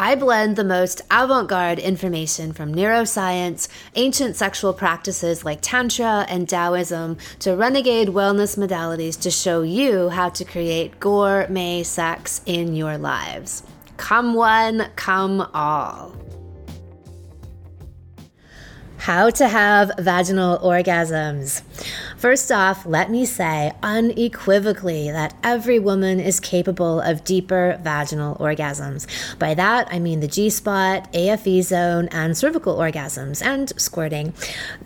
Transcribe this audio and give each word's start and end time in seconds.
I 0.00 0.14
blend 0.14 0.54
the 0.54 0.62
most 0.62 1.00
avant 1.10 1.48
garde 1.48 1.80
information 1.80 2.52
from 2.52 2.72
neuroscience, 2.72 3.66
ancient 3.96 4.36
sexual 4.36 4.72
practices 4.72 5.44
like 5.44 5.58
Tantra 5.60 6.24
and 6.28 6.48
Taoism, 6.48 7.16
to 7.40 7.56
renegade 7.56 8.06
wellness 8.06 8.56
modalities 8.56 9.20
to 9.22 9.30
show 9.32 9.62
you 9.62 10.08
how 10.10 10.28
to 10.28 10.44
create 10.44 11.00
gourmet 11.00 11.82
sex 11.82 12.42
in 12.46 12.76
your 12.76 12.96
lives. 12.96 13.64
Come 13.96 14.34
one, 14.34 14.88
come 14.94 15.40
all. 15.52 16.14
How 18.98 19.30
to 19.30 19.48
have 19.48 19.92
vaginal 19.98 20.58
orgasms. 20.58 21.62
First 22.18 22.50
off, 22.50 22.84
let 22.84 23.10
me 23.12 23.24
say 23.24 23.72
unequivocally 23.80 25.10
that 25.12 25.34
every 25.44 25.78
woman 25.78 26.18
is 26.18 26.40
capable 26.40 27.00
of 27.00 27.22
deeper 27.22 27.78
vaginal 27.80 28.34
orgasms. 28.36 29.06
By 29.38 29.54
that, 29.54 29.86
I 29.92 30.00
mean 30.00 30.18
the 30.18 30.26
G 30.26 30.50
spot, 30.50 31.08
AFE 31.12 31.62
zone, 31.62 32.08
and 32.08 32.36
cervical 32.36 32.76
orgasms, 32.76 33.40
and 33.40 33.72
squirting. 33.80 34.34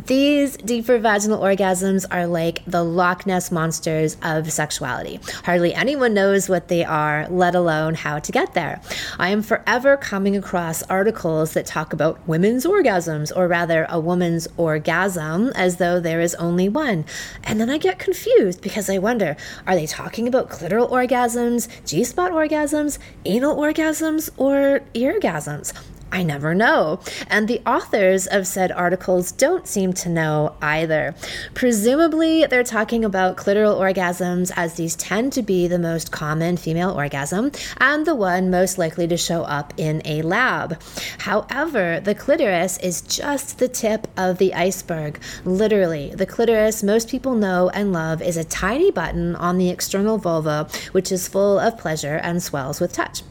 These 0.05 0.59
deeper 0.59 0.99
vaginal 0.99 1.41
orgasms 1.41 2.05
are 2.11 2.27
like 2.27 2.63
the 2.67 2.85
Loch 2.85 3.27
Ness 3.27 3.51
monsters 3.51 4.19
of 4.23 4.53
sexuality. 4.53 5.21
Hardly 5.45 5.73
anyone 5.73 6.13
knows 6.13 6.51
what 6.51 6.69
they 6.69 6.85
are, 6.85 7.27
let 7.31 7.55
alone 7.55 7.95
how 7.95 8.19
to 8.19 8.31
get 8.31 8.53
there. 8.53 8.83
I 9.19 9.31
am 9.31 9.43
forever 9.43 9.97
coming 9.97 10.37
across 10.37 10.83
articles 10.85 11.55
that 11.55 11.65
talk 11.65 11.95
about 11.95 12.29
women's 12.29 12.67
orgasms, 12.67 13.35
or 13.35 13.49
rather, 13.49 13.87
a 13.89 14.02
woman's 14.03 14.49
orgasm, 14.57 15.53
as 15.55 15.77
though 15.77 16.01
there 16.01 16.21
is 16.21 16.35
only 16.35 16.69
one. 16.69 17.05
And 17.45 17.61
then 17.61 17.71
I 17.71 17.79
get 17.79 17.99
confused 17.99 18.61
because 18.61 18.91
I 18.91 18.99
wonder 18.99 19.37
are 19.67 19.75
they 19.75 19.87
talking 19.87 20.29
about 20.29 20.51
clitoral 20.51 20.91
orgasms, 20.91 21.69
G 21.87 22.05
spot 22.05 22.33
orgasms, 22.33 22.99
anal 23.25 23.57
orgasms, 23.57 24.29
or 24.37 24.81
eargasms? 24.95 25.73
I 26.13 26.23
never 26.23 26.55
know. 26.55 27.01
And 27.29 27.49
the 27.49 27.63
authors 27.67 28.27
of 28.27 28.47
said 28.47 28.71
articles 28.71 29.33
don't 29.33 29.67
seem 29.67 29.95
to 29.95 30.11
know 30.11 30.55
either. 30.61 31.15
Presumably, 31.55 32.45
they're 32.45 32.63
talking 32.63 33.03
about 33.03 33.39
clitoral 33.39 33.81
orgasms 33.81 34.53
as 34.55 34.75
these 34.75 34.95
tend 34.95 35.33
to 35.33 35.43
be 35.43 35.67
the 35.67 35.79
most 35.79 36.13
common 36.13 36.59
female 36.59 36.91
orgasm 36.91 37.51
and 37.79 38.07
the 38.07 38.15
one 38.15 38.51
most 38.51 38.77
likely 38.77 39.09
to 39.09 39.17
show 39.17 39.43
up 39.45 39.73
in 39.79 40.03
a 40.05 40.21
lab. 40.21 40.81
However, 41.21 41.99
the 41.99 42.15
clitoris 42.15 42.77
is 42.79 43.01
just 43.01 43.59
the 43.59 43.69
tip 43.69 44.07
of 44.15 44.37
the 44.37 44.53
iceberg. 44.53 45.19
Literally, 45.47 46.15
the 46.15 46.27
clitoris 46.27 46.83
most 46.83 47.09
people 47.09 47.35
know 47.35 47.71
and 47.71 47.95
love 47.95 48.21
is 48.21 48.37
a 48.37 48.45
tiny 48.45 48.91
button 48.91 49.35
on 49.37 49.57
the 49.57 49.71
external 49.71 50.19
vulva, 50.19 50.69
which 50.93 51.11
is 51.11 51.27
full 51.27 51.59
of 51.59 51.79
pleasure 51.79 52.17
and 52.17 52.43
swells 52.43 52.81
with 52.81 52.93
touch. 52.93 53.23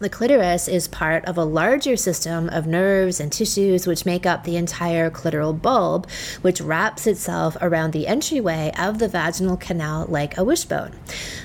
The 0.00 0.08
clitoris 0.08 0.68
is 0.68 0.86
part 0.86 1.24
of 1.24 1.36
a 1.36 1.44
larger 1.44 1.96
system 1.96 2.48
of 2.50 2.68
nerves 2.68 3.18
and 3.18 3.32
tissues 3.32 3.84
which 3.84 4.06
make 4.06 4.26
up 4.26 4.44
the 4.44 4.56
entire 4.56 5.10
clitoral 5.10 5.60
bulb, 5.60 6.08
which 6.40 6.60
wraps 6.60 7.08
itself 7.08 7.56
around 7.60 7.92
the 7.92 8.06
entryway 8.06 8.72
of 8.78 9.00
the 9.00 9.08
vaginal 9.08 9.56
canal 9.56 10.06
like 10.08 10.38
a 10.38 10.44
wishbone. 10.44 10.92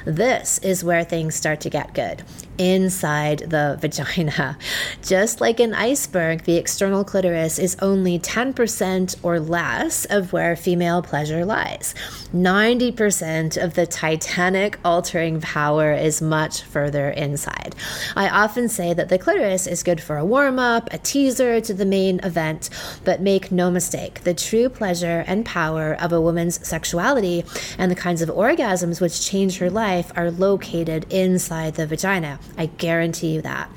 This 0.06 0.60
is 0.60 0.84
where 0.84 1.04
things 1.04 1.34
start 1.34 1.62
to 1.62 1.70
get 1.72 1.96
good 1.96 2.24
inside 2.60 3.40
the 3.40 3.78
vagina. 3.82 4.60
Just 5.02 5.42
like 5.42 5.60
an 5.60 5.74
iceberg, 5.74 6.44
the 6.44 6.58
external 6.58 7.04
clitoris 7.04 7.58
is 7.58 7.76
only 7.82 8.20
10% 8.20 9.16
or 9.24 9.40
less 9.40 10.06
of 10.06 10.32
where 10.32 10.56
female 10.56 11.02
pleasure 11.02 11.44
lies. 11.44 11.96
90% 12.34 13.64
of 13.64 13.76
the 13.76 13.86
titanic 13.86 14.80
altering 14.84 15.40
power 15.40 15.94
is 15.94 16.20
much 16.20 16.64
further 16.64 17.10
inside. 17.12 17.76
I 18.16 18.28
often 18.28 18.68
say 18.70 18.92
that 18.94 19.10
the 19.10 19.20
clitoris 19.20 19.68
is 19.68 19.84
good 19.84 20.02
for 20.02 20.18
a 20.18 20.26
warm 20.26 20.58
up, 20.58 20.92
a 20.92 20.98
teaser 20.98 21.62
to 21.62 21.74
the 21.76 21.86
main 21.86 22.20
event, 22.24 22.72
but 23.04 23.22
make 23.22 23.52
no 23.52 23.70
mistake, 23.70 24.24
the 24.24 24.34
true 24.34 24.68
pleasure 24.68 25.24
and 25.28 25.46
power 25.46 25.94
of 25.94 26.12
a 26.12 26.20
woman's 26.20 26.66
sexuality 26.68 27.46
and 27.78 27.92
the 27.92 27.96
kinds 27.96 28.24
of 28.24 28.30
orgasms 28.30 29.00
which 29.00 29.24
change 29.24 29.60
her 29.60 29.70
life 29.70 30.12
are 30.16 30.32
located 30.32 31.06
inside 31.14 31.76
the 31.76 31.86
vagina. 31.86 32.40
I 32.58 32.66
guarantee 32.66 33.36
you 33.36 33.42
that. 33.44 33.70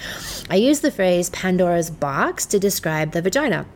I 0.48 0.56
use 0.56 0.80
the 0.80 0.90
phrase 0.90 1.28
Pandora's 1.28 1.90
box 1.90 2.46
to 2.46 2.58
describe 2.58 3.12
the 3.12 3.20
vagina 3.20 3.66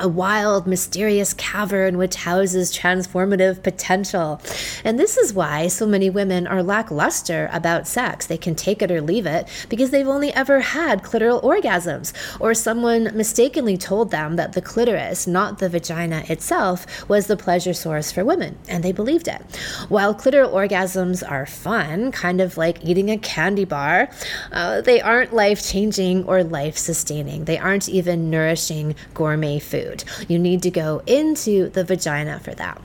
a 0.00 0.08
wild, 0.08 0.66
mysterious 0.66 1.34
cavern 1.34 1.98
which 1.98 2.14
houses 2.14 2.72
transformative 2.72 3.62
potential. 3.62 4.40
And 4.84 4.98
this 4.98 5.16
is 5.16 5.32
why 5.32 5.66
so 5.66 5.86
many 5.86 6.08
women 6.08 6.46
are 6.46 6.62
lackluster 6.62 7.48
about 7.52 7.88
sex. 7.88 8.26
They 8.26 8.38
can 8.38 8.54
take 8.54 8.80
it 8.80 8.90
or 8.90 9.00
leave 9.00 9.26
it 9.26 9.48
because 9.68 9.90
they've 9.90 10.06
only 10.06 10.32
ever 10.32 10.60
had 10.60 11.02
clitoral 11.02 11.42
orgasms, 11.42 12.12
or 12.40 12.54
someone 12.54 13.10
mistakenly 13.14 13.76
told 13.76 14.10
them 14.10 14.36
that 14.36 14.52
the 14.52 14.62
clitoris, 14.62 15.26
not 15.26 15.58
the 15.58 15.68
vagina 15.68 16.22
itself, 16.28 17.08
was 17.08 17.26
the 17.26 17.36
pleasure 17.36 17.74
source 17.74 18.12
for 18.12 18.24
women, 18.24 18.56
and 18.68 18.84
they 18.84 18.92
believed 18.92 19.26
it. 19.26 19.42
While 19.88 20.14
clitoral 20.14 20.52
orgasms 20.52 21.28
are 21.28 21.46
fun, 21.46 22.12
kind 22.12 22.40
of 22.40 22.56
like 22.56 22.84
eating 22.84 23.10
a 23.10 23.18
candy 23.18 23.64
bar, 23.64 24.10
uh, 24.52 24.80
they 24.80 25.00
aren't 25.00 25.34
life 25.34 25.64
changing 25.64 26.24
or 26.24 26.44
life 26.44 26.78
sustaining. 26.78 27.44
They 27.44 27.58
aren't 27.58 27.88
even 27.88 28.30
nourishing 28.30 28.94
gourmet 29.14 29.58
food 29.58 29.87
food. 29.88 30.04
You 30.28 30.38
need 30.38 30.62
to 30.62 30.70
go 30.70 31.02
into 31.06 31.70
the 31.70 31.84
vagina 31.84 32.40
for 32.40 32.54
that. 32.54 32.80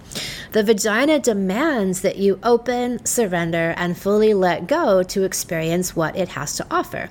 The 0.52 0.64
vagina 0.64 1.20
demands 1.20 2.02
that 2.02 2.18
you 2.18 2.40
open, 2.44 3.04
surrender, 3.06 3.74
and 3.76 3.98
fully 3.98 4.34
let 4.34 4.68
go 4.68 5.02
to 5.04 5.24
experience 5.24 5.96
what 5.96 6.16
it 6.16 6.30
has 6.30 6.56
to 6.58 6.68
offer. 6.70 7.10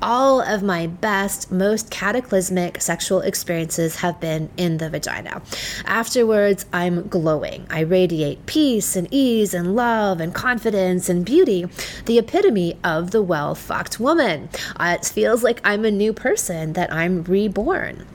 All 0.00 0.40
of 0.40 0.62
my 0.62 0.86
best, 0.86 1.50
most 1.50 1.90
cataclysmic 1.90 2.80
sexual 2.80 3.20
experiences 3.20 3.96
have 3.96 4.20
been 4.20 4.48
in 4.56 4.78
the 4.78 4.90
vagina. 4.90 5.42
Afterwards, 5.86 6.66
I'm 6.72 7.08
glowing. 7.08 7.66
I 7.68 7.80
radiate 7.80 8.46
peace 8.46 8.94
and 8.94 9.08
ease 9.10 9.54
and 9.54 9.74
love 9.74 10.20
and 10.20 10.32
confidence 10.32 11.08
and 11.08 11.24
beauty, 11.24 11.66
the 12.06 12.18
epitome 12.18 12.78
of 12.84 13.10
the 13.10 13.22
well 13.22 13.54
fucked 13.54 13.98
woman. 13.98 14.48
Uh, 14.76 14.96
it 15.00 15.06
feels 15.06 15.42
like 15.42 15.60
I'm 15.64 15.84
a 15.84 15.90
new 15.90 16.12
person, 16.12 16.74
that 16.74 16.92
I'm 16.92 17.24
reborn. 17.24 18.06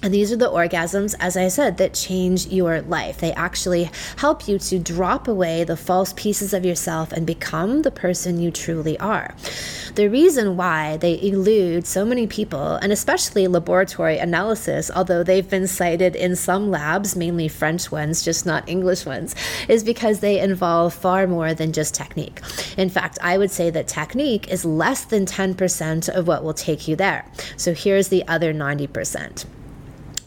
And 0.00 0.14
these 0.14 0.30
are 0.30 0.36
the 0.36 0.48
orgasms, 0.48 1.16
as 1.18 1.36
I 1.36 1.48
said, 1.48 1.78
that 1.78 1.92
change 1.92 2.46
your 2.46 2.82
life. 2.82 3.18
They 3.18 3.32
actually 3.32 3.90
help 4.16 4.46
you 4.46 4.58
to 4.60 4.78
drop 4.78 5.26
away 5.26 5.64
the 5.64 5.76
false 5.76 6.12
pieces 6.12 6.54
of 6.54 6.64
yourself 6.64 7.10
and 7.10 7.26
become 7.26 7.82
the 7.82 7.90
person 7.90 8.40
you 8.40 8.52
truly 8.52 8.96
are. 9.00 9.34
The 9.96 10.08
reason 10.08 10.56
why 10.56 10.98
they 10.98 11.20
elude 11.20 11.84
so 11.84 12.04
many 12.04 12.28
people, 12.28 12.76
and 12.76 12.92
especially 12.92 13.48
laboratory 13.48 14.18
analysis, 14.18 14.88
although 14.94 15.24
they've 15.24 15.50
been 15.50 15.66
cited 15.66 16.14
in 16.14 16.36
some 16.36 16.70
labs, 16.70 17.16
mainly 17.16 17.48
French 17.48 17.90
ones, 17.90 18.22
just 18.22 18.46
not 18.46 18.68
English 18.68 19.04
ones, 19.04 19.34
is 19.68 19.82
because 19.82 20.20
they 20.20 20.38
involve 20.38 20.94
far 20.94 21.26
more 21.26 21.54
than 21.54 21.72
just 21.72 21.96
technique. 21.96 22.40
In 22.76 22.88
fact, 22.88 23.18
I 23.20 23.36
would 23.36 23.50
say 23.50 23.70
that 23.70 23.88
technique 23.88 24.46
is 24.46 24.64
less 24.64 25.04
than 25.04 25.26
10% 25.26 26.08
of 26.08 26.28
what 26.28 26.44
will 26.44 26.54
take 26.54 26.86
you 26.86 26.94
there. 26.94 27.26
So 27.56 27.74
here's 27.74 28.08
the 28.08 28.26
other 28.28 28.54
90%. 28.54 29.44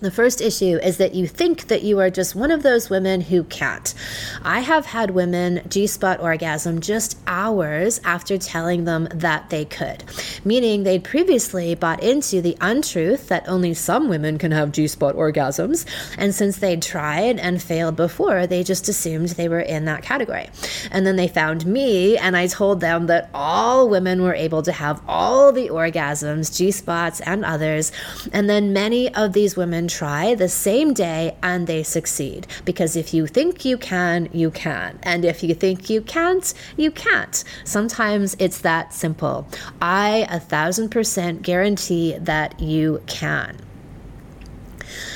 The 0.02 0.10
first 0.10 0.42
issue 0.42 0.80
is 0.82 0.98
that 0.98 1.14
you 1.14 1.28
think 1.28 1.68
that 1.68 1.84
you 1.84 2.00
are 2.00 2.10
just 2.10 2.34
one 2.34 2.50
of 2.50 2.64
those 2.64 2.90
women 2.90 3.22
who 3.22 3.44
can't. 3.44 3.94
I 4.42 4.62
have 4.62 4.88
had 4.88 5.12
women 5.12 5.62
G 5.70 5.86
spot 5.86 6.20
orgasm 6.20 6.82
just 6.82 7.20
hours 7.28 8.02
after 8.04 8.40
telling 8.40 8.86
them 8.86 9.08
that 9.14 9.52
they 9.52 9.64
could, 9.64 10.04
meaning 10.44 10.82
they'd 10.82 11.04
previously 11.04 11.76
bought 11.76 12.02
into 12.02 12.42
the 12.42 12.58
untruth 12.62 13.28
that 13.28 13.48
only 13.48 13.76
some 13.76 14.10
women 14.10 14.40
can 14.40 14.52
have 14.52 14.72
G 14.72 14.88
spot 14.88 15.16
orgasms. 15.16 15.86
And 16.18 16.34
since 16.34 16.58
they'd 16.58 16.82
tried 16.82 17.38
and 17.38 17.62
failed 17.62 17.96
before, 17.96 18.48
they 18.48 18.64
just 18.64 18.90
assumed 18.90 19.30
they 19.30 19.50
were 19.50 19.60
in 19.60 19.86
that 19.86 20.02
category. 20.02 20.50
And 20.90 21.06
then 21.06 21.16
they 21.16 21.28
found 21.28 21.68
me, 21.68 22.18
and 22.18 22.36
I 22.36 22.48
told 22.48 22.82
them 22.82 23.06
that 23.06 23.30
all 23.36 23.88
women 23.88 24.24
were 24.24 24.34
able 24.34 24.64
to 24.64 24.72
have 24.72 25.00
all 25.08 25.52
the 25.52 25.70
orgasms, 25.70 26.58
G 26.58 26.72
spots, 26.72 27.22
and 27.22 27.46
others. 27.46 27.92
And 28.34 28.50
then 28.50 28.74
many 28.74 29.14
of 29.14 29.34
these 29.34 29.56
women 29.56 29.90
try 29.92 30.36
the 30.36 30.50
same 30.50 30.94
day 30.94 31.36
and 31.44 31.68
they 31.68 31.84
succeed. 31.84 32.48
Because 32.66 32.96
if 32.96 33.14
you 33.14 33.28
think 33.28 33.66
you 33.66 33.78
can, 33.78 34.30
you 34.32 34.50
can. 34.52 35.00
And 35.04 35.26
if 35.26 35.44
you 35.44 35.54
think 35.54 35.90
you 35.90 36.02
can't, 36.02 36.54
you 36.78 36.92
can't. 36.92 37.44
Sometimes 37.64 38.36
it's 38.40 38.60
that 38.60 38.94
simple. 38.94 39.48
I 39.82 40.28
a 40.30 40.40
thousand 40.40 40.90
percent 40.90 41.42
guarantee 41.42 42.18
that 42.20 42.60
you 42.60 43.02
can. 43.08 43.58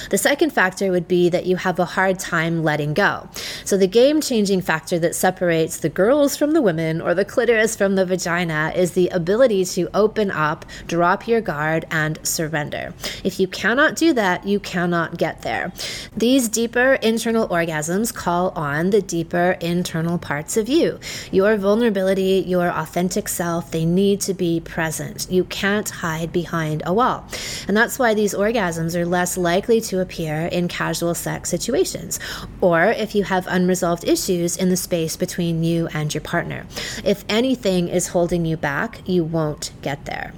The 0.09 0.17
second 0.17 0.51
factor 0.51 0.91
would 0.91 1.07
be 1.07 1.29
that 1.29 1.45
you 1.45 1.55
have 1.57 1.79
a 1.79 1.85
hard 1.85 2.19
time 2.19 2.63
letting 2.63 2.93
go. 2.93 3.27
So, 3.63 3.77
the 3.77 3.87
game 3.87 4.21
changing 4.21 4.61
factor 4.61 4.99
that 4.99 5.15
separates 5.15 5.77
the 5.77 5.89
girls 5.89 6.37
from 6.37 6.51
the 6.51 6.61
women 6.61 7.01
or 7.01 7.13
the 7.13 7.25
clitoris 7.25 7.75
from 7.75 7.95
the 7.95 8.05
vagina 8.05 8.71
is 8.75 8.93
the 8.93 9.09
ability 9.09 9.65
to 9.65 9.89
open 9.93 10.31
up, 10.31 10.65
drop 10.87 11.27
your 11.27 11.41
guard, 11.41 11.85
and 11.91 12.19
surrender. 12.23 12.93
If 13.23 13.39
you 13.39 13.47
cannot 13.47 13.95
do 13.95 14.13
that, 14.13 14.45
you 14.45 14.59
cannot 14.59 15.17
get 15.17 15.41
there. 15.41 15.71
These 16.15 16.49
deeper 16.49 16.93
internal 17.01 17.47
orgasms 17.47 18.13
call 18.13 18.49
on 18.49 18.89
the 18.89 19.01
deeper 19.01 19.57
internal 19.61 20.17
parts 20.17 20.57
of 20.57 20.69
you. 20.69 20.99
Your 21.31 21.57
vulnerability, 21.57 22.43
your 22.47 22.69
authentic 22.69 23.27
self, 23.27 23.71
they 23.71 23.85
need 23.85 24.21
to 24.21 24.33
be 24.33 24.59
present. 24.59 25.27
You 25.29 25.43
can't 25.45 25.89
hide 25.89 26.31
behind 26.31 26.83
a 26.85 26.93
wall. 26.93 27.25
And 27.67 27.75
that's 27.75 27.97
why 27.99 28.13
these 28.13 28.33
orgasms 28.33 28.95
are 28.95 29.05
less 29.05 29.37
likely 29.37 29.81
to 29.81 29.94
appear 29.99 30.45
in 30.47 30.67
casual 30.67 31.15
sex 31.15 31.49
situations, 31.49 32.19
or 32.61 32.85
if 32.85 33.15
you 33.15 33.23
have 33.23 33.47
unresolved 33.47 34.03
issues 34.03 34.57
in 34.57 34.69
the 34.69 34.77
space 34.77 35.15
between 35.15 35.63
you 35.63 35.87
and 35.93 36.13
your 36.13 36.21
partner. 36.21 36.65
If 37.03 37.25
anything 37.29 37.87
is 37.87 38.07
holding 38.07 38.45
you 38.45 38.57
back, 38.57 39.01
you 39.05 39.23
won't 39.23 39.71
get 39.81 40.05
there. 40.05 40.33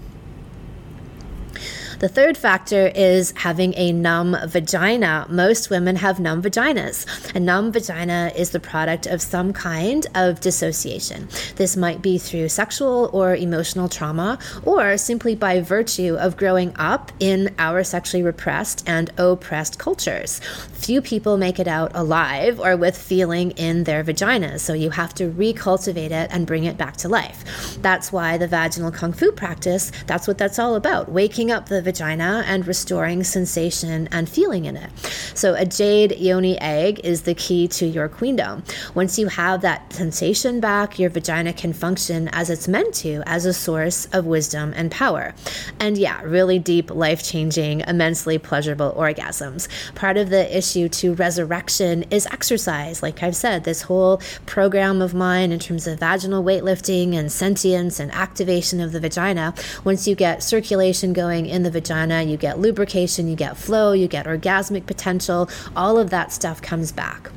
The 1.99 2.07
third 2.07 2.37
factor 2.37 2.91
is 2.93 3.33
having 3.35 3.73
a 3.75 3.91
numb 3.91 4.37
vagina. 4.45 5.25
Most 5.29 5.71
women 5.71 5.95
have 5.95 6.19
numb 6.19 6.43
vaginas. 6.43 7.07
A 7.33 7.39
numb 7.39 7.71
vagina 7.71 8.31
is 8.35 8.51
the 8.51 8.59
product 8.59 9.07
of 9.07 9.19
some 9.19 9.51
kind 9.51 10.05
of 10.13 10.39
dissociation. 10.39 11.27
This 11.55 11.75
might 11.75 12.03
be 12.03 12.19
through 12.19 12.49
sexual 12.49 13.09
or 13.13 13.35
emotional 13.35 13.89
trauma, 13.89 14.37
or 14.63 14.95
simply 14.99 15.33
by 15.33 15.59
virtue 15.59 16.15
of 16.19 16.37
growing 16.37 16.71
up 16.77 17.11
in 17.19 17.55
our 17.57 17.83
sexually 17.83 18.21
repressed 18.21 18.87
and 18.87 19.09
oppressed 19.17 19.79
cultures. 19.79 20.39
Few 20.73 21.01
people 21.01 21.37
make 21.37 21.59
it 21.59 21.67
out 21.67 21.91
alive 21.95 22.59
or 22.59 22.77
with 22.77 22.95
feeling 22.95 23.51
in 23.51 23.85
their 23.85 24.03
vaginas, 24.03 24.59
so 24.59 24.73
you 24.73 24.91
have 24.91 25.15
to 25.15 25.31
recultivate 25.31 26.11
it 26.11 26.29
and 26.31 26.45
bring 26.45 26.65
it 26.65 26.77
back 26.77 26.97
to 26.97 27.09
life. 27.09 27.43
That's 27.81 28.11
why 28.11 28.37
the 28.37 28.47
vaginal 28.47 28.91
kung 28.91 29.13
fu 29.13 29.31
practice, 29.31 29.91
that's 30.05 30.27
what 30.27 30.37
that's 30.37 30.59
all 30.59 30.75
about 30.75 31.11
waking 31.11 31.49
up 31.49 31.69
the 31.69 31.86
vagina 31.87 32.43
and 32.45 32.67
restoring 32.67 33.23
sensation 33.23 34.09
and 34.11 34.27
feeling 34.27 34.65
in 34.65 34.75
it. 34.75 34.89
So, 35.33 35.53
a 35.53 35.65
jade 35.65 36.17
yoni 36.19 36.59
egg 36.59 36.99
is 37.05 37.21
the 37.21 37.33
key 37.33 37.69
to 37.79 37.85
your 37.85 38.09
queendom. 38.09 38.63
Once 38.93 39.17
you 39.17 39.27
have 39.27 39.61
that 39.61 39.93
sensation 39.93 40.59
back, 40.59 40.99
your 40.99 41.09
vagina 41.09 41.53
can 41.53 41.71
function 41.71 42.27
as 42.33 42.49
it's 42.49 42.67
meant 42.67 42.93
to, 42.95 43.23
as 43.25 43.45
a 43.45 43.53
source 43.53 44.05
of 44.11 44.25
wisdom 44.25 44.73
and 44.75 44.91
power. 44.91 45.33
And 45.79 45.97
yeah, 45.97 46.21
really 46.23 46.59
deep, 46.59 46.91
life 46.91 47.23
changing, 47.23 47.81
immensely 47.87 48.37
pleasurable 48.37 48.93
orgasms. 48.97 49.69
Part 49.95 50.17
of 50.17 50.29
the 50.29 50.57
issue 50.57 50.89
to 50.89 51.13
resurrection 51.13 52.03
is 52.11 52.25
exercise. 52.25 53.01
Like 53.01 53.23
I've 53.23 53.35
said, 53.35 53.63
this 53.63 53.83
whole 53.83 54.21
program 54.45 55.01
of 55.01 55.13
mine 55.13 55.53
in 55.53 55.59
terms 55.59 55.87
of 55.87 55.99
vaginal 55.99 56.43
weightlifting 56.43 57.13
and 57.15 57.31
sentience 57.31 57.99
and 57.99 58.11
activation 58.11 58.81
of 58.81 58.91
the 58.91 58.99
vagina, 58.99 59.53
once 59.85 60.05
you 60.07 60.15
get 60.15 60.43
circulation 60.43 61.13
going 61.13 61.45
in 61.45 61.63
the 61.63 61.71
vagina, 61.77 62.23
you 62.23 62.37
get 62.37 62.59
lubrication, 62.59 63.27
you 63.27 63.35
get 63.35 63.55
flow, 63.55 63.91
you 63.93 64.07
get 64.07 64.25
orgasmic 64.25 64.85
potential, 64.87 65.49
all 65.75 65.99
of 65.99 66.09
that 66.09 66.31
stuff 66.31 66.61
comes 66.61 66.91
back. 66.91 67.29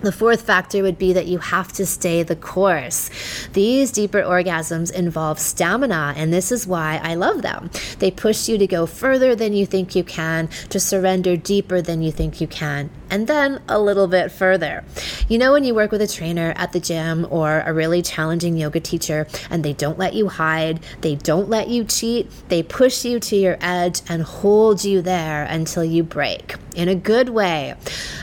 The 0.00 0.12
fourth 0.12 0.42
factor 0.42 0.82
would 0.82 0.98
be 0.98 1.14
that 1.14 1.26
you 1.26 1.38
have 1.38 1.72
to 1.74 1.86
stay 1.86 2.22
the 2.22 2.36
course. 2.36 3.10
These 3.54 3.90
deeper 3.90 4.20
orgasms 4.20 4.92
involve 4.92 5.38
stamina, 5.38 6.12
and 6.14 6.30
this 6.30 6.52
is 6.52 6.66
why 6.66 7.00
I 7.02 7.14
love 7.14 7.40
them. 7.40 7.70
They 8.00 8.10
push 8.10 8.46
you 8.46 8.58
to 8.58 8.66
go 8.66 8.84
further 8.84 9.34
than 9.34 9.54
you 9.54 9.64
think 9.64 9.96
you 9.96 10.04
can, 10.04 10.48
to 10.68 10.78
surrender 10.78 11.38
deeper 11.38 11.80
than 11.80 12.02
you 12.02 12.12
think 12.12 12.38
you 12.38 12.46
can, 12.46 12.90
and 13.10 13.26
then 13.26 13.62
a 13.68 13.80
little 13.80 14.06
bit 14.06 14.32
further. 14.32 14.84
You 15.28 15.38
know, 15.38 15.52
when 15.52 15.64
you 15.64 15.74
work 15.74 15.90
with 15.90 16.02
a 16.02 16.06
trainer 16.06 16.52
at 16.56 16.72
the 16.72 16.80
gym 16.80 17.26
or 17.30 17.62
a 17.66 17.72
really 17.72 18.02
challenging 18.02 18.56
yoga 18.56 18.80
teacher 18.80 19.26
and 19.50 19.64
they 19.64 19.72
don't 19.72 19.98
let 19.98 20.14
you 20.14 20.28
hide, 20.28 20.80
they 21.00 21.14
don't 21.14 21.48
let 21.48 21.68
you 21.68 21.84
cheat, 21.84 22.30
they 22.48 22.62
push 22.62 23.04
you 23.04 23.20
to 23.20 23.36
your 23.36 23.56
edge 23.60 24.02
and 24.08 24.22
hold 24.22 24.84
you 24.84 25.02
there 25.02 25.44
until 25.44 25.84
you 25.84 26.02
break 26.02 26.56
in 26.74 26.88
a 26.88 26.94
good 26.94 27.28
way. 27.28 27.74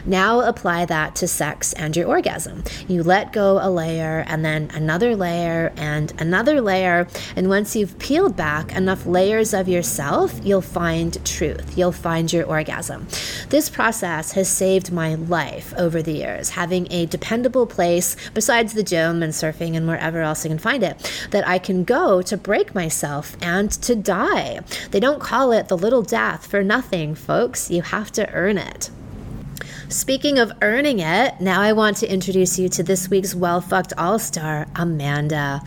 Now 0.05 0.41
apply 0.41 0.85
that 0.85 1.15
to 1.17 1.27
sex 1.27 1.73
and 1.73 1.95
your 1.95 2.07
orgasm. 2.07 2.63
You 2.87 3.03
let 3.03 3.31
go 3.31 3.59
a 3.61 3.69
layer 3.69 4.23
and 4.27 4.43
then 4.43 4.69
another 4.73 5.15
layer 5.15 5.71
and 5.77 6.11
another 6.19 6.61
layer. 6.61 7.07
And 7.35 7.49
once 7.49 7.75
you've 7.75 7.97
peeled 7.99 8.35
back 8.35 8.75
enough 8.75 9.05
layers 9.05 9.53
of 9.53 9.67
yourself, 9.67 10.39
you'll 10.43 10.61
find 10.61 11.23
truth. 11.25 11.77
You'll 11.77 11.91
find 11.91 12.31
your 12.31 12.45
orgasm. 12.45 13.07
This 13.49 13.69
process 13.69 14.33
has 14.33 14.49
saved 14.49 14.70
my 14.91 15.15
life 15.15 15.73
over 15.77 16.01
the 16.01 16.13
years, 16.13 16.51
having 16.51 16.87
a 16.91 17.05
dependable 17.05 17.67
place 17.67 18.15
besides 18.33 18.73
the 18.73 18.83
gym 18.83 19.21
and 19.21 19.33
surfing 19.33 19.75
and 19.75 19.87
wherever 19.87 20.21
else 20.21 20.45
I 20.45 20.49
can 20.49 20.57
find 20.57 20.83
it 20.83 21.27
that 21.31 21.47
I 21.47 21.59
can 21.59 21.83
go 21.83 22.21
to 22.21 22.37
break 22.37 22.73
myself 22.73 23.35
and 23.41 23.69
to 23.71 23.95
die. 23.95 24.61
They 24.91 24.99
don't 24.99 25.19
call 25.19 25.51
it 25.51 25.67
the 25.67 25.77
little 25.77 26.03
death 26.03 26.47
for 26.47 26.63
nothing, 26.63 27.15
folks. 27.15 27.69
You 27.69 27.81
have 27.81 28.11
to 28.13 28.31
earn 28.31 28.57
it. 28.57 28.89
Speaking 29.89 30.39
of 30.39 30.53
earning 30.61 30.99
it, 30.99 31.41
now 31.41 31.59
I 31.59 31.73
want 31.73 31.97
to 31.97 32.07
introduce 32.07 32.57
you 32.57 32.69
to 32.69 32.83
this 32.83 33.09
week's 33.09 33.35
Well 33.35 33.59
Fucked 33.59 33.91
All 33.97 34.19
Star, 34.19 34.67
Amanda. 34.75 35.61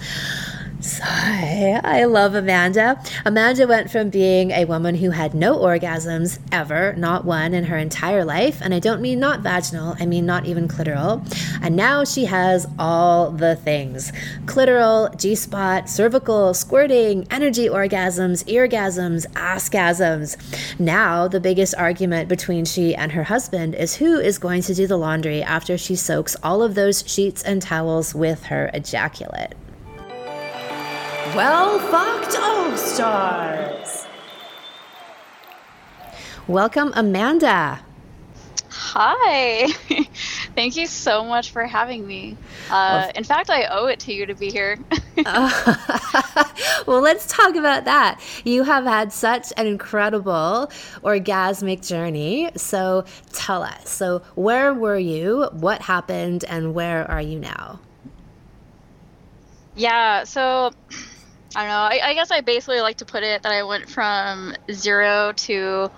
I 1.03 2.05
love 2.05 2.35
Amanda. 2.35 3.03
Amanda 3.25 3.67
went 3.67 3.91
from 3.91 4.11
being 4.11 4.51
a 4.51 4.67
woman 4.67 4.95
who 4.97 5.11
had 5.11 5.35
no 5.35 5.57
orgasms 5.59 6.39
ever, 6.53 6.95
not 6.97 7.25
one 7.25 7.55
in 7.55 7.65
her 7.65 7.79
entire 7.79 8.25
life, 8.25 8.61
and 8.61 8.75
I 8.75 8.81
don't 8.81 9.01
mean 9.01 9.19
not 9.19 9.41
vaginal, 9.41 9.97
I 9.99 10.05
mean 10.05 10.27
not 10.27 10.45
even 10.45 10.69
clitoral. 10.69 11.25
And 11.63 11.75
now 11.75 12.05
she 12.05 12.27
has 12.27 12.67
all 12.79 13.31
the 13.31 13.57
things 13.57 14.13
clitoral, 14.45 15.19
G 15.19 15.35
spot, 15.35 15.89
cervical, 15.89 16.53
squirting, 16.53 17.27
energy 17.31 17.67
orgasms, 17.67 18.45
eargasms, 18.45 19.27
assgasms. 19.33 20.37
Now, 20.79 21.29
the 21.29 21.41
biggest 21.41 21.75
argument 21.77 22.29
between 22.29 22.67
she 22.67 22.95
and 22.95 23.13
her 23.13 23.25
husband 23.25 23.75
is 23.75 23.97
who 23.97 24.19
is 24.19 24.39
going 24.39 24.61
to 24.63 24.75
do 24.75 24.87
the 24.87 24.99
laundry 24.99 25.43
after 25.43 25.79
she 25.79 25.97
soaks 25.97 26.37
all 26.43 26.63
of 26.63 26.75
those 26.75 27.05
sheets 27.07 27.43
and 27.43 27.63
towels 27.63 28.15
with 28.15 28.45
her 28.45 28.71
ejaculate. 28.75 29.55
Well 31.35 31.81
fucked 31.81 32.39
All 32.39 32.77
Stars. 32.77 34.07
Welcome, 36.47 36.93
Amanda. 36.95 37.81
Hi. 38.69 39.67
Thank 40.55 40.77
you 40.77 40.87
so 40.87 41.25
much 41.25 41.51
for 41.51 41.67
having 41.67 42.07
me. 42.07 42.37
Uh, 42.71 43.11
in 43.17 43.25
fact, 43.25 43.51
I 43.51 43.65
owe 43.65 43.87
it 43.87 43.99
to 44.01 44.15
you 44.15 44.27
to 44.27 44.35
be 44.35 44.49
here. 44.49 44.79
uh, 45.27 46.45
well, 46.87 47.01
let's 47.01 47.27
talk 47.27 47.57
about 47.57 47.85
that. 47.87 48.21
You 48.45 48.63
have 48.63 48.85
had 48.85 49.13
such 49.13 49.53
an 49.57 49.67
incredible 49.67 50.71
orgasmic 51.03 51.85
journey. 51.85 52.51
So 52.57 53.07
tell 53.33 53.65
us. 53.65 53.91
So, 53.91 54.21
where 54.37 54.73
were 54.73 54.99
you? 54.99 55.49
What 55.51 55.83
happened? 55.83 56.45
And 56.45 56.75
where 56.75 57.11
are 57.11 57.23
you 57.23 57.41
now? 57.41 57.81
Yeah. 59.75 60.23
So 60.23 60.71
I 61.57 61.61
don't 61.61 61.69
know. 61.69 61.75
I, 61.75 62.11
I, 62.11 62.15
guess 62.15 62.31
I 62.31 62.41
basically 62.41 62.81
like 62.81 62.97
to 62.99 63.05
put 63.05 63.23
it 63.23 63.43
that 63.43 63.53
I 63.53 63.63
went 63.63 63.89
from 63.89 64.57
zero 64.73 65.33
to 65.33 65.91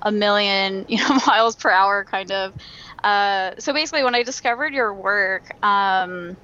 a 0.00 0.12
million, 0.12 0.86
you 0.88 0.98
know, 0.98 1.18
miles 1.26 1.56
per 1.56 1.70
hour, 1.70 2.04
kind 2.04 2.30
of. 2.32 2.52
Uh, 3.02 3.52
so 3.58 3.72
basically, 3.72 4.04
when 4.04 4.14
I 4.14 4.22
discovered 4.22 4.72
your 4.72 4.94
work, 4.94 5.52
um, 5.64 6.36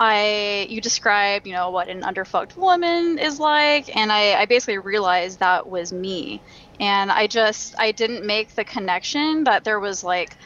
I 0.00 0.66
you 0.68 0.80
describe, 0.80 1.46
you 1.46 1.52
know, 1.52 1.70
what 1.70 1.88
an 1.88 2.02
underfucked 2.02 2.56
woman 2.56 3.18
is 3.18 3.40
like, 3.40 3.94
and 3.96 4.12
I, 4.12 4.40
I 4.40 4.46
basically 4.46 4.78
realized 4.78 5.40
that 5.40 5.68
was 5.68 5.92
me, 5.92 6.40
and 6.78 7.10
I 7.10 7.26
just 7.26 7.74
I 7.78 7.92
didn't 7.92 8.24
make 8.24 8.54
the 8.54 8.64
connection 8.64 9.44
that 9.44 9.64
there 9.64 9.80
was 9.80 10.04
like 10.04 10.36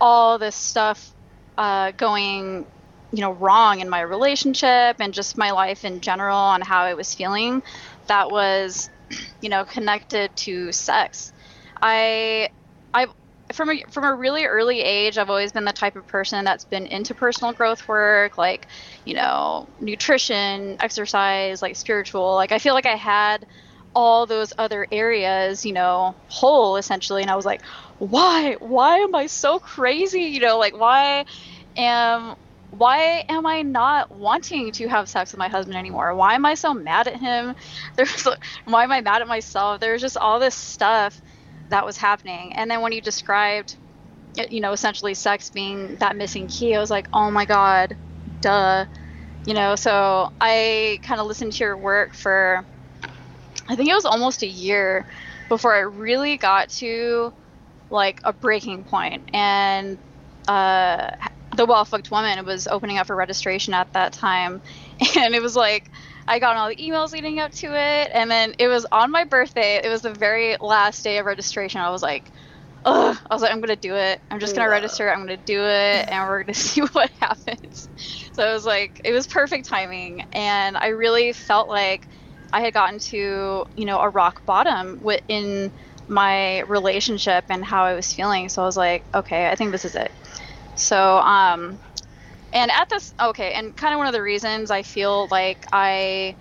all 0.00 0.38
this 0.38 0.56
stuff 0.56 1.12
uh, 1.56 1.92
going 1.92 2.66
you 3.12 3.20
know 3.20 3.32
wrong 3.32 3.80
in 3.80 3.88
my 3.88 4.00
relationship 4.00 4.96
and 5.00 5.14
just 5.14 5.38
my 5.38 5.50
life 5.50 5.84
in 5.84 6.00
general 6.00 6.36
on 6.36 6.60
how 6.60 6.82
I 6.82 6.94
was 6.94 7.14
feeling 7.14 7.62
that 8.06 8.30
was 8.30 8.90
you 9.40 9.48
know 9.48 9.64
connected 9.64 10.34
to 10.36 10.72
sex. 10.72 11.32
I 11.80 12.50
I 12.92 13.06
from 13.52 13.70
a 13.70 13.82
from 13.90 14.04
a 14.04 14.14
really 14.14 14.44
early 14.44 14.80
age 14.80 15.16
I've 15.16 15.30
always 15.30 15.52
been 15.52 15.64
the 15.64 15.72
type 15.72 15.96
of 15.96 16.06
person 16.06 16.44
that's 16.44 16.64
been 16.64 16.86
into 16.86 17.14
personal 17.14 17.52
growth 17.54 17.86
work 17.88 18.36
like 18.36 18.66
you 19.06 19.14
know 19.14 19.66
nutrition 19.80 20.76
exercise 20.80 21.62
like 21.62 21.76
spiritual. 21.76 22.34
Like 22.34 22.52
I 22.52 22.58
feel 22.58 22.74
like 22.74 22.86
I 22.86 22.96
had 22.96 23.46
all 23.94 24.26
those 24.26 24.52
other 24.58 24.86
areas 24.92 25.64
you 25.64 25.72
know 25.72 26.14
whole 26.28 26.76
essentially. 26.76 27.22
And 27.22 27.30
I 27.30 27.36
was 27.36 27.46
like 27.46 27.62
why? 27.98 28.54
Why 28.60 28.98
am 28.98 29.14
I 29.14 29.26
so 29.26 29.58
crazy? 29.58 30.22
You 30.22 30.40
know 30.40 30.58
like 30.58 30.76
why 30.78 31.24
am 31.76 32.36
why 32.70 33.24
am 33.28 33.46
I 33.46 33.62
not 33.62 34.14
wanting 34.14 34.72
to 34.72 34.88
have 34.88 35.08
sex 35.08 35.32
with 35.32 35.38
my 35.38 35.48
husband 35.48 35.76
anymore? 35.76 36.14
Why 36.14 36.34
am 36.34 36.44
I 36.44 36.54
so 36.54 36.74
mad 36.74 37.08
at 37.08 37.16
him? 37.16 37.54
There's 37.96 38.26
why 38.64 38.84
am 38.84 38.92
I 38.92 39.00
mad 39.00 39.22
at 39.22 39.28
myself? 39.28 39.80
There's 39.80 40.00
just 40.02 40.16
all 40.16 40.38
this 40.38 40.54
stuff 40.54 41.20
that 41.70 41.84
was 41.84 41.96
happening. 41.96 42.52
And 42.54 42.70
then 42.70 42.80
when 42.82 42.92
you 42.92 43.00
described, 43.00 43.76
you 44.50 44.60
know, 44.60 44.72
essentially 44.72 45.14
sex 45.14 45.50
being 45.50 45.96
that 45.96 46.16
missing 46.16 46.46
key, 46.48 46.74
I 46.74 46.80
was 46.80 46.90
like, 46.90 47.08
oh 47.12 47.30
my 47.30 47.44
God, 47.44 47.96
duh. 48.40 48.84
You 49.46 49.54
know, 49.54 49.74
so 49.76 50.30
I 50.40 50.98
kind 51.02 51.20
of 51.20 51.26
listened 51.26 51.52
to 51.52 51.64
your 51.64 51.76
work 51.76 52.12
for, 52.14 52.66
I 53.68 53.76
think 53.76 53.88
it 53.88 53.94
was 53.94 54.04
almost 54.04 54.42
a 54.42 54.46
year 54.46 55.06
before 55.48 55.74
I 55.74 55.80
really 55.80 56.36
got 56.36 56.68
to 56.70 57.32
like 57.90 58.20
a 58.24 58.32
breaking. 58.34 58.84
And 59.32 59.98
uh, 60.46 61.10
the 61.58 61.66
Well 61.66 61.84
Fucked 61.84 62.12
Woman 62.12 62.46
was 62.46 62.68
opening 62.68 62.98
up 62.98 63.08
for 63.08 63.16
registration 63.16 63.74
at 63.74 63.92
that 63.92 64.12
time. 64.12 64.62
And 65.16 65.34
it 65.34 65.42
was 65.42 65.56
like, 65.56 65.90
I 66.26 66.38
got 66.38 66.56
all 66.56 66.68
the 66.68 66.76
emails 66.76 67.12
leading 67.12 67.38
up 67.40 67.52
to 67.52 67.66
it, 67.66 68.10
and 68.14 68.30
then 68.30 68.54
it 68.58 68.68
was 68.68 68.86
on 68.90 69.10
my 69.10 69.24
birthday. 69.24 69.80
It 69.82 69.88
was 69.88 70.02
the 70.02 70.12
very 70.12 70.56
last 70.60 71.02
day 71.02 71.18
of 71.18 71.26
registration. 71.26 71.80
I 71.80 71.90
was 71.90 72.02
like, 72.02 72.30
ugh. 72.84 73.16
I 73.30 73.34
was 73.34 73.42
like, 73.42 73.52
I'm 73.52 73.60
gonna 73.60 73.76
do 73.76 73.94
it. 73.94 74.20
I'm 74.30 74.38
just 74.38 74.54
gonna 74.54 74.68
register. 74.68 75.10
I'm 75.10 75.20
gonna 75.20 75.36
do 75.36 75.60
it, 75.60 76.08
and 76.08 76.28
we're 76.28 76.42
gonna 76.44 76.54
see 76.70 76.82
what 76.82 77.10
happens. 77.20 77.88
So 78.32 78.48
it 78.48 78.52
was 78.52 78.64
like, 78.64 79.00
it 79.04 79.12
was 79.12 79.26
perfect 79.26 79.68
timing, 79.68 80.22
and 80.32 80.76
I 80.76 80.88
really 80.88 81.32
felt 81.32 81.68
like 81.68 82.06
I 82.52 82.60
had 82.60 82.74
gotten 82.74 82.98
to, 82.98 83.64
you 83.76 83.84
know, 83.84 84.00
a 84.00 84.08
rock 84.08 84.44
bottom 84.46 85.00
in 85.28 85.72
my 86.08 86.60
relationship 86.62 87.44
and 87.48 87.64
how 87.64 87.84
I 87.84 87.94
was 87.94 88.12
feeling. 88.12 88.48
So 88.48 88.62
I 88.62 88.66
was 88.66 88.76
like, 88.76 89.04
okay, 89.14 89.48
I 89.48 89.54
think 89.54 89.72
this 89.72 89.84
is 89.84 89.94
it. 89.94 90.10
So, 90.78 91.18
um, 91.18 91.78
and 92.52 92.70
at 92.70 92.88
this 92.88 93.12
okay 93.20 93.52
and 93.52 93.76
kind 93.76 93.92
of 93.94 93.98
one 93.98 94.06
of 94.06 94.12
the 94.12 94.22
reasons 94.22 94.70
i 94.70 94.82
feel 94.82 95.28
like 95.30 95.66
i 95.72 96.36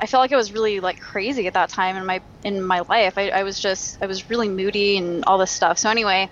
i 0.00 0.06
felt 0.06 0.20
like 0.20 0.32
i 0.32 0.36
was 0.36 0.52
really 0.52 0.80
like 0.80 0.98
crazy 0.98 1.46
at 1.46 1.54
that 1.54 1.68
time 1.68 1.96
in 1.96 2.06
my 2.06 2.20
in 2.44 2.62
my 2.62 2.80
life. 2.88 3.18
I, 3.18 3.30
I 3.30 3.42
was 3.42 3.58
just 3.60 3.98
i 4.02 4.06
was 4.06 4.30
really 4.30 4.48
moody 4.48 4.96
and 4.96 5.24
all 5.26 5.38
this 5.38 5.50
stuff. 5.50 5.78
So 5.78 5.90
anyway 5.90 6.28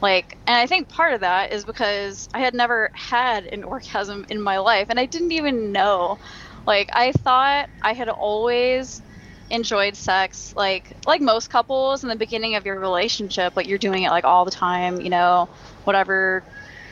like 0.00 0.38
and 0.46 0.56
i 0.56 0.66
think 0.66 0.88
part 0.88 1.14
of 1.14 1.20
that 1.20 1.52
is 1.52 1.64
because 1.64 2.28
i 2.34 2.40
had 2.40 2.54
never 2.54 2.90
had 2.94 3.46
an 3.46 3.64
orgasm 3.74 4.24
in 4.28 4.40
my 4.42 4.58
life 4.58 4.88
and 4.90 4.98
i 5.00 5.06
didn't 5.06 5.32
even 5.32 5.72
know. 5.72 6.18
Like 6.66 6.90
i 6.94 7.12
thought 7.12 7.68
i 7.82 7.92
had 7.92 8.08
always 8.08 9.02
enjoyed 9.52 9.94
sex 9.94 10.54
like 10.56 10.90
like 11.06 11.20
most 11.20 11.50
couples 11.50 12.02
in 12.02 12.08
the 12.08 12.16
beginning 12.16 12.56
of 12.56 12.66
your 12.66 12.80
relationship 12.80 13.54
like 13.54 13.68
you're 13.68 13.78
doing 13.78 14.02
it 14.02 14.10
like 14.10 14.24
all 14.24 14.44
the 14.44 14.50
time 14.50 15.00
you 15.00 15.10
know 15.10 15.48
whatever 15.84 16.42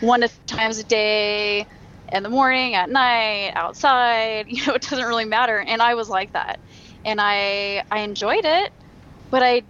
one 0.00 0.20
to 0.20 0.28
times 0.46 0.78
a 0.78 0.84
day 0.84 1.66
in 2.12 2.22
the 2.22 2.28
morning, 2.28 2.74
at 2.74 2.90
night, 2.90 3.52
outside. 3.54 4.46
You 4.50 4.66
know, 4.66 4.74
it 4.74 4.82
doesn't 4.82 5.06
really 5.06 5.24
matter. 5.24 5.58
And 5.58 5.80
I 5.80 5.94
was 5.94 6.08
like 6.08 6.32
that, 6.32 6.58
and 7.04 7.20
I 7.20 7.84
I 7.90 8.00
enjoyed 8.00 8.44
it, 8.44 8.72
but 9.30 9.42
I 9.42 9.62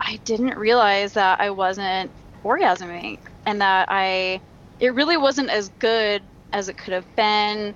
I 0.00 0.16
didn't 0.24 0.56
realize 0.56 1.14
that 1.14 1.40
I 1.40 1.50
wasn't 1.50 2.10
orgasming 2.44 3.18
and 3.44 3.60
that 3.60 3.88
I 3.90 4.40
it 4.78 4.94
really 4.94 5.16
wasn't 5.16 5.50
as 5.50 5.68
good 5.78 6.22
as 6.52 6.68
it 6.68 6.78
could 6.78 6.94
have 6.94 7.16
been. 7.16 7.74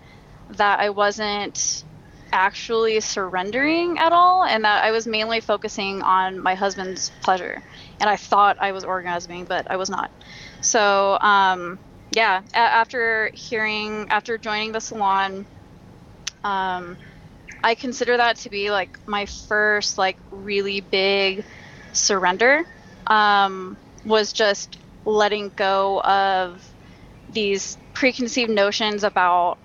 That 0.51 0.81
I 0.81 0.91
wasn't 0.91 1.85
actually 2.35 3.01
surrendering 3.01 3.99
at 3.99 4.13
all, 4.13 4.45
and 4.45 4.65
that 4.65 4.85
I 4.85 4.91
was 4.93 5.07
mainly 5.07 5.41
focusing 5.41 6.03
on 6.03 6.41
my 6.43 6.55
husband's 6.57 7.11
pleasure. 7.23 7.63
And 8.01 8.11
I 8.11 8.17
thought 8.17 8.59
I 8.61 8.73
was 8.73 8.85
orgasming, 8.85 9.49
but 9.49 9.71
I 9.71 9.77
was 9.77 9.91
not. 9.91 10.11
So, 10.61 11.19
um, 11.21 11.81
yeah, 12.15 12.43
a- 12.55 12.59
after 12.59 13.31
hearing, 13.35 14.09
after 14.11 14.39
joining 14.39 14.73
the 14.73 14.81
salon, 14.81 15.47
um, 16.45 16.99
I 17.63 17.75
consider 17.75 18.17
that 18.19 18.39
to 18.39 18.51
be 18.51 18.71
like 18.71 18.99
my 19.07 19.27
first 19.27 19.99
like 19.99 20.19
really 20.31 20.81
big 20.81 21.47
surrender. 21.93 22.65
Um, 23.09 23.79
was 24.05 24.33
just 24.33 24.79
letting 25.05 25.51
go 25.57 26.01
of 26.03 26.67
these 27.29 27.79
preconceived 27.95 28.51
notions 28.51 29.05
about 29.05 29.59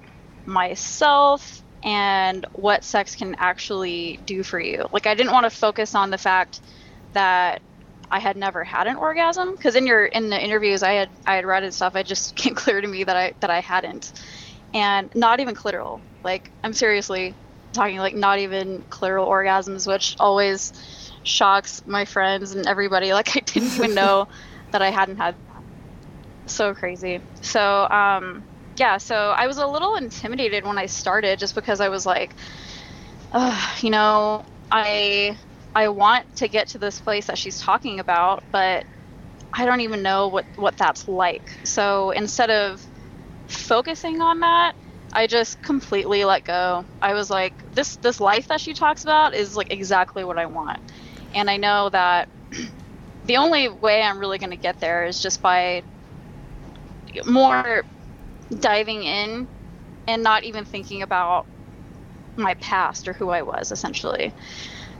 myself 0.45 1.58
and 1.83 2.45
what 2.53 2.83
sex 2.83 3.15
can 3.15 3.35
actually 3.35 4.19
do 4.25 4.43
for 4.43 4.59
you. 4.59 4.87
Like 4.91 5.07
I 5.07 5.15
didn't 5.15 5.31
want 5.31 5.45
to 5.45 5.49
focus 5.49 5.95
on 5.95 6.09
the 6.09 6.17
fact 6.17 6.61
that 7.13 7.61
I 8.11 8.19
had 8.19 8.37
never 8.37 8.63
had 8.63 8.87
an 8.87 8.95
orgasm 8.95 9.55
because 9.55 9.75
in 9.75 9.85
your 9.85 10.05
in 10.05 10.29
the 10.29 10.43
interviews 10.43 10.83
I 10.83 10.93
had 10.93 11.09
I 11.25 11.35
had 11.35 11.45
read 11.45 11.63
and 11.63 11.73
stuff, 11.73 11.95
it 11.95 12.05
just 12.05 12.35
came 12.35 12.55
clear 12.55 12.81
to 12.81 12.87
me 12.87 13.03
that 13.03 13.15
I 13.15 13.33
that 13.39 13.49
I 13.49 13.59
hadn't, 13.59 14.11
and 14.73 15.13
not 15.15 15.39
even 15.39 15.55
clitoral. 15.55 16.01
Like 16.23 16.51
I'm 16.63 16.73
seriously 16.73 17.33
talking 17.71 17.97
like 17.97 18.15
not 18.15 18.39
even 18.39 18.83
clitoral 18.89 19.27
orgasms, 19.27 19.87
which 19.87 20.15
always 20.19 20.73
shocks 21.23 21.83
my 21.85 22.05
friends 22.05 22.55
and 22.55 22.67
everybody. 22.67 23.13
Like 23.19 23.35
I 23.35 23.41
didn't 23.41 23.75
even 23.75 23.93
know 23.93 24.27
that 24.71 24.81
I 24.81 24.89
hadn't 24.89 25.17
had. 25.17 25.35
So 26.45 26.73
crazy. 26.73 27.21
So 27.41 27.87
um, 27.89 28.43
yeah, 28.79 28.97
so 28.97 29.31
I 29.37 29.47
was 29.47 29.57
a 29.57 29.67
little 29.67 29.95
intimidated 29.95 30.65
when 30.65 30.77
I 30.77 30.85
started, 30.85 31.39
just 31.39 31.55
because 31.55 31.81
I 31.81 31.89
was 31.89 32.05
like, 32.05 32.33
you 33.81 33.89
know, 33.89 34.45
I 34.71 35.37
I 35.75 35.89
want 35.89 36.37
to 36.37 36.47
get 36.47 36.69
to 36.69 36.77
this 36.79 36.99
place 36.99 37.27
that 37.27 37.37
she's 37.37 37.59
talking 37.59 37.99
about, 37.99 38.43
but 38.51 38.85
I 39.53 39.65
don't 39.65 39.81
even 39.81 40.01
know 40.01 40.29
what 40.29 40.45
what 40.55 40.77
that's 40.77 41.07
like. 41.07 41.51
So 41.63 42.11
instead 42.11 42.49
of 42.49 42.85
focusing 43.47 44.21
on 44.21 44.39
that, 44.41 44.75
I 45.13 45.27
just 45.27 45.61
completely 45.61 46.23
let 46.25 46.45
go. 46.45 46.85
I 47.01 47.13
was 47.13 47.29
like, 47.29 47.53
this 47.73 47.97
this 47.97 48.19
life 48.21 48.47
that 48.47 48.61
she 48.61 48.73
talks 48.73 49.03
about 49.03 49.33
is 49.33 49.57
like 49.57 49.71
exactly 49.71 50.23
what 50.23 50.37
I 50.37 50.45
want, 50.45 50.79
and 51.35 51.49
I 51.49 51.57
know 51.57 51.89
that 51.89 52.29
the 53.25 53.37
only 53.37 53.69
way 53.69 54.01
I'm 54.01 54.19
really 54.19 54.37
going 54.37 54.51
to 54.51 54.57
get 54.57 54.79
there 54.79 55.05
is 55.05 55.19
just 55.21 55.41
by 55.41 55.83
more 57.25 57.83
diving 58.57 59.03
in 59.03 59.47
and 60.07 60.23
not 60.23 60.43
even 60.43 60.65
thinking 60.65 61.01
about 61.01 61.45
my 62.35 62.55
past 62.55 63.07
or 63.07 63.13
who 63.13 63.29
I 63.29 63.41
was 63.41 63.71
essentially. 63.71 64.33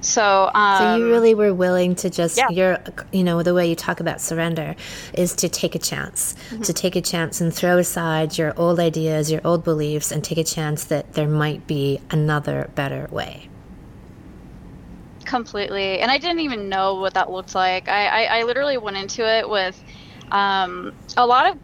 So, 0.02 0.50
um, 0.54 0.78
so 0.78 0.96
you 0.96 1.10
really 1.10 1.34
were 1.34 1.54
willing 1.54 1.96
to 1.96 2.10
just 2.10 2.38
yeah. 2.38 2.50
you're 2.50 2.80
you 3.12 3.24
know 3.24 3.44
the 3.44 3.54
way 3.54 3.70
you 3.70 3.76
talk 3.76 4.00
about 4.00 4.22
surrender 4.22 4.76
is 5.14 5.34
to 5.38 5.50
take 5.50 5.76
a 5.76 5.80
chance, 5.80 6.36
mm-hmm. 6.50 6.62
to 6.62 6.74
take 6.74 6.96
a 6.96 7.02
chance 7.02 7.42
and 7.42 7.54
throw 7.54 7.78
aside 7.78 8.38
your 8.38 8.54
old 8.58 8.80
ideas, 8.80 9.30
your 9.30 9.42
old 9.44 9.64
beliefs, 9.64 10.12
and 10.12 10.24
take 10.24 10.38
a 10.38 10.44
chance 10.44 10.86
that 10.86 11.14
there 11.14 11.28
might 11.28 11.68
be 11.68 12.00
another 12.12 12.70
better 12.76 13.08
way. 13.12 13.50
Completely, 15.26 16.00
and 16.00 16.10
I 16.10 16.18
didn't 16.18 16.40
even 16.40 16.70
know 16.70 16.96
what 16.96 17.14
that 17.16 17.30
looked 17.30 17.54
like. 17.54 17.90
I 17.90 18.26
I, 18.26 18.40
I 18.40 18.44
literally 18.44 18.78
went 18.78 18.96
into 18.96 19.28
it 19.28 19.50
with 19.50 19.82
um, 20.32 20.94
a 21.18 21.28
lot 21.28 21.52
of 21.52 21.58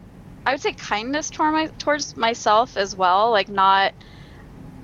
I 0.46 0.52
would 0.54 0.62
say 0.62 0.74
kindness 0.74 1.30
toward 1.30 1.54
my, 1.54 1.70
towards 1.80 2.16
myself 2.16 2.78
as 2.78 2.96
well, 2.96 3.32
like 3.32 3.50
not 3.50 3.94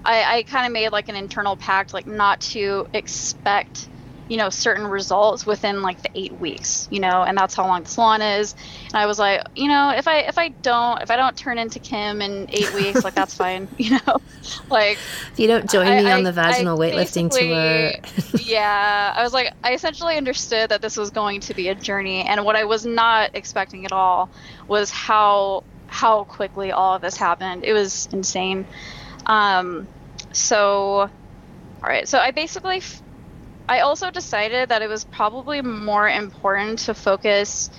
I, 0.03 0.37
I 0.37 0.43
kind 0.43 0.65
of 0.65 0.71
made 0.73 0.89
like 0.91 1.09
an 1.09 1.15
internal 1.15 1.55
pact, 1.55 1.93
like 1.93 2.07
not 2.07 2.41
to 2.41 2.87
expect, 2.93 3.90
you 4.31 4.38
know, 4.38 4.50
certain 4.50 4.88
results 4.88 5.45
within 5.45 5.81
like 5.81 6.01
the 6.03 6.09
eight 6.15 6.31
weeks, 6.39 6.88
you 6.89 7.01
know, 7.01 7.23
and 7.23 7.38
that's 7.38 7.53
how 7.53 7.67
long 7.67 7.83
the 7.83 7.89
salon 7.89 8.21
is. 8.21 8.55
And 8.85 8.95
I 8.95 9.05
was 9.05 9.19
like, 9.19 9.41
you 9.55 9.67
know, 9.67 9.91
if 9.93 10.07
I 10.07 10.19
if 10.19 10.38
I 10.38 10.47
don't 10.61 11.01
if 11.01 11.11
I 11.11 11.17
don't 11.17 11.35
turn 11.35 11.57
into 11.57 11.79
Kim 11.79 12.21
in 12.21 12.47
eight 12.50 12.73
weeks, 12.73 13.03
like 13.03 13.13
that's 13.13 13.35
fine, 13.35 13.67
you 13.77 13.91
know, 13.91 14.21
like 14.69 14.97
if 15.33 15.38
you 15.38 15.47
don't 15.47 15.69
join 15.69 15.85
I, 15.85 16.01
me 16.01 16.09
on 16.09 16.23
the 16.23 16.31
vaginal 16.31 16.81
I 16.81 16.91
weightlifting 16.91 17.29
tour. 17.29 18.39
yeah, 18.45 19.13
I 19.13 19.21
was 19.21 19.33
like, 19.33 19.53
I 19.65 19.73
essentially 19.73 20.15
understood 20.15 20.69
that 20.69 20.81
this 20.81 20.95
was 20.95 21.09
going 21.09 21.41
to 21.41 21.53
be 21.53 21.67
a 21.67 21.75
journey, 21.75 22.21
and 22.21 22.45
what 22.45 22.55
I 22.55 22.63
was 22.63 22.85
not 22.85 23.31
expecting 23.33 23.83
at 23.83 23.91
all 23.91 24.29
was 24.65 24.89
how 24.91 25.65
how 25.88 26.23
quickly 26.23 26.71
all 26.71 26.95
of 26.95 27.01
this 27.01 27.17
happened. 27.17 27.65
It 27.65 27.73
was 27.73 28.07
insane. 28.13 28.65
Um, 29.25 29.89
so, 30.31 30.61
all 31.01 31.09
right. 31.83 32.07
So 32.07 32.17
I 32.17 32.31
basically, 32.31 32.77
f- 32.77 33.01
I 33.71 33.79
also 33.79 34.11
decided 34.11 34.67
that 34.67 34.81
it 34.81 34.89
was 34.89 35.05
probably 35.05 35.61
more 35.61 36.05
important 36.09 36.79
to 36.79 36.93
focus 36.93 37.69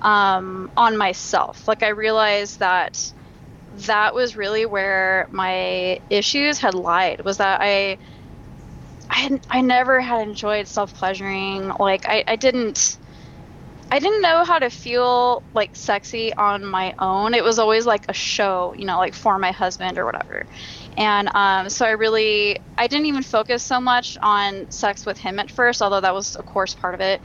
um, 0.00 0.70
on 0.78 0.96
myself. 0.96 1.68
Like 1.68 1.82
I 1.82 1.88
realized 1.88 2.60
that 2.60 3.12
that 3.86 4.14
was 4.14 4.34
really 4.34 4.64
where 4.64 5.26
my 5.30 6.00
issues 6.08 6.58
had 6.58 6.72
lied. 6.74 7.22
Was 7.26 7.36
that 7.36 7.60
I. 7.60 7.98
I, 9.10 9.38
I 9.50 9.60
never 9.60 10.00
had 10.00 10.26
enjoyed 10.26 10.66
self 10.66 10.94
pleasuring. 10.94 11.70
Like 11.78 12.08
I, 12.08 12.24
I 12.26 12.36
didn't 12.36 12.96
I 13.92 13.98
didn't 13.98 14.22
know 14.22 14.42
how 14.42 14.58
to 14.58 14.70
feel 14.70 15.42
like 15.52 15.76
sexy 15.76 16.32
on 16.32 16.64
my 16.64 16.94
own. 16.98 17.34
It 17.34 17.44
was 17.44 17.58
always 17.58 17.84
like 17.84 18.08
a 18.08 18.14
show, 18.14 18.74
you 18.74 18.86
know, 18.86 18.96
like 18.96 19.12
for 19.12 19.38
my 19.38 19.52
husband 19.52 19.98
or 19.98 20.06
whatever. 20.06 20.46
And 20.96 21.28
um, 21.34 21.68
so 21.68 21.84
I 21.84 21.90
really, 21.90 22.58
I 22.78 22.86
didn't 22.86 23.04
even 23.04 23.22
focus 23.22 23.62
so 23.62 23.82
much 23.82 24.16
on 24.22 24.70
sex 24.70 25.04
with 25.04 25.18
him 25.18 25.38
at 25.38 25.50
first, 25.50 25.82
although 25.82 26.00
that 26.00 26.14
was, 26.14 26.36
of 26.36 26.46
course, 26.46 26.72
part 26.72 26.94
of 26.94 27.02
it. 27.02 27.20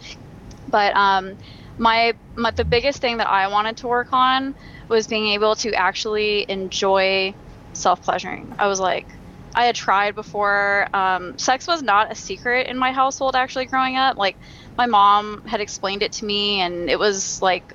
But 0.67 0.93
um, 0.93 1.37
my, 1.77 2.15
my, 2.35 2.51
the 2.51 2.65
biggest 2.65 2.99
thing 2.99 3.15
that 3.15 3.29
I 3.29 3.47
wanted 3.47 3.77
to 3.77 3.87
work 3.87 4.11
on 4.11 4.53
was 4.89 5.07
being 5.07 5.27
able 5.27 5.55
to 5.55 5.73
actually 5.73 6.45
enjoy 6.49 7.33
self 7.71 8.01
pleasuring. 8.01 8.53
I 8.59 8.67
was 8.67 8.81
like, 8.81 9.07
I 9.55 9.65
had 9.65 9.75
tried 9.75 10.15
before. 10.15 10.89
Um, 10.93 11.37
sex 11.39 11.65
was 11.65 11.81
not 11.81 12.11
a 12.11 12.15
secret 12.15 12.67
in 12.67 12.77
my 12.77 12.91
household 12.91 13.37
actually 13.37 13.65
growing 13.65 13.95
up. 13.95 14.17
Like 14.17 14.35
my 14.77 14.85
mom 14.85 15.41
had 15.45 15.61
explained 15.61 16.03
it 16.03 16.11
to 16.13 16.25
me, 16.25 16.61
and 16.61 16.89
it 16.89 16.99
was 16.99 17.41
like 17.41 17.73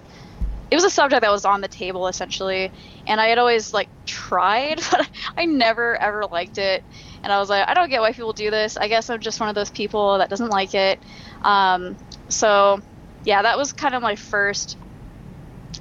it 0.70 0.74
was 0.74 0.84
a 0.84 0.90
subject 0.90 1.20
that 1.20 1.30
was 1.30 1.44
on 1.44 1.60
the 1.60 1.68
table 1.68 2.08
essentially. 2.08 2.70
And 3.06 3.20
I 3.20 3.26
had 3.26 3.36
always 3.38 3.74
like 3.74 3.90
tried, 4.06 4.80
but 4.90 5.08
I 5.36 5.44
never 5.44 5.96
ever 5.96 6.24
liked 6.24 6.56
it. 6.58 6.82
And 7.22 7.32
I 7.32 7.38
was 7.38 7.50
like, 7.50 7.68
I 7.68 7.74
don't 7.74 7.90
get 7.90 8.00
why 8.00 8.12
people 8.12 8.32
do 8.32 8.50
this. 8.50 8.76
I 8.76 8.88
guess 8.88 9.10
I'm 9.10 9.20
just 9.20 9.38
one 9.38 9.48
of 9.48 9.54
those 9.54 9.70
people 9.70 10.18
that 10.18 10.30
doesn't 10.30 10.48
like 10.48 10.74
it. 10.74 10.98
Um, 11.42 11.96
so 12.28 12.80
yeah, 13.24 13.42
that 13.42 13.58
was 13.58 13.72
kind 13.72 13.94
of 13.94 14.02
my 14.02 14.16
first 14.16 14.78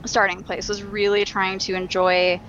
starting 0.06 0.44
place. 0.44 0.68
Was 0.68 0.84
really 0.84 1.24
trying 1.24 1.60
to 1.60 1.74
enjoy 1.74 2.42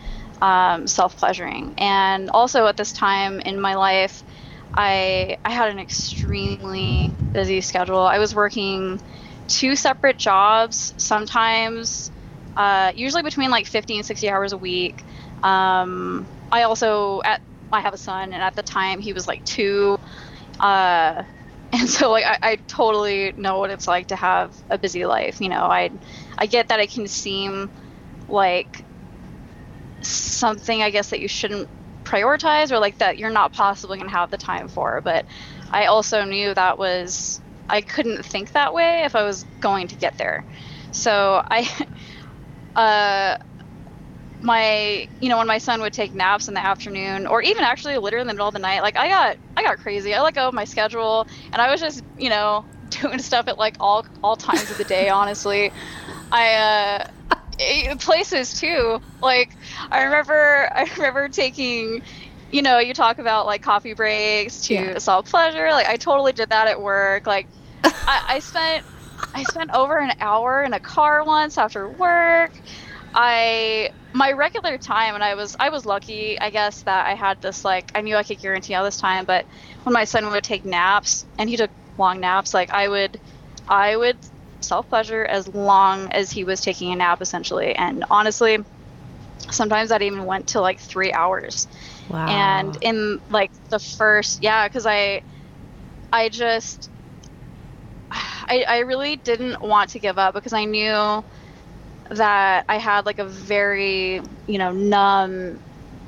um, 0.43 0.89
self 0.89 1.17
pleasuring. 1.17 1.75
And 1.79 2.29
also 2.31 2.67
at 2.67 2.77
this 2.77 2.93
time 2.93 3.39
in 3.41 3.61
my 3.61 3.77
life, 3.77 4.25
I 4.75 5.37
I 5.45 5.51
had 5.51 5.71
an 5.71 5.79
extremely 5.79 7.15
busy 7.33 7.61
schedule. 7.61 8.01
I 8.01 8.19
was 8.19 8.35
working 8.35 9.01
two 9.49 9.77
separate 9.77 10.19
jobs, 10.19 10.95
sometimes 10.97 12.11
uh, 12.57 12.93
usually 12.95 13.23
between 13.23 13.51
like 13.51 13.67
50 13.67 13.97
and 13.97 14.07
60 14.07 14.29
hours 14.31 14.53
a 14.53 14.59
week. 14.59 15.05
Um, 15.43 16.29
I 16.51 16.63
also 16.63 17.23
at 17.25 17.41
I 17.73 17.81
have 17.81 17.95
a 17.95 17.99
son, 17.99 18.33
and 18.33 18.43
at 18.43 18.55
the 18.55 18.63
time 18.63 19.01
he 19.01 19.13
was 19.13 19.27
like 19.27 19.45
two, 19.45 19.99
uh, 20.61 21.23
and 21.73 21.89
so 21.89 22.11
like 22.11 22.25
I, 22.27 22.39
I 22.43 22.57
totally 22.69 23.33
know 23.37 23.59
what 23.59 23.71
it's 23.71 23.89
like 23.89 24.09
to 24.09 24.17
have 24.17 24.57
a 24.71 24.79
busy 24.79 25.07
life. 25.07 25.41
You 25.41 25.49
know, 25.49 25.65
I 25.65 25.91
I 26.39 26.47
get 26.47 26.69
that 26.69 26.81
it 26.81 26.91
can 26.91 27.09
seem 27.09 27.71
like 28.29 28.85
something 30.03 30.83
I 30.83 30.91
guess 30.91 31.11
that 31.11 31.21
you 31.21 31.29
shouldn't 31.29 31.69
prioritize 32.13 32.71
or 32.71 32.79
like 32.79 32.99
that 32.99 33.17
you're 33.17 33.31
not 33.31 33.53
possibly 33.53 33.97
going 33.97 34.11
to 34.11 34.15
have 34.15 34.31
the 34.31 34.37
time 34.37 34.69
for. 34.69 35.01
But 35.01 35.25
I 35.71 35.87
also 35.87 36.25
knew 36.25 36.53
that 36.53 36.79
was 36.79 37.41
I 37.69 37.81
couldn't 37.81 38.25
think 38.25 38.53
that 38.53 38.75
way 38.75 39.05
if 39.05 39.17
I 39.17 39.23
was 39.23 39.45
going 39.61 39.89
to 39.89 39.97
get 39.97 40.19
there. 40.19 40.45
So 40.93 41.43
I 41.51 41.69
uh 42.77 43.43
my 44.43 45.09
you 45.21 45.29
know 45.29 45.39
when 45.39 45.47
my 45.47 45.59
son 45.59 45.81
would 45.81 45.93
take 45.93 46.13
naps 46.13 46.49
in 46.49 46.55
the 46.55 46.65
afternoon 46.65 47.27
or 47.27 47.43
even 47.43 47.63
actually 47.65 47.97
literally 47.97 48.23
in 48.23 48.27
the 48.27 48.33
middle 48.33 48.49
of 48.49 48.55
the 48.55 48.59
night 48.59 48.83
like 48.83 48.97
i 48.97 49.07
got 49.07 49.37
i 49.57 49.63
got 49.63 49.79
crazy 49.79 50.13
i 50.15 50.21
let 50.21 50.35
go 50.35 50.49
of 50.49 50.55
my 50.55 50.65
schedule 50.65 51.29
and 51.53 51.63
i 51.63 51.71
was 51.71 51.81
just 51.81 52.03
you 52.19 52.29
know 52.29 52.65
doing 52.89 53.21
stuff 53.21 53.47
at 53.47 53.57
like 53.57 53.77
all 53.79 54.05
all 54.25 54.35
times 54.35 54.69
of 54.69 54.79
the 54.79 54.85
day 54.85 55.09
honestly 55.09 55.71
i 56.33 56.55
uh 56.55 57.07
Eh, 57.59 57.95
places 57.97 58.55
too. 58.55 59.01
Like 59.21 59.57
I 59.91 60.05
remember, 60.05 60.69
I 60.75 60.89
remember 60.97 61.29
taking, 61.29 62.03
you 62.51 62.63
know, 62.63 62.79
you 62.79 62.95
talk 62.95 63.19
about 63.19 63.47
like 63.47 63.63
coffee 63.63 63.95
breaks 63.95 64.63
to 64.67 64.75
yeah. 64.75 64.99
self 64.99 65.31
pleasure. 65.31 65.71
Like 65.71 65.89
I 65.89 65.97
totally 65.97 66.33
did 66.33 66.49
that 66.51 66.69
at 66.69 66.81
work. 66.81 67.27
Like 67.27 67.47
I, 67.85 68.23
I 68.29 68.39
spent, 68.39 68.85
I 69.35 69.43
spent 69.45 69.71
over 69.73 69.99
an 69.99 70.13
hour 70.21 70.63
in 70.63 70.73
a 70.73 70.81
car 70.81 71.25
once 71.25 71.59
after 71.59 71.89
work. 71.89 72.53
I 73.15 73.91
my 74.13 74.33
regular 74.33 74.79
time 74.79 75.15
and 75.15 75.25
I 75.25 75.35
was 75.35 75.57
I 75.59 75.71
was 75.71 75.87
lucky 75.87 76.39
I 76.39 76.51
guess 76.51 76.83
that 76.83 77.07
I 77.07 77.15
had 77.15 77.41
this 77.41 77.65
like 77.65 77.91
I 77.95 78.01
knew 78.01 78.17
I 78.17 78.23
could 78.23 78.41
guarantee 78.41 78.75
all 78.75 78.85
this 78.85 78.99
time 78.99 79.25
but 79.25 79.47
when 79.85 79.93
my 79.93 80.05
son 80.05 80.31
would 80.31 80.45
take 80.45 80.65
naps 80.65 81.25
and 81.39 81.49
he 81.49 81.57
took 81.57 81.71
long 81.99 82.21
naps 82.21 82.55
like 82.55 82.71
I 82.71 82.89
would 82.89 83.21
I 83.69 83.97
would 83.97 84.19
self 84.63 84.89
pleasure 84.89 85.25
as 85.25 85.49
long 85.49 86.11
as 86.13 86.31
he 86.31 86.45
was 86.45 86.61
taking 86.61 86.93
a 86.93 86.97
nap, 86.97 87.21
essentially. 87.21 87.75
And 87.75 88.05
honestly, 88.11 88.65
sometimes 89.51 89.91
that 89.91 90.03
even 90.03 90.25
went 90.25 90.49
to 90.49 90.61
like 90.61 90.79
three 90.79 91.13
hours. 91.13 91.67
Wow. 92.09 92.27
And 92.27 92.79
in 92.83 93.21
like 93.31 93.51
the 93.69 93.79
first, 93.79 94.43
yeah, 94.43 94.69
because 94.69 94.87
I, 94.87 95.23
I 96.13 96.29
just, 96.29 96.91
I, 98.11 98.65
I 98.69 98.79
really 98.81 99.17
didn't 99.17 99.63
want 99.63 99.91
to 99.91 99.99
give 99.99 100.19
up 100.19 100.35
because 100.35 100.53
I 100.53 100.65
knew 100.65 101.25
that 102.11 102.65
I 102.69 102.77
had 102.77 103.07
like 103.07 103.19
a 103.19 103.25
very, 103.25 104.21
you 104.47 104.59
know, 104.59 104.73
numb, 104.73 105.59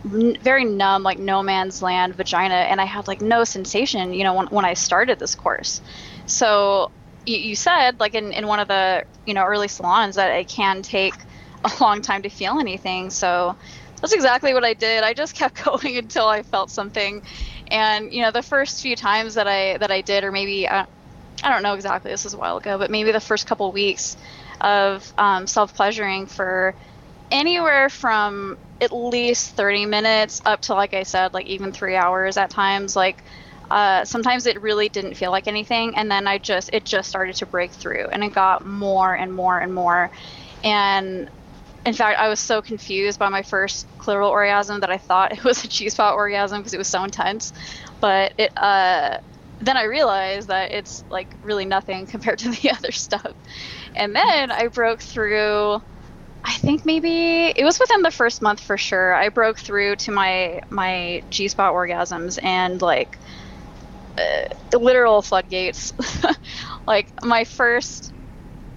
very 0.05 0.65
numb, 0.65 1.03
like 1.03 1.19
no 1.19 1.43
man's 1.43 1.81
land 1.81 2.15
vagina, 2.15 2.55
and 2.55 2.81
I 2.81 2.85
had 2.85 3.09
like 3.09 3.23
no 3.23 3.45
sensation, 3.45 4.13
you 4.13 4.25
know, 4.25 4.35
when, 4.35 4.47
when 4.49 4.65
I 4.65 4.75
started 4.75 5.19
this 5.19 5.35
course. 5.35 5.81
So 6.27 6.91
you, 7.27 7.37
you 7.37 7.57
said 7.57 8.01
like 8.01 8.15
in, 8.15 8.33
in 8.33 8.47
one 8.47 8.61
of 8.61 8.69
the 8.69 9.05
you 9.27 9.35
know 9.35 9.45
early 9.45 9.69
salons 9.69 10.17
that 10.17 10.31
it 10.39 10.49
can 10.49 10.83
take 10.83 11.15
a 11.65 11.73
long 11.81 12.03
time 12.03 12.23
to 12.23 12.29
feel 12.29 12.59
anything. 12.59 13.11
So 13.11 13.57
that's 14.01 14.13
exactly 14.13 14.53
what 14.53 14.65
i 14.65 14.75
did. 14.75 15.03
I 15.03 15.15
just 15.15 15.35
kept 15.41 15.65
going 15.65 15.97
until 15.97 16.27
i 16.27 16.43
felt 16.43 16.71
something. 16.71 17.23
And 17.69 18.13
you 18.13 18.23
know 18.23 18.31
the 18.31 18.43
first 18.43 18.83
few 18.83 18.97
times 18.97 19.35
that 19.35 19.49
i 19.49 19.79
that 19.79 19.91
i 19.91 20.01
did 20.01 20.25
or 20.25 20.33
maybe 20.33 20.69
uh, 20.69 20.85
i 21.43 21.51
don't 21.51 21.63
know 21.63 21.75
exactly 21.75 22.11
this 22.11 22.25
was 22.25 22.35
a 22.35 22.39
while 22.39 22.59
ago 22.59 22.79
but 22.79 22.91
maybe 22.91 23.13
the 23.13 23.21
first 23.21 23.47
couple 23.47 23.71
weeks 23.73 24.17
of 24.61 25.13
um, 25.19 25.47
self-pleasuring 25.47 26.27
for 26.27 26.75
anywhere 27.31 27.89
from 27.89 28.57
at 28.81 28.93
least 28.93 29.57
30 29.57 29.87
minutes 29.87 30.43
up 30.45 30.61
to 30.61 30.75
like 30.75 30.95
i 30.95 31.03
said 31.03 31.33
like 31.35 31.47
even 31.47 31.73
three 31.73 31.97
hours 31.97 32.37
at 32.37 32.51
times 32.51 32.95
like 32.95 33.23
uh, 33.75 34.05
sometimes 34.05 34.47
it 34.47 34.63
really 34.63 34.89
didn't 34.89 35.15
feel 35.15 35.33
like 35.33 35.49
anything 35.49 35.97
and 35.97 36.09
then 36.09 36.29
i 36.29 36.39
just 36.39 36.71
it 36.73 36.85
just 36.85 37.09
started 37.09 37.35
to 37.35 37.45
break 37.45 37.73
through 37.73 38.07
and 38.13 38.23
it 38.23 38.33
got 38.33 38.65
more 38.65 39.15
and 39.15 39.35
more 39.35 39.59
and 39.59 39.75
more 39.75 40.09
and 40.63 41.29
in 41.85 41.93
fact 41.93 42.21
i 42.21 42.29
was 42.29 42.39
so 42.39 42.63
confused 42.63 43.19
by 43.19 43.29
my 43.29 43.43
first 43.43 43.89
clitoral 43.99 44.31
orgasm 44.31 44.79
that 44.79 44.91
i 44.91 44.97
thought 44.97 45.33
it 45.33 45.43
was 45.43 45.65
a 45.65 45.69
g-spot 45.69 46.15
orgasm 46.15 46.61
because 46.61 46.73
it 46.73 46.79
was 46.79 46.87
so 46.87 47.03
intense 47.03 47.53
but 48.01 48.33
it 48.39 48.57
uh, 48.57 49.19
then 49.61 49.77
i 49.77 49.83
realized 49.83 50.47
that 50.47 50.71
it's 50.71 51.03
like 51.11 51.35
really 51.43 51.65
nothing 51.65 52.07
compared 52.15 52.39
to 52.39 52.51
the 52.51 52.71
other 52.79 52.93
stuff 52.93 53.33
and 53.97 54.15
then 54.15 54.53
i 54.53 54.69
broke 54.69 55.01
through 55.01 55.83
I 56.47 56.53
think 56.59 56.85
maybe 56.85 57.55
it 57.57 57.65
was 57.65 57.81
within 57.81 58.03
the 58.03 58.11
first 58.11 58.43
month 58.43 58.61
for 58.61 58.77
sure. 58.77 59.15
I 59.15 59.31
broke 59.31 59.59
through 59.59 59.97
to 59.97 60.13
my 60.13 60.61
my 60.69 61.23
G 61.31 61.49
spot 61.49 61.73
orgasms 61.73 62.39
and 62.43 62.83
like 62.83 63.19
uh, 64.19 64.79
literal 64.79 65.23
floodgates. 65.23 65.93
like 66.87 67.25
my 67.25 67.45
first 67.45 68.13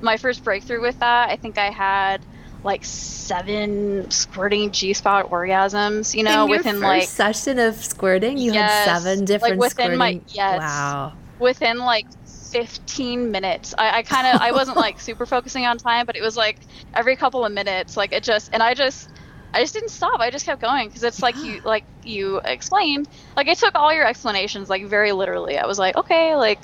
my 0.01 0.17
first 0.17 0.43
breakthrough 0.43 0.81
with 0.81 0.99
that, 0.99 1.29
I 1.29 1.35
think 1.35 1.57
I 1.57 1.69
had 1.69 2.21
like 2.63 2.83
seven 2.83 4.09
squirting 4.11 4.71
G 4.71 4.93
spot 4.93 5.29
orgasms. 5.29 6.15
You 6.15 6.23
know, 6.23 6.45
In 6.45 6.51
within 6.51 6.81
like 6.81 7.03
session 7.03 7.59
of 7.59 7.75
squirting, 7.75 8.37
you 8.37 8.53
yes, 8.53 8.87
had 8.87 8.99
seven 8.99 9.25
different 9.25 9.59
like 9.59 9.59
within 9.59 9.97
squirting. 9.97 9.97
My, 9.97 10.21
yes, 10.27 10.59
wow. 10.59 11.13
Within 11.39 11.77
like 11.79 12.07
15 12.25 13.31
minutes. 13.31 13.75
I, 13.77 13.99
I 13.99 14.03
kind 14.03 14.27
of 14.27 14.41
I 14.41 14.51
wasn't 14.51 14.77
like 14.77 14.99
super 14.99 15.25
focusing 15.25 15.65
on 15.65 15.77
time, 15.77 16.05
but 16.05 16.15
it 16.15 16.21
was 16.21 16.37
like 16.37 16.59
every 16.93 17.15
couple 17.15 17.45
of 17.45 17.51
minutes. 17.51 17.97
Like 17.97 18.13
it 18.13 18.23
just 18.23 18.49
and 18.53 18.63
I 18.63 18.73
just 18.73 19.09
I 19.53 19.61
just 19.61 19.73
didn't 19.73 19.89
stop. 19.89 20.19
I 20.19 20.29
just 20.29 20.45
kept 20.45 20.61
going 20.61 20.87
because 20.87 21.03
it's 21.03 21.21
like 21.21 21.35
you 21.35 21.61
like 21.63 21.85
you 22.03 22.41
explained. 22.43 23.07
Like 23.35 23.47
I 23.47 23.53
took 23.53 23.75
all 23.75 23.93
your 23.93 24.05
explanations 24.05 24.69
like 24.69 24.85
very 24.85 25.11
literally. 25.11 25.57
I 25.57 25.65
was 25.65 25.79
like, 25.79 25.95
okay, 25.95 26.35
like 26.35 26.59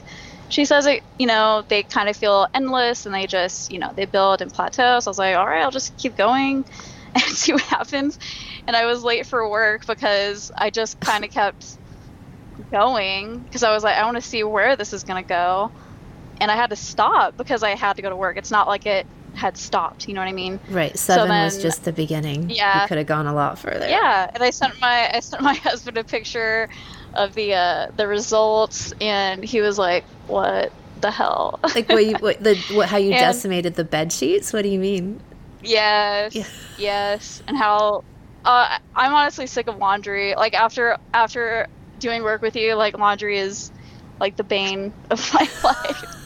she 0.49 0.65
says 0.65 0.85
it. 0.85 1.03
You 1.17 1.27
know, 1.27 1.63
they 1.67 1.83
kind 1.83 2.09
of 2.09 2.17
feel 2.17 2.47
endless 2.53 3.05
and 3.05 3.15
they 3.15 3.25
just 3.25 3.71
you 3.71 3.79
know 3.79 3.91
they 3.95 4.05
build 4.05 4.41
and 4.41 4.53
plateau. 4.53 4.99
So 4.99 5.09
I 5.09 5.11
was 5.11 5.17
like, 5.17 5.35
all 5.35 5.47
right, 5.47 5.63
I'll 5.63 5.71
just 5.71 5.97
keep 5.97 6.15
going 6.15 6.65
and 7.15 7.23
see 7.23 7.53
what 7.53 7.61
happens. 7.63 8.19
And 8.67 8.75
I 8.75 8.85
was 8.85 9.03
late 9.03 9.25
for 9.25 9.49
work 9.49 9.85
because 9.87 10.51
I 10.57 10.69
just 10.69 10.99
kind 10.99 11.23
of 11.23 11.31
kept 11.31 11.77
going 12.71 13.39
because 13.39 13.63
I 13.63 13.73
was 13.73 13.83
like, 13.83 13.97
I 13.97 14.05
want 14.05 14.17
to 14.17 14.21
see 14.21 14.43
where 14.43 14.75
this 14.75 14.93
is 14.93 15.03
gonna 15.03 15.23
go. 15.23 15.71
And 16.41 16.51
I 16.51 16.55
had 16.55 16.71
to 16.71 16.75
stop 16.75 17.37
because 17.37 17.63
I 17.63 17.75
had 17.75 17.95
to 17.95 18.01
go 18.01 18.09
to 18.09 18.15
work. 18.15 18.37
It's 18.37 18.51
not 18.51 18.67
like 18.67 18.85
it 18.85 19.07
had 19.35 19.57
stopped. 19.57 20.07
You 20.07 20.13
know 20.13 20.21
what 20.21 20.27
I 20.27 20.33
mean? 20.33 20.59
Right. 20.69 20.97
Seven 20.97 21.23
so 21.23 21.27
then, 21.27 21.45
was 21.45 21.61
just 21.61 21.83
the 21.83 21.91
beginning. 21.91 22.49
Yeah. 22.49 22.83
You 22.83 22.87
could 22.87 22.97
have 22.97 23.07
gone 23.07 23.27
a 23.27 23.33
lot 23.33 23.59
further. 23.59 23.87
Yeah. 23.87 24.29
And 24.33 24.43
I 24.43 24.49
sent 24.49 24.79
my 24.79 25.13
I 25.15 25.19
sent 25.19 25.41
my 25.41 25.53
husband 25.67 25.97
a 25.97 26.03
picture 26.03 26.69
of 27.13 27.35
the 27.35 27.53
uh, 27.53 27.91
the 27.95 28.07
results, 28.07 28.93
and 28.99 29.43
he 29.43 29.61
was 29.61 29.77
like, 29.77 30.03
"What 30.27 30.71
the 31.01 31.11
hell?" 31.11 31.59
Like 31.75 31.89
what 31.89 32.05
you 32.05 32.15
what 32.15 32.43
the 32.43 32.55
what 32.73 32.89
how 32.89 32.97
you 32.97 33.11
and, 33.13 33.19
decimated 33.19 33.75
the 33.75 33.83
bed 33.83 34.11
sheets? 34.11 34.53
What 34.53 34.63
do 34.63 34.69
you 34.69 34.79
mean? 34.79 35.19
Yes. 35.61 36.35
Yeah. 36.35 36.47
Yes. 36.77 37.43
And 37.47 37.57
how 37.57 38.03
uh, 38.45 38.77
I'm 38.95 39.13
honestly 39.13 39.47
sick 39.47 39.67
of 39.67 39.77
laundry. 39.77 40.35
Like 40.35 40.53
after 40.53 40.97
after 41.13 41.67
doing 41.99 42.23
work 42.23 42.41
with 42.41 42.55
you, 42.55 42.75
like 42.75 42.97
laundry 42.97 43.37
is 43.37 43.71
like 44.19 44.35
the 44.35 44.43
bane 44.43 44.93
of 45.09 45.33
my 45.33 45.47
life 45.63 46.22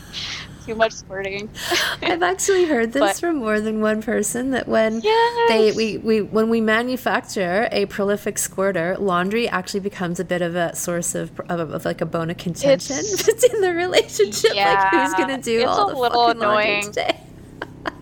too 0.67 0.75
much 0.75 0.91
squirting. 0.91 1.49
I've 2.01 2.21
actually 2.21 2.65
heard 2.65 2.93
this 2.93 3.01
but, 3.01 3.15
from 3.17 3.37
more 3.37 3.59
than 3.59 3.81
one 3.81 4.01
person 4.01 4.51
that 4.51 4.67
when 4.67 5.01
yes. 5.01 5.49
they 5.49 5.71
we, 5.71 5.97
we 5.97 6.21
when 6.21 6.49
we 6.49 6.61
manufacture 6.61 7.67
a 7.71 7.85
prolific 7.87 8.37
squirter, 8.37 8.95
laundry 8.97 9.47
actually 9.47 9.79
becomes 9.79 10.19
a 10.19 10.25
bit 10.25 10.41
of 10.41 10.55
a 10.55 10.75
source 10.75 11.15
of 11.15 11.39
of, 11.49 11.71
of 11.71 11.85
like 11.85 12.01
a 12.01 12.05
bone 12.05 12.29
of 12.29 12.37
contention 12.37 12.97
it's, 12.97 13.43
in 13.53 13.61
the 13.61 13.73
relationship. 13.73 14.51
Yeah, 14.53 14.89
like 14.93 15.09
who's 15.09 15.13
gonna 15.13 15.41
do 15.41 15.65
all 15.65 15.89
the 15.89 15.95
little 15.95 16.27
fucking 16.27 16.41
annoying. 16.41 16.83
laundry 16.83 16.93
today? 16.93 17.23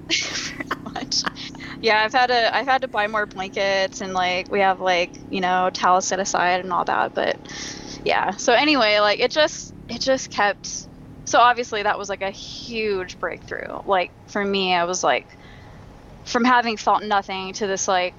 Yeah, 1.81 2.03
I've 2.03 2.13
had 2.13 2.27
to 2.27 2.55
I've 2.55 2.65
had 2.65 2.81
to 2.81 2.87
buy 2.87 3.05
more 3.05 3.27
blankets 3.27 4.01
and 4.01 4.13
like 4.13 4.51
we 4.51 4.59
have 4.61 4.81
like 4.81 5.11
you 5.29 5.39
know 5.39 5.69
towels 5.71 6.05
set 6.07 6.19
aside 6.19 6.61
and 6.61 6.73
all 6.73 6.83
that. 6.85 7.13
But 7.13 7.37
yeah, 8.03 8.31
so 8.31 8.53
anyway, 8.53 8.99
like 8.99 9.19
it 9.19 9.29
just 9.29 9.73
it 9.87 10.01
just 10.01 10.31
kept. 10.31 10.87
So 11.25 11.39
obviously 11.39 11.83
that 11.83 11.97
was 11.97 12.09
like 12.09 12.21
a 12.21 12.31
huge 12.31 13.19
breakthrough. 13.19 13.81
Like 13.85 14.11
for 14.27 14.43
me, 14.43 14.73
I 14.73 14.85
was 14.85 15.03
like 15.03 15.27
from 16.25 16.43
having 16.43 16.77
felt 16.77 17.03
nothing 17.03 17.53
to 17.53 17.67
this 17.67 17.87
like 17.87 18.15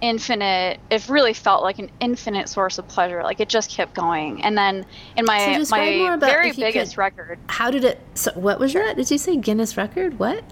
infinite 0.00 0.80
it 0.90 1.08
really 1.08 1.32
felt 1.32 1.62
like 1.62 1.78
an 1.78 1.90
infinite 1.98 2.48
source 2.48 2.76
of 2.78 2.86
pleasure 2.88 3.22
like 3.22 3.40
it 3.40 3.48
just 3.48 3.70
kept 3.70 3.94
going 3.94 4.42
and 4.42 4.58
then 4.58 4.84
in 5.16 5.24
my 5.24 5.62
So 5.62 5.74
my 5.76 6.16
very 6.16 6.52
biggest 6.52 6.92
could- 6.94 6.98
record 6.98 7.38
How 7.46 7.70
did 7.70 7.84
it? 7.84 8.00
So 8.14 8.30
what 8.32 8.58
was 8.58 8.74
that? 8.74 8.96
Did 8.96 9.10
you 9.10 9.16
say 9.18 9.36
Guinness 9.36 9.76
record? 9.76 10.18
What? 10.18 10.44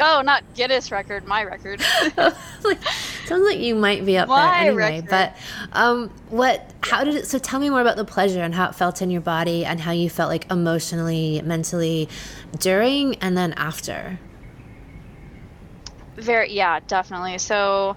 oh 0.00 0.20
not 0.24 0.42
guinness 0.54 0.90
record 0.90 1.26
my 1.26 1.44
record 1.44 1.80
like, 2.16 2.78
sounds 3.26 3.44
like 3.44 3.58
you 3.58 3.74
might 3.74 4.04
be 4.06 4.16
up 4.18 4.28
My 4.28 4.36
there 4.64 4.70
anyway. 4.70 5.00
record. 5.02 5.10
But 5.10 5.36
um, 5.72 6.10
what? 6.28 6.72
How 6.82 7.04
did 7.04 7.14
it? 7.16 7.26
So 7.26 7.38
tell 7.38 7.60
me 7.60 7.68
more 7.70 7.80
about 7.80 7.96
the 7.96 8.04
pleasure 8.04 8.42
and 8.42 8.54
how 8.54 8.68
it 8.68 8.74
felt 8.74 9.02
in 9.02 9.10
your 9.10 9.20
body 9.20 9.64
and 9.64 9.80
how 9.80 9.92
you 9.92 10.08
felt 10.10 10.28
like 10.28 10.50
emotionally, 10.50 11.42
mentally, 11.44 12.08
during 12.58 13.16
and 13.16 13.36
then 13.36 13.52
after. 13.54 14.18
very 16.16 16.50
yeah 16.52 16.80
definitely 16.86 17.36
so 17.36 17.94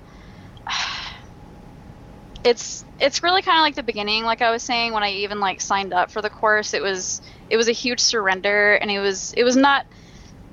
it's 2.43 2.83
it's 2.99 3.23
really 3.23 3.41
kind 3.41 3.57
of 3.57 3.61
like 3.61 3.75
the 3.75 3.83
beginning 3.83 4.25
like 4.25 4.41
i 4.41 4.51
was 4.51 4.61
saying 4.61 4.91
when 4.91 5.03
i 5.03 5.11
even 5.11 5.39
like 5.39 5.61
signed 5.61 5.93
up 5.93 6.11
for 6.11 6.21
the 6.21 6.29
course 6.29 6.73
it 6.73 6.81
was 6.81 7.21
it 7.49 7.55
was 7.55 7.69
a 7.69 7.71
huge 7.71 7.99
surrender 8.01 8.73
and 8.75 8.91
it 8.91 8.99
was 8.99 9.33
it 9.37 9.43
was 9.45 9.55
not 9.55 9.85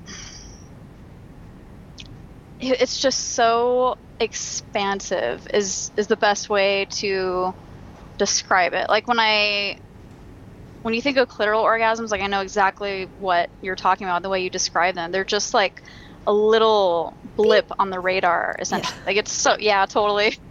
it's 2.61 3.01
just 3.01 3.33
so 3.33 3.97
expansive 4.19 5.47
is 5.53 5.91
is 5.97 6.07
the 6.07 6.17
best 6.17 6.49
way 6.49 6.85
to 6.85 7.53
describe 8.17 8.73
it. 8.73 8.89
Like 8.89 9.07
when 9.07 9.19
i 9.19 9.77
when 10.81 10.93
you 10.93 11.01
think 11.01 11.17
of 11.17 11.27
clitoral 11.27 11.63
orgasms 11.63 12.11
like 12.11 12.21
i 12.21 12.27
know 12.27 12.41
exactly 12.41 13.05
what 13.19 13.49
you're 13.61 13.75
talking 13.75 14.07
about 14.07 14.21
the 14.21 14.29
way 14.29 14.43
you 14.43 14.49
describe 14.49 14.95
them. 14.95 15.11
They're 15.11 15.25
just 15.25 15.53
like 15.53 15.81
a 16.25 16.33
little 16.33 17.15
blip 17.35 17.71
on 17.79 17.89
the 17.89 17.99
radar 17.99 18.55
essentially. 18.59 18.99
Like 19.05 19.17
it's 19.17 19.31
so 19.31 19.55
yeah 19.59 19.85
totally. 19.85 20.37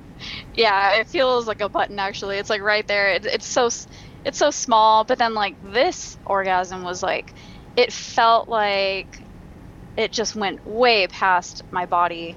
Yeah 0.55 0.99
it 0.99 1.09
feels 1.09 1.47
like 1.47 1.61
a 1.61 1.69
button 1.69 1.99
actually. 1.99 2.39
It's 2.39 2.49
like 2.49 2.63
right 2.63 2.87
there. 2.87 3.11
It, 3.11 3.27
it's 3.27 3.47
so 3.47 3.67
it's 4.25 4.39
so 4.39 4.51
small 4.51 5.05
but 5.05 5.19
then 5.19 5.35
like 5.35 5.55
this 5.73 6.17
orgasm 6.25 6.83
was 6.83 7.03
like 7.03 7.35
it 7.77 7.93
felt 7.93 8.49
like 8.49 9.21
it 9.97 10.13
just 10.13 10.35
went 10.35 10.67
way 10.67 11.07
past 11.07 11.63
my 11.71 11.87
body 11.87 12.37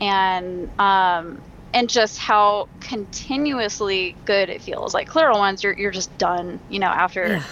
and 0.00 0.68
um 0.80 1.40
and 1.74 1.90
just 1.90 2.18
how 2.18 2.66
continuously 2.80 4.16
good 4.24 4.48
it 4.48 4.62
feels. 4.62 4.94
Like 4.94 5.08
clitoral 5.08 5.36
ones 5.38 5.62
you're, 5.62 5.74
you're 5.74 5.90
just 5.90 6.16
done 6.18 6.60
you 6.68 6.78
know 6.78 6.86
after 6.86 7.26
Yeah. 7.28 7.44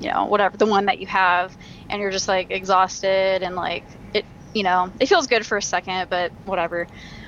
you 0.00 0.08
know 0.10 0.26
whatever 0.26 0.56
the 0.56 0.66
one 0.66 0.86
that 0.86 0.98
you 1.00 1.06
have 1.08 1.56
and 1.90 2.00
you're 2.00 2.10
just 2.10 2.28
like 2.28 2.50
exhausted 2.50 3.42
and 3.42 3.56
like 3.56 3.84
it 4.12 4.24
you 4.52 4.62
know 4.62 4.90
it 5.00 5.06
feels 5.08 5.26
good 5.26 5.44
for 5.46 5.58
a 5.58 5.62
second 5.62 6.08
but 6.10 6.32
whatever. 6.44 6.86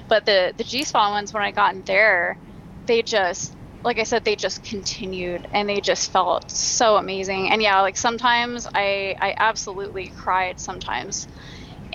But 0.08 0.24
the 0.24 0.52
the 0.56 0.64
g-spot 0.64 1.10
ones 1.10 1.32
when 1.34 1.42
i 1.42 1.50
got 1.50 1.74
in 1.74 1.82
there 1.82 2.38
they 2.86 3.02
just 3.02 3.54
like 3.82 3.98
i 3.98 4.04
said 4.04 4.24
they 4.24 4.36
just 4.36 4.62
continued 4.64 5.46
and 5.52 5.68
they 5.68 5.80
just 5.80 6.10
felt 6.12 6.50
so 6.50 6.96
amazing. 6.96 7.50
And 7.50 7.60
yeah 7.62 7.80
like 7.80 7.96
sometimes 7.96 8.66
i 8.74 9.16
i 9.20 9.34
absolutely 9.36 10.08
cried 10.16 10.60
sometimes 10.60 11.26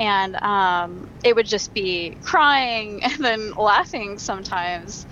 and 0.02 0.36
um, 0.44 1.12
it 1.24 1.36
would 1.36 1.48
just 1.48 1.74
be 1.74 2.18
crying 2.24 3.04
and 3.04 3.24
then 3.24 3.54
laughing 3.58 4.20
sometimes 4.20 5.08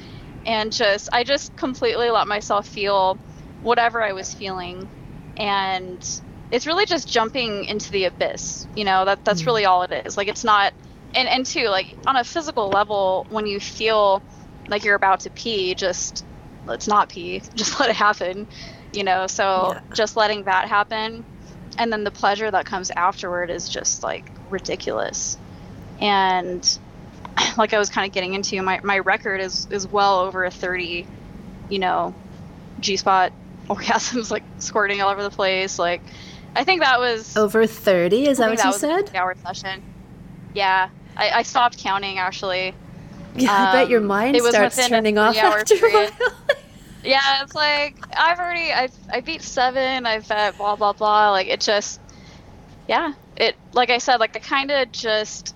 and 0.46 0.74
just 0.74 1.10
i 1.14 1.24
just 1.24 1.56
completely 1.58 2.10
let 2.12 2.28
myself 2.28 2.68
feel 2.68 3.20
whatever 3.62 4.02
i 4.04 4.14
was 4.14 4.34
feeling 4.34 4.90
and 5.38 6.22
it's 6.52 6.68
really 6.68 6.86
just 6.86 7.08
jumping 7.10 7.66
into 7.66 7.92
the 7.92 8.06
abyss 8.06 8.68
you 8.76 8.86
know 8.86 9.06
that 9.06 9.24
that's 9.26 9.44
Mm. 9.44 9.48
really 9.48 9.66
all 9.66 9.84
it 9.84 9.92
is 10.06 10.18
like 10.18 10.28
it's 10.28 10.44
not 10.44 10.74
and 11.16 11.28
and 11.30 11.46
two 11.46 11.68
like 11.70 11.96
on 12.08 12.18
a 12.18 12.24
physical 12.26 12.70
level 12.70 13.26
when 13.30 13.48
you 13.48 13.60
feel 13.60 14.24
like 14.68 14.84
you're 14.84 14.96
about 14.96 15.22
to 15.22 15.32
pee 15.32 15.76
just 15.76 16.26
let's 16.66 16.88
not 16.88 17.10
pee 17.10 17.42
just 17.56 17.80
let 17.80 17.90
it 17.90 17.96
happen 17.96 18.48
you 18.94 19.04
know 19.04 19.28
so 19.28 19.76
Yeah. 19.76 19.82
just 19.94 20.16
letting 20.18 20.44
that 20.46 20.68
happen 20.68 21.26
and 21.80 21.92
then 21.92 22.04
the 22.04 22.12
pleasure 22.12 22.52
that 22.52 22.66
comes 22.66 22.92
afterward 22.92 23.50
is 23.50 23.68
just 23.70 24.04
like 24.04 24.30
ridiculous 24.52 25.38
and 26.00 26.78
like 27.58 27.74
i 27.74 27.80
was 27.80 27.90
kind 27.90 28.08
of 28.08 28.14
getting 28.14 28.34
into 28.34 28.62
my, 28.62 28.80
my 28.84 29.00
record 29.00 29.40
is 29.42 29.68
is 29.72 29.88
well 29.88 30.20
over 30.20 30.46
a 30.46 30.52
30 30.52 31.08
you 31.70 31.80
know 31.80 32.14
g-spot 32.80 33.32
orgasms 33.70 34.30
like 34.32 34.44
squirting 34.60 35.02
all 35.02 35.10
over 35.10 35.24
the 35.24 35.30
place 35.30 35.78
like 35.80 36.02
i 36.56 36.64
think 36.64 36.82
that 36.82 37.00
was 37.00 37.38
Over 37.38 37.66
thirty? 37.68 38.28
Is 38.28 38.40
that 38.40 38.50
what 38.50 38.60
you 38.64 38.70
was 38.72 38.80
said? 38.80 39.12
hour 39.16 39.36
session 39.44 39.82
yeah 40.54 40.90
I, 41.16 41.30
I 41.30 41.44
stopped 41.44 41.78
counting 41.78 42.18
actually 42.18 42.74
Yeah, 43.36 43.70
I 43.70 43.72
bet 43.74 43.90
your 43.90 44.00
Um, 44.02 44.08
mind 44.08 44.36
it 44.36 44.42
was 44.42 44.52
starts 44.56 44.88
turning 44.88 45.18
off 45.20 45.36
after 45.36 45.76
a 45.76 45.92
while. 45.92 46.10
Yeah 47.04 47.44
it's 47.44 47.56
like 47.56 47.96
i've 48.18 48.40
already 48.40 48.72
i 48.72 48.90
i 49.14 49.22
beat 49.22 49.42
seven 49.42 50.06
i've 50.06 50.28
bet 50.28 50.58
blah 50.58 50.76
blah 50.76 50.94
blah 50.94 51.32
like 51.32 51.48
it 51.48 51.62
just 51.62 52.00
yeah 52.88 53.14
it 53.38 53.56
like 53.74 53.90
i 53.90 53.98
said 53.98 54.18
like 54.18 54.36
i 54.36 54.40
kind 54.40 54.72
of 54.72 54.92
just 54.92 55.56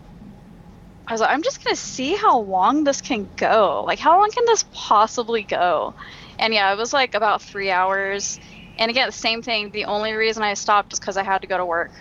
i 1.08 1.12
was 1.12 1.22
like 1.22 1.30
i'm 1.30 1.44
just 1.44 1.64
gonna 1.64 1.76
see 1.76 2.16
how 2.16 2.40
long 2.40 2.84
this 2.84 3.02
can 3.02 3.30
go 3.36 3.84
like 3.86 4.00
how 4.00 4.18
long 4.20 4.30
can 4.32 4.46
this 4.46 4.66
possibly 4.74 5.44
go? 5.44 5.94
And 6.40 6.54
yeah 6.54 6.72
it 6.74 6.78
was 6.78 6.94
like 6.94 7.14
about 7.16 7.42
three 7.42 7.72
hours. 7.72 8.40
And 8.80 8.90
again 8.90 9.08
the 9.08 9.12
same 9.12 9.42
thing 9.42 9.70
the 9.72 9.86
only 9.86 10.14
reason 10.14 10.44
i 10.44 10.54
stopped 10.56 10.94
is 10.94 11.00
because 11.00 11.18
i 11.18 11.24
had 11.24 11.42
to 11.42 11.48
go 11.48 11.58
to 11.58 11.66
work 11.66 11.92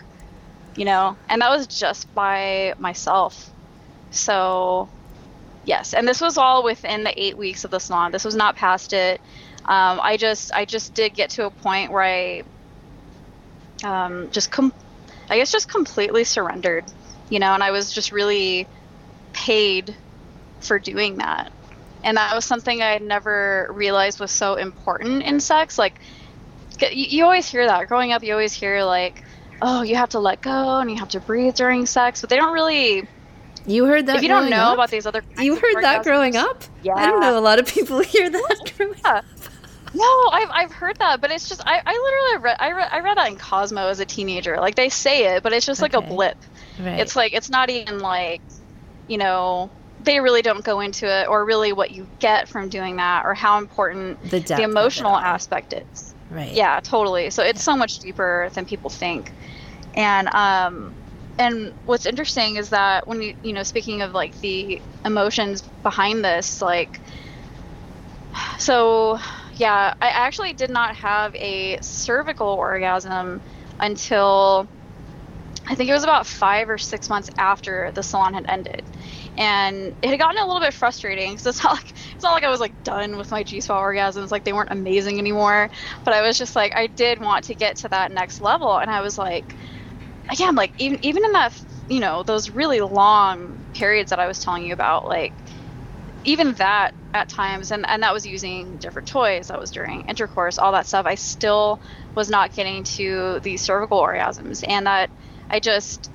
you 0.77 0.85
know? 0.85 1.17
And 1.29 1.43
that 1.43 1.51
was 1.51 1.67
just 1.67 2.13
by 2.15 2.75
myself. 2.79 3.51
So 4.11 4.89
Yes, 5.65 5.95
and 5.95 6.09
this 6.09 6.21
was 6.21 6.39
all 6.39 6.65
within 6.65 7.05
the 7.05 7.23
eight 7.23 7.39
weeks 7.39 7.65
of 7.65 7.71
the 7.71 7.79
salon. 7.79 8.11
This 8.11 8.25
was 8.25 8.35
not 8.35 8.57
past 8.57 8.93
it. 8.93 9.21
Um, 9.65 10.01
I 10.03 10.17
just, 10.17 10.53
I 10.53 10.65
just 10.65 10.93
did 10.93 11.15
get 11.15 11.31
to 11.31 11.47
a 11.47 11.51
point 11.51 11.93
where 11.93 12.03
I, 12.03 12.43
um, 13.85 14.29
just 14.33 14.51
com- 14.51 14.73
I 15.31 15.37
guess 15.39 15.53
just 15.53 15.69
completely 15.69 16.25
surrendered, 16.25 16.85
you 17.29 17.39
know, 17.39 17.55
and 17.55 17.63
I 17.63 17.71
was 17.71 17.93
just 17.93 18.11
really 18.11 18.67
paid 19.33 19.95
for 20.61 20.81
doing 20.81 21.19
that, 21.19 21.53
and 22.03 22.17
that 22.17 22.35
was 22.35 22.45
something 22.45 22.83
I 22.83 22.91
had 22.91 23.03
never 23.03 23.69
realized 23.71 24.19
was 24.19 24.33
so 24.33 24.57
important 24.57 25.23
in 25.23 25.39
sex. 25.39 25.79
Like, 25.79 26.01
you, 26.81 27.07
you 27.09 27.25
always 27.25 27.49
hear 27.49 27.67
that 27.67 27.87
growing 27.87 28.13
up. 28.13 28.25
You 28.25 28.33
always 28.33 28.53
hear 28.53 28.83
like, 28.83 29.23
oh, 29.61 29.83
you 29.83 29.95
have 29.95 30.09
to 30.11 30.19
let 30.19 30.41
go 30.41 30.81
and 30.81 30.91
you 30.91 30.97
have 30.99 31.11
to 31.11 31.21
breathe 31.21 31.55
during 31.55 31.87
sex, 31.87 32.21
but 32.21 32.31
they 32.31 32.37
don't 32.37 32.53
really. 32.53 33.09
You 33.67 33.87
heard 33.87 34.07
that 34.07 34.17
if 34.17 34.23
you 34.23 34.29
don't 34.29 34.51
know 34.51 34.57
up? 34.57 34.75
about 34.75 34.91
these 34.91 35.07
other, 35.07 35.23
You 35.39 35.57
heard 35.57 35.83
that 35.83 36.03
growing 36.03 36.37
up? 36.37 36.63
Yeah. 36.83 36.95
I 36.95 37.07
don't 37.07 37.21
know 37.21 37.39
a 37.39 37.41
lot 37.41 37.59
of 37.59 37.67
people 37.67 37.99
hear 38.01 38.29
that 38.29 38.73
growing 38.77 39.01
up. 39.05 39.25
No, 39.95 40.29
I've, 40.33 40.49
I've 40.51 40.73
heard 40.73 40.97
that, 40.99 41.21
but 41.21 41.31
it's 41.31 41.49
just 41.49 41.61
I, 41.67 41.81
I 41.85 41.93
literally 41.93 42.45
read 42.45 42.57
I, 42.59 42.73
read 42.73 42.89
I 42.91 43.01
read 43.01 43.19
that 43.19 43.29
in 43.29 43.37
Cosmo 43.37 43.89
as 43.89 44.01
a 44.01 44.07
teenager. 44.07 44.57
Like 44.57 44.75
they 44.75 44.89
say 44.89 45.37
it, 45.37 45.43
but 45.43 45.53
it's 45.53 45.67
just 45.67 45.83
like 45.83 45.95
a 45.95 46.01
blip. 46.01 46.39
Right. 46.79 46.99
It's 47.01 47.15
like 47.15 47.35
it's 47.35 47.51
not 47.51 47.69
even 47.69 47.99
like, 47.99 48.41
you 49.07 49.19
know, 49.19 49.71
they 50.03 50.21
really 50.21 50.41
don't 50.43 50.65
go 50.65 50.81
into 50.81 51.07
it 51.07 51.29
or 51.29 51.45
really 51.45 51.73
what 51.73 51.91
you 51.91 52.07
get 52.21 52.49
from 52.49 52.69
doing 52.71 52.97
that 52.97 53.27
or 53.27 53.35
how 53.35 53.59
important 53.59 54.23
the, 54.31 54.41
the 54.41 54.63
emotional 54.63 55.15
aspect 55.15 55.75
is. 55.75 56.15
Right. 56.31 56.53
Yeah, 56.53 56.81
totally. 56.81 57.29
So 57.29 57.43
it's 57.43 57.63
so 57.63 57.77
much 57.77 57.99
deeper 57.99 58.49
than 58.55 58.65
people 58.65 58.89
think. 58.89 59.31
And 59.95 60.29
um 60.29 60.95
and 61.39 61.73
what's 61.87 62.07
interesting 62.07 62.57
is 62.57 62.71
that 62.71 63.07
when 63.09 63.23
you 63.23 63.35
you 63.43 63.53
know 63.53 63.63
speaking 63.63 64.03
of 64.03 64.13
like 64.13 64.39
the 64.41 64.81
emotions 65.05 65.63
behind 65.83 66.25
this 66.25 66.63
like 66.63 67.01
so 68.59 69.19
yeah, 69.57 69.95
I 70.01 70.09
actually 70.09 70.55
did 70.55 70.71
not 70.71 70.97
have 70.97 71.35
a 71.37 71.79
cervical 71.81 72.49
orgasm 72.49 73.41
until 73.79 74.67
I 75.67 75.75
think 75.75 75.91
it 75.91 75.93
was 75.93 76.05
about 76.05 76.27
5 76.27 76.71
or 76.71 76.79
6 76.79 77.09
months 77.09 77.31
after 77.39 77.93
the 77.93 78.03
salon 78.03 78.35
had 78.35 78.47
ended. 78.49 78.83
And 79.37 79.95
it 80.03 80.11
had 80.11 80.19
gotten 80.19 80.43
a 80.43 80.47
little 80.47 80.61
bit 80.61 80.75
frustrating 80.75 81.33
because 81.33 81.47
it's 81.47 81.63
not 81.63 81.75
like 81.75 81.93
it's 82.15 82.23
not 82.23 82.33
like 82.33 82.45
I 82.45 82.51
was 82.51 82.61
like 82.61 82.85
done 82.85 83.17
with 83.17 83.31
my 83.31 83.43
G-spot 83.43 83.81
orgasms, 83.81 84.31
like 84.31 84.45
they 84.45 84.53
weren't 84.53 84.71
amazing 84.71 85.19
anymore. 85.19 85.71
But 86.05 86.15
I 86.15 86.23
was 86.23 86.39
just 86.39 86.57
like 86.57 86.75
I 86.75 86.87
did 86.87 87.21
want 87.21 87.45
to 87.45 87.55
get 87.55 87.77
to 87.77 87.89
that 87.89 88.11
next 88.11 88.41
level, 88.41 88.77
and 88.77 88.91
I 88.91 89.01
was 89.01 89.17
like, 89.17 89.55
again, 90.31 90.55
like 90.55 90.73
even 90.79 90.99
even 91.03 91.25
in 91.25 91.33
that 91.33 91.59
you 91.89 92.01
know 92.01 92.23
those 92.23 92.51
really 92.51 92.81
long 92.81 93.59
periods 93.75 94.11
that 94.11 94.19
I 94.19 94.27
was 94.27 94.43
telling 94.43 94.65
you 94.65 94.73
about, 94.73 95.07
like 95.07 95.33
even 96.25 96.53
that 96.55 96.95
at 97.15 97.29
times, 97.29 97.71
and 97.71 97.87
and 97.89 98.03
that 98.03 98.15
was 98.15 98.27
using 98.27 98.77
different 98.77 99.09
toys. 99.09 99.49
That 99.49 99.61
was 99.61 99.71
during 99.71 100.03
intercourse, 100.09 100.59
all 100.59 100.73
that 100.73 100.87
stuff. 100.87 101.07
I 101.07 101.15
still 101.15 101.81
was 102.15 102.31
not 102.31 102.55
getting 102.55 102.85
to 102.85 103.41
these 103.41 103.61
cervical 103.61 104.01
orgasms, 104.01 104.65
and 104.67 104.87
that 104.87 105.11
I 105.51 105.61
just 105.61 106.11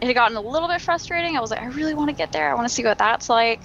it 0.00 0.06
had 0.06 0.14
gotten 0.14 0.36
a 0.36 0.40
little 0.40 0.68
bit 0.68 0.80
frustrating. 0.80 1.36
I 1.36 1.40
was 1.40 1.50
like, 1.50 1.62
I 1.62 1.66
really 1.66 1.94
want 1.94 2.10
to 2.10 2.16
get 2.16 2.32
there. 2.32 2.50
I 2.50 2.54
want 2.54 2.68
to 2.68 2.74
see 2.74 2.84
what 2.84 2.98
that's 2.98 3.28
like. 3.28 3.60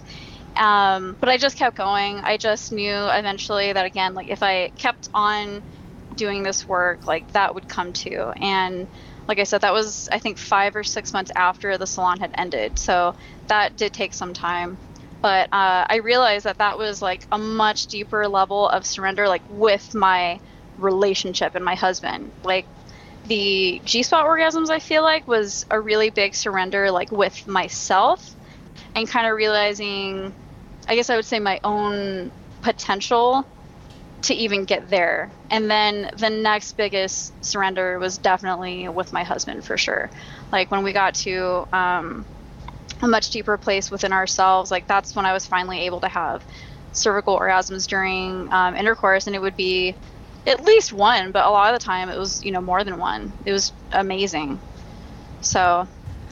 Um, 0.55 1.15
but 1.19 1.29
I 1.29 1.37
just 1.37 1.57
kept 1.57 1.77
going. 1.77 2.17
I 2.19 2.37
just 2.37 2.71
knew 2.71 2.93
eventually 2.93 3.73
that 3.73 3.85
again, 3.85 4.13
like 4.13 4.29
if 4.29 4.43
I 4.43 4.71
kept 4.77 5.09
on 5.13 5.61
doing 6.15 6.43
this 6.43 6.67
work, 6.67 7.07
like 7.07 7.31
that 7.33 7.55
would 7.55 7.67
come 7.67 7.93
to. 7.93 8.33
And 8.41 8.87
like 9.27 9.39
I 9.39 9.43
said, 9.43 9.61
that 9.61 9.73
was 9.73 10.09
I 10.11 10.19
think 10.19 10.37
five 10.37 10.75
or 10.75 10.83
six 10.83 11.13
months 11.13 11.31
after 11.35 11.77
the 11.77 11.87
salon 11.87 12.19
had 12.19 12.31
ended. 12.37 12.77
So 12.77 13.15
that 13.47 13.77
did 13.77 13.93
take 13.93 14.13
some 14.13 14.33
time. 14.33 14.77
But 15.21 15.47
uh, 15.53 15.85
I 15.87 15.97
realized 16.03 16.45
that 16.45 16.57
that 16.57 16.77
was 16.77 17.01
like 17.01 17.25
a 17.31 17.37
much 17.37 17.87
deeper 17.87 18.27
level 18.27 18.67
of 18.69 18.85
surrender, 18.85 19.27
like 19.27 19.43
with 19.49 19.93
my 19.93 20.39
relationship 20.77 21.53
and 21.55 21.63
my 21.63 21.75
husband. 21.75 22.31
Like 22.43 22.65
the 23.27 23.79
G 23.85 24.03
spot 24.03 24.25
orgasms, 24.25 24.69
I 24.69 24.79
feel 24.79 25.03
like 25.03 25.27
was 25.27 25.65
a 25.69 25.79
really 25.79 26.09
big 26.09 26.33
surrender, 26.33 26.89
like 26.89 27.11
with 27.11 27.47
myself, 27.47 28.35
and 28.95 29.07
kind 29.07 29.27
of 29.27 29.35
realizing, 29.35 30.33
I 30.87 30.95
guess 30.95 31.09
I 31.09 31.15
would 31.15 31.25
say 31.25 31.39
my 31.39 31.59
own 31.63 32.31
potential 32.61 33.45
to 34.23 34.33
even 34.33 34.65
get 34.65 34.89
there. 34.89 35.29
And 35.49 35.69
then 35.69 36.11
the 36.17 36.29
next 36.29 36.73
biggest 36.77 37.33
surrender 37.43 37.97
was 37.99 38.17
definitely 38.17 38.87
with 38.89 39.13
my 39.13 39.23
husband 39.23 39.63
for 39.63 39.77
sure. 39.77 40.09
Like 40.51 40.69
when 40.71 40.83
we 40.83 40.93
got 40.93 41.15
to 41.15 41.67
um, 41.73 42.25
a 43.01 43.07
much 43.07 43.31
deeper 43.31 43.57
place 43.57 43.89
within 43.89 44.13
ourselves, 44.13 44.69
like 44.71 44.87
that's 44.87 45.15
when 45.15 45.25
I 45.25 45.33
was 45.33 45.45
finally 45.45 45.81
able 45.81 46.01
to 46.01 46.07
have 46.07 46.43
cervical 46.93 47.39
orgasms 47.39 47.87
during 47.87 48.51
um, 48.51 48.75
intercourse, 48.75 49.27
and 49.27 49.35
it 49.35 49.39
would 49.39 49.55
be 49.55 49.95
at 50.45 50.63
least 50.63 50.91
one, 50.91 51.31
but 51.31 51.45
a 51.45 51.49
lot 51.49 51.73
of 51.73 51.79
the 51.79 51.85
time 51.85 52.09
it 52.09 52.17
was, 52.17 52.43
you 52.43 52.51
know, 52.51 52.61
more 52.61 52.83
than 52.83 52.97
one. 52.97 53.31
It 53.45 53.51
was 53.51 53.71
amazing. 53.91 54.59
So 55.41 55.87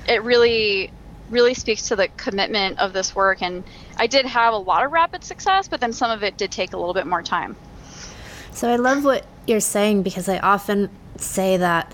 it 0.08 0.23
really, 0.23 0.91
really 1.30 1.54
speaks 1.54 1.89
to 1.89 1.95
the 1.95 2.08
commitment 2.17 2.80
of 2.80 2.93
this 2.93 3.15
work. 3.15 3.41
And 3.41 3.63
I 3.97 4.08
did 4.08 4.25
have 4.25 4.54
a 4.54 4.58
lot 4.58 4.84
of 4.84 4.91
rapid 4.91 5.23
success, 5.23 5.67
but 5.67 5.80
then 5.80 5.93
some 5.93 6.12
of 6.12 6.23
it 6.23 6.38
did 6.38 6.52
take 6.52 6.73
a 6.73 6.78
little 6.78 6.93
bit 6.93 7.06
more 7.06 7.21
time. 7.21 7.56
So 8.60 8.69
I 8.69 8.76
love 8.76 9.06
what 9.06 9.26
you're 9.48 9.62
saying 9.62 10.04
because 10.04 10.28
I 10.28 10.38
often 10.39 10.89
say 11.15 11.56
that 11.56 11.93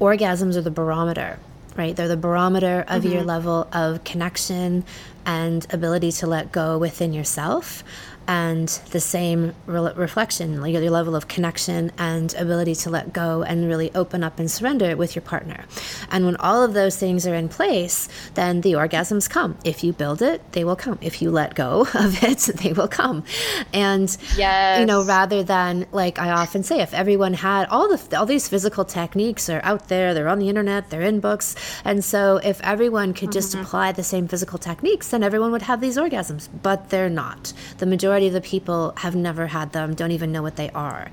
orgasms 0.00 0.56
are 0.56 0.60
the 0.60 0.72
barometer, 0.72 1.38
right? 1.76 1.94
They're 1.94 2.08
the 2.08 2.16
barometer 2.16 2.84
of 2.88 3.04
mm-hmm. 3.04 3.12
your 3.12 3.22
level 3.22 3.68
of 3.72 4.02
connection 4.02 4.82
and 5.24 5.64
ability 5.72 6.10
to 6.10 6.26
let 6.26 6.50
go 6.50 6.78
within 6.78 7.12
yourself 7.12 7.84
and 8.28 8.68
the 8.90 9.00
same 9.00 9.54
re- 9.64 9.92
reflection, 9.94 10.60
like 10.60 10.74
your 10.74 10.90
level 10.90 11.16
of 11.16 11.28
connection 11.28 11.90
and 11.96 12.34
ability 12.34 12.74
to 12.74 12.90
let 12.90 13.14
go 13.14 13.42
and 13.42 13.66
really 13.66 13.90
open 13.94 14.22
up 14.22 14.38
and 14.38 14.50
surrender 14.50 14.94
with 14.96 15.16
your 15.16 15.22
partner. 15.22 15.64
And 16.10 16.26
when 16.26 16.36
all 16.36 16.62
of 16.62 16.74
those 16.74 16.96
things 16.96 17.26
are 17.26 17.34
in 17.34 17.48
place, 17.48 18.06
then 18.34 18.60
the 18.60 18.72
orgasms 18.72 19.30
come. 19.30 19.56
If 19.64 19.82
you 19.82 19.94
build 19.94 20.20
it, 20.20 20.52
they 20.52 20.62
will 20.62 20.76
come. 20.76 20.98
If 21.00 21.22
you 21.22 21.30
let 21.30 21.54
go 21.54 21.80
of 21.94 22.22
it, 22.22 22.38
they 22.62 22.74
will 22.74 22.86
come. 22.86 23.24
And 23.72 24.14
yes. 24.36 24.78
you 24.78 24.84
know, 24.84 25.02
rather 25.04 25.42
than 25.42 25.86
like 25.90 26.18
I 26.18 26.30
often 26.30 26.62
say, 26.62 26.82
if 26.82 26.92
everyone 26.92 27.32
had 27.32 27.66
all 27.68 27.88
the 27.88 28.18
all 28.18 28.26
these 28.26 28.46
physical 28.46 28.84
techniques 28.84 29.48
are 29.48 29.62
out 29.64 29.88
there, 29.88 30.12
they're 30.12 30.28
on 30.28 30.38
the 30.38 30.50
internet, 30.50 30.90
they're 30.90 31.00
in 31.00 31.20
books, 31.20 31.56
and 31.82 32.04
so 32.04 32.36
if 32.44 32.60
everyone 32.60 33.14
could 33.14 33.32
just 33.32 33.52
mm-hmm. 33.52 33.64
apply 33.64 33.92
the 33.92 34.04
same 34.04 34.28
physical 34.28 34.58
techniques, 34.58 35.08
then 35.08 35.22
everyone 35.22 35.50
would 35.52 35.62
have 35.62 35.80
these 35.80 35.96
orgasms. 35.96 36.48
But 36.62 36.90
they're 36.90 37.08
not. 37.08 37.54
The 37.78 37.86
majority 37.86 38.17
majority 38.18 38.36
of 38.36 38.42
the 38.42 38.48
people 38.48 38.92
have 38.96 39.14
never 39.14 39.46
had 39.46 39.72
them, 39.72 39.94
don't 39.94 40.10
even 40.10 40.32
know 40.32 40.42
what 40.42 40.56
they 40.56 40.70
are. 40.70 41.08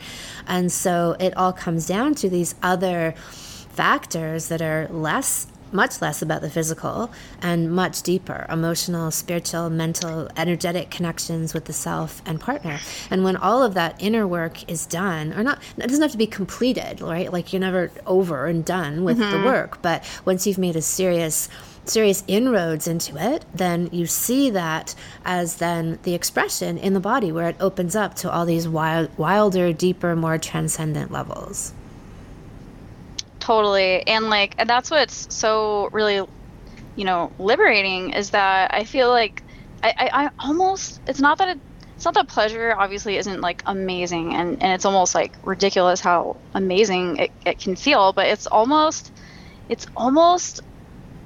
And 0.47 0.71
so 0.71 1.15
it 1.19 1.37
all 1.37 1.53
comes 1.53 1.85
down 1.85 2.15
to 2.15 2.29
these 2.29 2.55
other 2.63 3.13
factors 3.69 4.47
that 4.47 4.61
are 4.61 4.87
less 4.89 5.47
much 5.71 5.99
less 5.99 6.21
about 6.21 6.41
the 6.41 6.49
physical 6.49 7.11
and 7.41 7.69
much 7.69 8.01
deeper 8.01 8.45
emotional, 8.49 9.11
spiritual, 9.11 9.69
mental, 9.69 10.29
energetic 10.37 10.89
connections 10.89 11.53
with 11.53 11.65
the 11.65 11.73
self 11.73 12.21
and 12.25 12.39
partner. 12.39 12.79
And 13.09 13.23
when 13.25 13.35
all 13.35 13.61
of 13.61 13.73
that 13.73 13.95
inner 13.99 14.25
work 14.25 14.69
is 14.71 14.85
done, 14.85 15.33
or 15.33 15.43
not, 15.43 15.61
it 15.77 15.87
doesn't 15.87 16.01
have 16.01 16.11
to 16.11 16.17
be 16.17 16.27
completed, 16.27 17.01
right? 17.01 17.33
Like 17.33 17.51
you're 17.51 17.59
never 17.59 17.91
over 18.05 18.45
and 18.45 18.63
done 18.63 19.03
with 19.03 19.17
mm-hmm. 19.17 19.41
the 19.41 19.45
work, 19.45 19.81
but 19.81 20.03
once 20.23 20.47
you've 20.47 20.59
made 20.59 20.77
a 20.77 20.81
serious 20.81 21.49
serious 21.89 22.23
inroads 22.27 22.87
into 22.87 23.15
it, 23.17 23.45
then 23.53 23.89
you 23.91 24.05
see 24.05 24.49
that 24.49 24.95
as 25.23 25.57
then 25.57 25.99
the 26.03 26.13
expression 26.13 26.77
in 26.77 26.93
the 26.93 26.99
body 26.99 27.31
where 27.31 27.49
it 27.49 27.55
opens 27.59 27.95
up 27.95 28.15
to 28.15 28.31
all 28.31 28.45
these 28.45 28.67
wild, 28.67 29.15
wilder, 29.17 29.73
deeper, 29.73 30.15
more 30.15 30.37
transcendent 30.37 31.11
levels. 31.11 31.73
Totally. 33.39 34.05
And 34.07 34.29
like, 34.29 34.55
and 34.57 34.67
that's 34.67 34.89
what's 34.89 35.33
so 35.33 35.89
really, 35.91 36.27
you 36.95 37.05
know, 37.05 37.31
liberating 37.37 38.13
is 38.13 38.31
that 38.31 38.73
I 38.73 38.83
feel 38.83 39.09
like 39.09 39.43
I, 39.83 39.93
I, 39.97 40.25
I 40.25 40.29
almost, 40.39 40.99
it's 41.07 41.19
not 41.19 41.37
that 41.37 41.49
it, 41.49 41.59
it's 41.95 42.05
not 42.05 42.15
that 42.15 42.27
pleasure 42.27 42.75
obviously 42.75 43.17
isn't 43.17 43.41
like 43.41 43.61
amazing 43.65 44.33
and, 44.33 44.61
and 44.61 44.73
it's 44.73 44.83
almost 44.83 45.15
like 45.15 45.31
ridiculous 45.43 46.01
how 46.01 46.37
amazing 46.53 47.17
it, 47.17 47.31
it 47.45 47.59
can 47.59 47.75
feel, 47.75 48.11
but 48.13 48.27
it's 48.27 48.47
almost, 48.47 49.11
it's 49.69 49.85
almost 49.95 50.61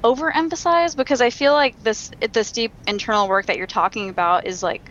overemphasize 0.04 0.96
because 0.96 1.22
I 1.22 1.30
feel 1.30 1.54
like 1.54 1.82
this 1.84 2.12
this 2.32 2.52
deep 2.52 2.74
internal 2.88 3.28
work 3.28 3.48
that 3.48 3.58
you're 3.58 3.68
talking 3.68 4.10
about 4.10 4.46
is 4.46 4.64
like 4.64 4.90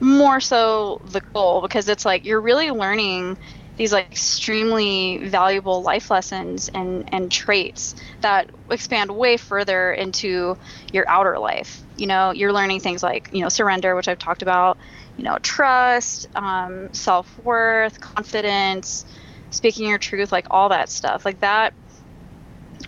more 0.00 0.40
so 0.40 1.00
the 1.04 1.20
goal 1.20 1.62
because 1.62 1.88
it's 1.88 2.04
like 2.04 2.24
you're 2.24 2.40
really 2.40 2.70
learning 2.70 3.38
these 3.76 3.92
like 3.92 4.06
extremely 4.12 5.18
valuable 5.18 5.82
life 5.82 6.10
lessons 6.10 6.68
and 6.74 7.08
and 7.12 7.30
traits 7.30 7.94
that 8.20 8.50
expand 8.70 9.10
way 9.10 9.36
further 9.36 9.92
into 9.92 10.56
your 10.92 11.08
outer 11.08 11.38
life. 11.38 11.82
You 11.96 12.06
know 12.06 12.30
you're 12.32 12.52
learning 12.52 12.80
things 12.80 13.02
like 13.02 13.30
you 13.32 13.42
know 13.42 13.48
surrender 13.48 13.94
which 13.96 14.08
i've 14.08 14.18
talked 14.18 14.42
about 14.42 14.78
you 15.16 15.24
know 15.24 15.38
trust 15.42 16.26
um, 16.34 16.92
self-worth 16.92 18.00
confidence 18.00 19.04
speaking 19.50 19.88
your 19.88 19.98
truth 19.98 20.32
like 20.32 20.46
all 20.50 20.68
that 20.70 20.88
stuff. 20.88 21.24
Like 21.24 21.40
that 21.40 21.72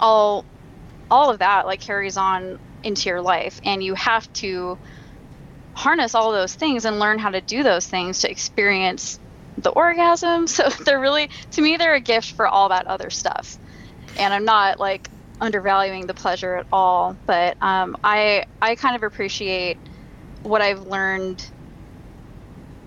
all 0.01 0.45
all 1.13 1.31
of 1.31 1.41
that 1.41 1.67
like 1.67 1.81
carries 1.81 2.17
on 2.17 2.59
into 2.83 3.11
your 3.11 3.21
life. 3.21 3.61
And 3.65 3.85
you 3.85 3.95
have 3.95 4.33
to 4.35 4.79
harness 5.75 6.15
all 6.15 6.33
those 6.33 6.55
things 6.55 6.87
and 6.87 6.99
learn 6.99 7.19
how 7.19 7.31
to 7.31 7.41
do 7.43 7.63
those 7.63 7.87
things 7.87 8.21
to 8.21 8.31
experience 8.31 9.21
the 9.59 9.71
orgasm. 9.71 10.47
So 10.49 10.69
they're 10.71 10.99
really 11.01 11.29
to 11.53 11.63
me 11.63 11.77
they're 11.77 11.95
a 11.95 12.01
gift 12.01 12.33
for 12.33 12.49
all 12.49 12.71
that 12.71 12.87
other 12.87 13.11
stuff. 13.11 13.59
And 14.19 14.33
i'm 14.33 14.45
not 14.45 14.79
like 14.79 15.09
undervaluing 15.41 16.07
the 16.07 16.15
pleasure 16.15 16.57
at 16.57 16.67
all 16.73 17.17
but 17.27 17.57
um, 17.61 17.97
i 18.05 18.45
i 18.61 18.77
kind 18.77 18.95
of 18.95 19.03
appreciate 19.03 19.77
what 20.43 20.63
i've 20.63 20.87
learned 20.87 21.45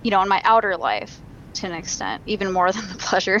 you 0.02 0.10
know 0.10 0.22
in 0.22 0.28
my 0.28 0.40
outer 0.44 0.76
life 0.76 1.20
to 1.52 1.66
an 1.66 1.72
extent 1.72 2.22
even 2.24 2.52
more 2.52 2.72
than 2.76 2.86
the 2.88 2.94
pleasure 2.94 3.40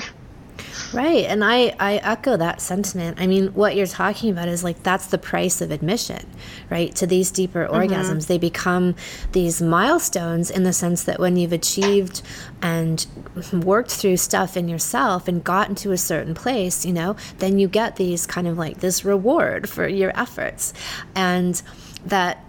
Right. 0.92 1.24
And 1.24 1.44
I, 1.44 1.74
I 1.78 1.96
echo 1.96 2.36
that 2.36 2.60
sentiment. 2.60 3.20
I 3.20 3.26
mean, 3.26 3.48
what 3.48 3.76
you're 3.76 3.86
talking 3.86 4.30
about 4.30 4.48
is 4.48 4.62
like 4.64 4.82
that's 4.82 5.06
the 5.06 5.18
price 5.18 5.60
of 5.60 5.70
admission, 5.70 6.26
right? 6.70 6.94
To 6.96 7.06
these 7.06 7.30
deeper 7.30 7.66
mm-hmm. 7.66 7.74
orgasms. 7.74 8.26
They 8.26 8.38
become 8.38 8.94
these 9.32 9.60
milestones 9.60 10.50
in 10.50 10.62
the 10.62 10.72
sense 10.72 11.04
that 11.04 11.18
when 11.18 11.36
you've 11.36 11.52
achieved 11.52 12.22
and 12.62 13.06
worked 13.52 13.90
through 13.90 14.16
stuff 14.16 14.56
in 14.56 14.68
yourself 14.68 15.28
and 15.28 15.42
gotten 15.42 15.74
to 15.76 15.92
a 15.92 15.98
certain 15.98 16.34
place, 16.34 16.84
you 16.86 16.92
know, 16.92 17.16
then 17.38 17.58
you 17.58 17.68
get 17.68 17.96
these 17.96 18.26
kind 18.26 18.46
of 18.46 18.56
like 18.56 18.80
this 18.80 19.04
reward 19.04 19.68
for 19.68 19.86
your 19.86 20.18
efforts. 20.18 20.72
And 21.14 21.60
that 22.06 22.42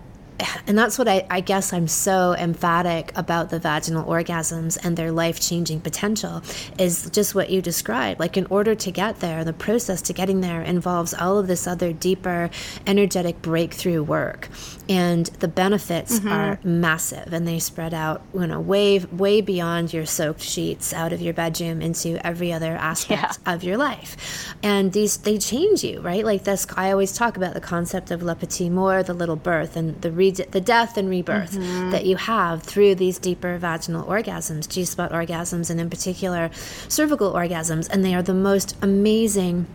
and 0.68 0.78
that's 0.78 0.98
what 0.98 1.08
I, 1.08 1.26
I, 1.30 1.42
guess 1.42 1.74
I'm 1.74 1.88
so 1.88 2.34
emphatic 2.34 3.12
about 3.16 3.50
the 3.50 3.60
vaginal 3.60 4.06
orgasms 4.06 4.78
and 4.84 4.98
their 4.98 5.12
life 5.12 5.40
changing 5.40 5.82
potential 5.82 6.42
is 6.78 7.10
just 7.12 7.34
what 7.34 7.50
you 7.50 7.62
described. 7.62 8.20
Like, 8.20 8.38
in 8.38 8.46
order 8.48 8.76
to 8.76 8.92
get 8.92 9.20
there, 9.20 9.44
the 9.44 9.54
process 9.54 10.02
to 10.04 10.14
getting 10.14 10.42
there 10.42 10.62
involves 10.62 11.14
all 11.14 11.38
of 11.38 11.48
this 11.48 11.68
other 11.68 11.92
deeper 11.94 12.50
energetic 12.86 13.42
breakthrough 13.42 14.04
work. 14.04 14.50
And 14.90 15.26
the 15.28 15.48
benefits 15.48 16.20
mm-hmm. 16.20 16.28
are 16.28 16.60
massive 16.64 17.34
and 17.34 17.48
they 17.48 17.60
spread 17.60 17.94
out, 17.94 18.22
you 18.34 18.48
know, 18.48 18.60
way, 18.60 19.00
way 19.00 19.42
beyond 19.42 19.94
your 19.94 20.06
soaked 20.06 20.42
sheets 20.42 20.94
out 20.94 21.14
of 21.14 21.22
your 21.22 21.34
bedroom 21.34 21.82
into 21.82 22.26
every 22.26 22.54
other 22.54 22.76
aspect 22.76 23.40
yeah. 23.46 23.54
of 23.54 23.64
your 23.64 23.78
life. 23.78 24.18
And 24.64 24.92
these, 24.92 25.18
they 25.18 25.38
change 25.38 25.84
you, 25.84 26.02
right? 26.02 26.26
Like, 26.26 26.44
this, 26.44 26.66
I 26.76 26.92
always 26.92 27.14
talk 27.14 27.38
about 27.38 27.54
the 27.54 27.62
concept 27.62 28.10
of 28.10 28.24
le 28.24 28.36
petit 28.36 28.70
mort, 28.70 29.06
the 29.06 29.14
little 29.14 29.36
birth, 29.36 29.76
and 29.76 30.02
the 30.02 30.12
re- 30.12 30.32
the 30.32 30.62
death 30.62 30.98
and 30.98 31.10
rebirth 31.10 31.54
mm-hmm. 31.54 31.92
that 31.92 32.06
you 32.06 32.16
have 32.16 32.64
through 32.64 32.96
these 32.96 33.20
deeper 33.20 33.58
vaginal 33.60 34.04
orgasms, 34.06 34.68
G 34.68 34.84
spot 34.84 35.12
orgasms, 35.12 35.70
and 35.70 35.80
in 35.80 35.90
particular 35.92 36.50
cervical 36.88 37.34
orgasms. 37.34 37.88
And 37.88 38.04
they 38.04 38.16
are 38.16 38.24
the 38.24 38.34
most 38.34 38.76
amazing 38.82 39.68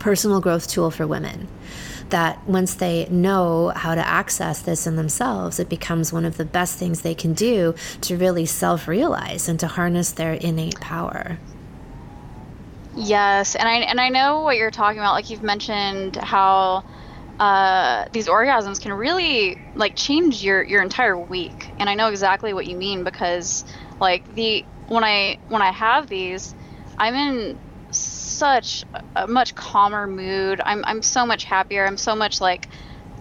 personal 0.00 0.40
growth 0.40 0.68
tool 0.68 0.90
for 0.90 1.06
women. 1.06 1.46
That 2.10 2.46
once 2.48 2.74
they 2.74 3.08
know 3.08 3.72
how 3.74 3.94
to 3.94 4.06
access 4.06 4.60
this 4.62 4.86
in 4.86 4.96
themselves, 4.96 5.58
it 5.58 5.68
becomes 5.68 6.12
one 6.12 6.24
of 6.24 6.36
the 6.36 6.44
best 6.44 6.78
things 6.78 7.02
they 7.02 7.14
can 7.14 7.32
do 7.32 7.74
to 8.02 8.16
really 8.16 8.46
self 8.46 8.86
realize 8.88 9.48
and 9.48 9.58
to 9.60 9.66
harness 9.66 10.10
their 10.12 10.34
innate 10.34 10.80
power. 10.80 11.38
Yes, 12.96 13.54
and 13.54 13.68
I 13.68 13.74
and 13.76 14.00
I 14.00 14.08
know 14.08 14.40
what 14.40 14.56
you're 14.56 14.70
talking 14.70 14.98
about. 14.98 15.12
Like 15.12 15.28
you've 15.30 15.42
mentioned 15.42 16.16
how 16.16 16.82
uh, 17.38 18.06
these 18.12 18.28
orgasms 18.28 18.80
can 18.80 18.92
really 18.94 19.58
like 19.74 19.96
change 19.96 20.42
your 20.42 20.62
your 20.64 20.82
entire 20.82 21.18
week 21.18 21.70
and 21.78 21.88
i 21.90 21.94
know 21.94 22.08
exactly 22.08 22.54
what 22.54 22.66
you 22.66 22.76
mean 22.76 23.04
because 23.04 23.64
like 24.00 24.34
the 24.34 24.64
when 24.88 25.04
i 25.04 25.38
when 25.48 25.62
i 25.62 25.70
have 25.70 26.08
these 26.08 26.54
i'm 26.98 27.14
in 27.14 27.58
such 27.90 28.84
a 29.16 29.26
much 29.28 29.54
calmer 29.54 30.06
mood 30.06 30.60
i'm 30.64 30.84
i'm 30.86 31.02
so 31.02 31.26
much 31.26 31.44
happier 31.44 31.86
i'm 31.86 31.98
so 31.98 32.16
much 32.16 32.40
like 32.40 32.68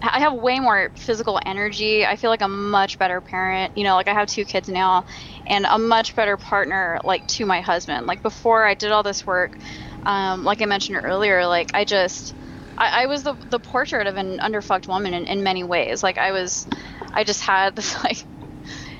I 0.01 0.19
have 0.19 0.33
way 0.33 0.59
more 0.59 0.91
physical 0.95 1.39
energy. 1.45 2.05
I 2.05 2.15
feel 2.15 2.29
like 2.29 2.41
a 2.41 2.47
much 2.47 2.99
better 2.99 3.21
parent. 3.21 3.77
You 3.77 3.83
know, 3.85 3.95
like 3.95 4.07
I 4.07 4.13
have 4.13 4.27
two 4.27 4.45
kids 4.45 4.67
now 4.69 5.05
and 5.47 5.65
a 5.65 5.77
much 5.77 6.15
better 6.15 6.37
partner 6.37 6.99
like 7.03 7.27
to 7.27 7.45
my 7.45 7.61
husband. 7.61 8.07
Like 8.07 8.21
before 8.21 8.65
I 8.65 8.73
did 8.73 8.91
all 8.91 9.03
this 9.03 9.25
work, 9.25 9.57
um, 10.03 10.43
like 10.43 10.61
I 10.61 10.65
mentioned 10.65 10.99
earlier, 11.03 11.45
like 11.47 11.71
I 11.73 11.85
just 11.85 12.33
I, 12.77 13.03
I 13.03 13.05
was 13.05 13.23
the 13.23 13.35
the 13.49 13.59
portrait 13.59 14.07
of 14.07 14.17
an 14.17 14.39
underfucked 14.39 14.87
woman 14.87 15.13
in, 15.13 15.25
in 15.27 15.43
many 15.43 15.63
ways. 15.63 16.03
Like 16.03 16.17
I 16.17 16.31
was, 16.31 16.67
I 17.13 17.23
just 17.23 17.41
had 17.41 17.75
this 17.75 17.95
like 18.03 18.25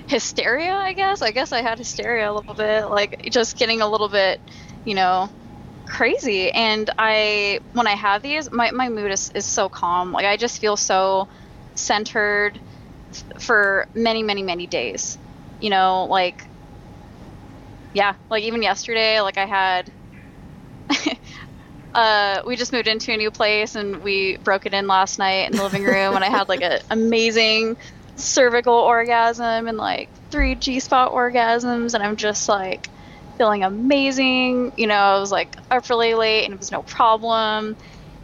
hysteria. 0.08 0.74
I 0.74 0.94
guess. 0.94 1.22
I 1.22 1.32
guess 1.32 1.52
I 1.52 1.62
had 1.62 1.78
hysteria 1.78 2.32
a 2.32 2.34
little 2.34 2.54
bit. 2.54 2.86
Like 2.86 3.28
just 3.32 3.58
getting 3.58 3.82
a 3.82 3.90
little 3.90 4.10
bit, 4.10 4.40
you 4.86 4.96
know, 4.96 5.30
crazy. 5.86 6.52
And 6.52 6.90
I 6.98 7.60
when 7.74 7.88
I 7.88 7.96
have 7.96 8.22
these, 8.22 8.52
my 8.52 8.72
my 8.72 8.90
mood 8.90 9.12
is 9.12 9.32
is 9.36 9.46
so 9.46 9.70
calm. 9.70 10.12
Like 10.12 10.26
I 10.26 10.38
just 10.38 10.60
feel 10.60 10.78
so 10.78 11.28
centered 11.76 12.60
for 13.40 13.88
many 13.94 14.24
many 14.24 14.44
many 14.44 14.68
days. 14.68 15.18
You 15.66 15.72
know, 15.72 16.06
like 16.06 16.46
yeah, 17.96 18.14
like 18.30 18.44
even 18.44 18.62
yesterday, 18.62 19.20
like 19.22 19.40
I 19.40 19.48
had 19.48 19.92
uh, 21.96 22.44
we 22.46 22.56
just 22.56 22.72
moved 22.72 22.88
into 22.88 23.12
a 23.12 23.18
new 23.18 23.32
place 23.32 23.74
and 23.74 24.04
we 24.04 24.38
broke 24.38 24.68
it 24.68 24.76
in 24.76 24.86
last 24.86 25.18
night 25.18 25.50
in 25.50 25.58
the 25.58 25.64
living 25.64 25.84
room 25.96 26.14
and 26.14 26.24
I 26.24 26.30
had 26.30 26.50
like 26.50 26.62
an 26.62 26.82
amazing 26.92 27.78
cervical 28.16 28.76
orgasm 28.76 29.68
and 29.68 29.76
like 29.76 30.08
three 30.30 30.54
G 30.54 30.80
spot 30.80 31.12
orgasms 31.12 31.96
and 31.96 32.04
I'm 32.04 32.16
just 32.16 32.48
like 32.48 32.88
feeling 33.40 33.64
amazing. 33.64 34.72
You 34.78 34.86
know, 34.86 34.94
I 34.94 35.20
was 35.20 35.32
like 35.32 35.58
up 35.72 35.90
really 35.90 36.14
late 36.14 36.46
and 36.46 36.54
it 36.54 36.60
was 36.60 36.72
no 36.72 36.84
problem. 36.84 37.76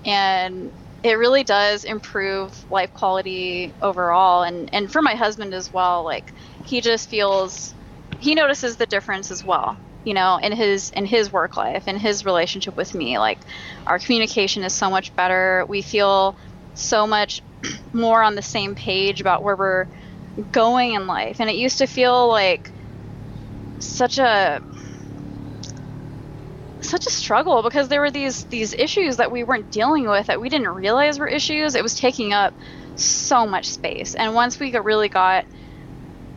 And 0.06 0.71
it 1.01 1.17
really 1.17 1.43
does 1.43 1.86
improve 1.86 2.71
life 2.71 2.93
quality 2.93 3.73
overall 3.82 4.43
and, 4.43 4.69
and 4.75 4.91
for 4.91 5.01
my 5.01 5.15
husband 5.15 5.56
as 5.56 5.73
well, 5.73 6.04
like 6.04 6.32
he 6.65 6.82
just 6.82 7.10
feels 7.10 7.74
he 8.19 8.36
notices 8.36 8.78
the 8.78 8.86
difference 8.86 9.32
as 9.32 9.43
well 9.43 9.78
you 10.04 10.13
know 10.13 10.38
in 10.41 10.52
his 10.52 10.89
in 10.91 11.06
his 11.06 11.32
work 11.32 11.58
life 11.58 11.88
in 11.88 11.97
his 11.97 12.26
relationship 12.26 12.76
with 12.76 12.93
me. 12.93 13.17
Like 13.17 13.39
our 13.88 14.00
communication 14.00 14.63
is 14.63 14.74
so 14.74 14.89
much 14.89 15.15
better. 15.15 15.65
We 15.67 15.82
feel 15.82 16.36
so 16.74 17.06
much 17.06 17.41
more 17.93 18.21
on 18.24 18.36
the 18.36 18.41
same 18.41 18.76
page 18.76 19.21
about 19.21 19.43
where 19.43 19.56
we're 19.56 19.88
going 20.52 20.93
in 20.93 21.08
life. 21.08 21.39
And 21.39 21.50
it 21.50 21.56
used 21.56 21.80
to 21.80 21.88
feel 21.88 22.28
like 22.30 22.71
such 23.80 24.17
a 24.17 24.62
such 26.82 27.06
a 27.06 27.12
struggle 27.12 27.62
because 27.62 27.89
there 27.89 28.02
were 28.02 28.12
these 28.12 28.45
these 28.45 28.74
issues 28.74 29.17
that 29.17 29.32
we 29.32 29.43
weren't 29.43 29.71
dealing 29.71 30.10
with 30.10 30.28
that 30.28 30.41
we 30.41 30.50
didn't 30.50 30.69
realize 30.69 31.19
were 31.19 31.28
issues. 31.28 31.76
It 31.76 31.84
was 31.84 31.95
taking 31.95 32.34
up 32.34 32.54
so 32.95 33.45
much 33.45 33.69
space. 33.69 34.15
And 34.15 34.34
once 34.34 34.60
we 34.60 34.76
really 34.78 35.10
got 35.10 35.45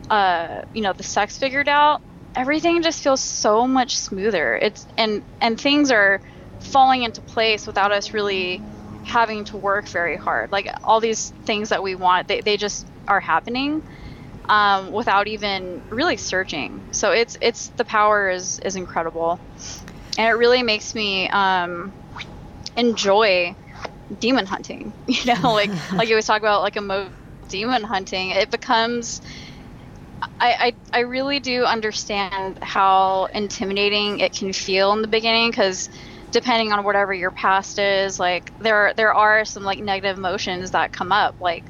uh 0.09 0.61
you 0.73 0.81
know 0.81 0.93
the 0.93 1.03
sex 1.03 1.37
figured 1.37 1.67
out 1.67 2.01
everything 2.35 2.81
just 2.81 3.01
feels 3.01 3.21
so 3.21 3.67
much 3.67 3.97
smoother. 3.97 4.55
It's 4.57 4.87
and 4.97 5.23
and 5.41 5.59
things 5.59 5.91
are 5.91 6.21
falling 6.59 7.03
into 7.03 7.21
place 7.21 7.65
without 7.67 7.91
us 7.91 8.13
really 8.13 8.63
having 9.03 9.45
to 9.45 9.57
work 9.57 9.89
very 9.89 10.17
hard. 10.17 10.51
Like 10.51 10.69
all 10.83 10.99
these 10.99 11.33
things 11.45 11.69
that 11.69 11.83
we 11.83 11.95
want, 11.95 12.27
they, 12.27 12.41
they 12.41 12.57
just 12.57 12.89
are 13.07 13.19
happening 13.19 13.81
um, 14.49 14.91
without 14.91 15.27
even 15.27 15.83
really 15.89 16.17
searching. 16.17 16.83
So 16.91 17.11
it's 17.11 17.37
it's 17.41 17.69
the 17.77 17.85
power 17.85 18.29
is 18.29 18.59
is 18.59 18.75
incredible, 18.75 19.41
and 20.17 20.27
it 20.27 20.33
really 20.33 20.63
makes 20.63 20.95
me 20.95 21.29
um, 21.29 21.93
enjoy 22.75 23.55
demon 24.19 24.45
hunting. 24.45 24.93
You 25.07 25.35
know, 25.41 25.53
like 25.53 25.73
like 25.97 26.07
you 26.09 26.15
always 26.15 26.25
talk 26.25 26.41
about 26.41 26.61
like 26.61 26.77
emo 26.77 27.11
demon 27.49 27.83
hunting. 27.83 28.31
It 28.31 28.51
becomes 28.51 29.21
I, 30.39 30.75
I, 30.93 30.97
I 30.97 30.99
really 31.01 31.39
do 31.39 31.65
understand 31.65 32.59
how 32.61 33.25
intimidating 33.33 34.19
it 34.19 34.33
can 34.33 34.53
feel 34.53 34.93
in 34.93 35.01
the 35.01 35.07
beginning 35.07 35.51
because 35.51 35.89
depending 36.31 36.73
on 36.73 36.83
whatever 36.83 37.13
your 37.13 37.31
past 37.31 37.79
is 37.79 38.19
like 38.19 38.57
there 38.59 38.93
there 38.97 39.13
are 39.13 39.45
some 39.45 39.63
like 39.63 39.79
negative 39.79 40.17
emotions 40.17 40.71
that 40.71 40.91
come 40.91 41.11
up. 41.11 41.39
Like 41.39 41.63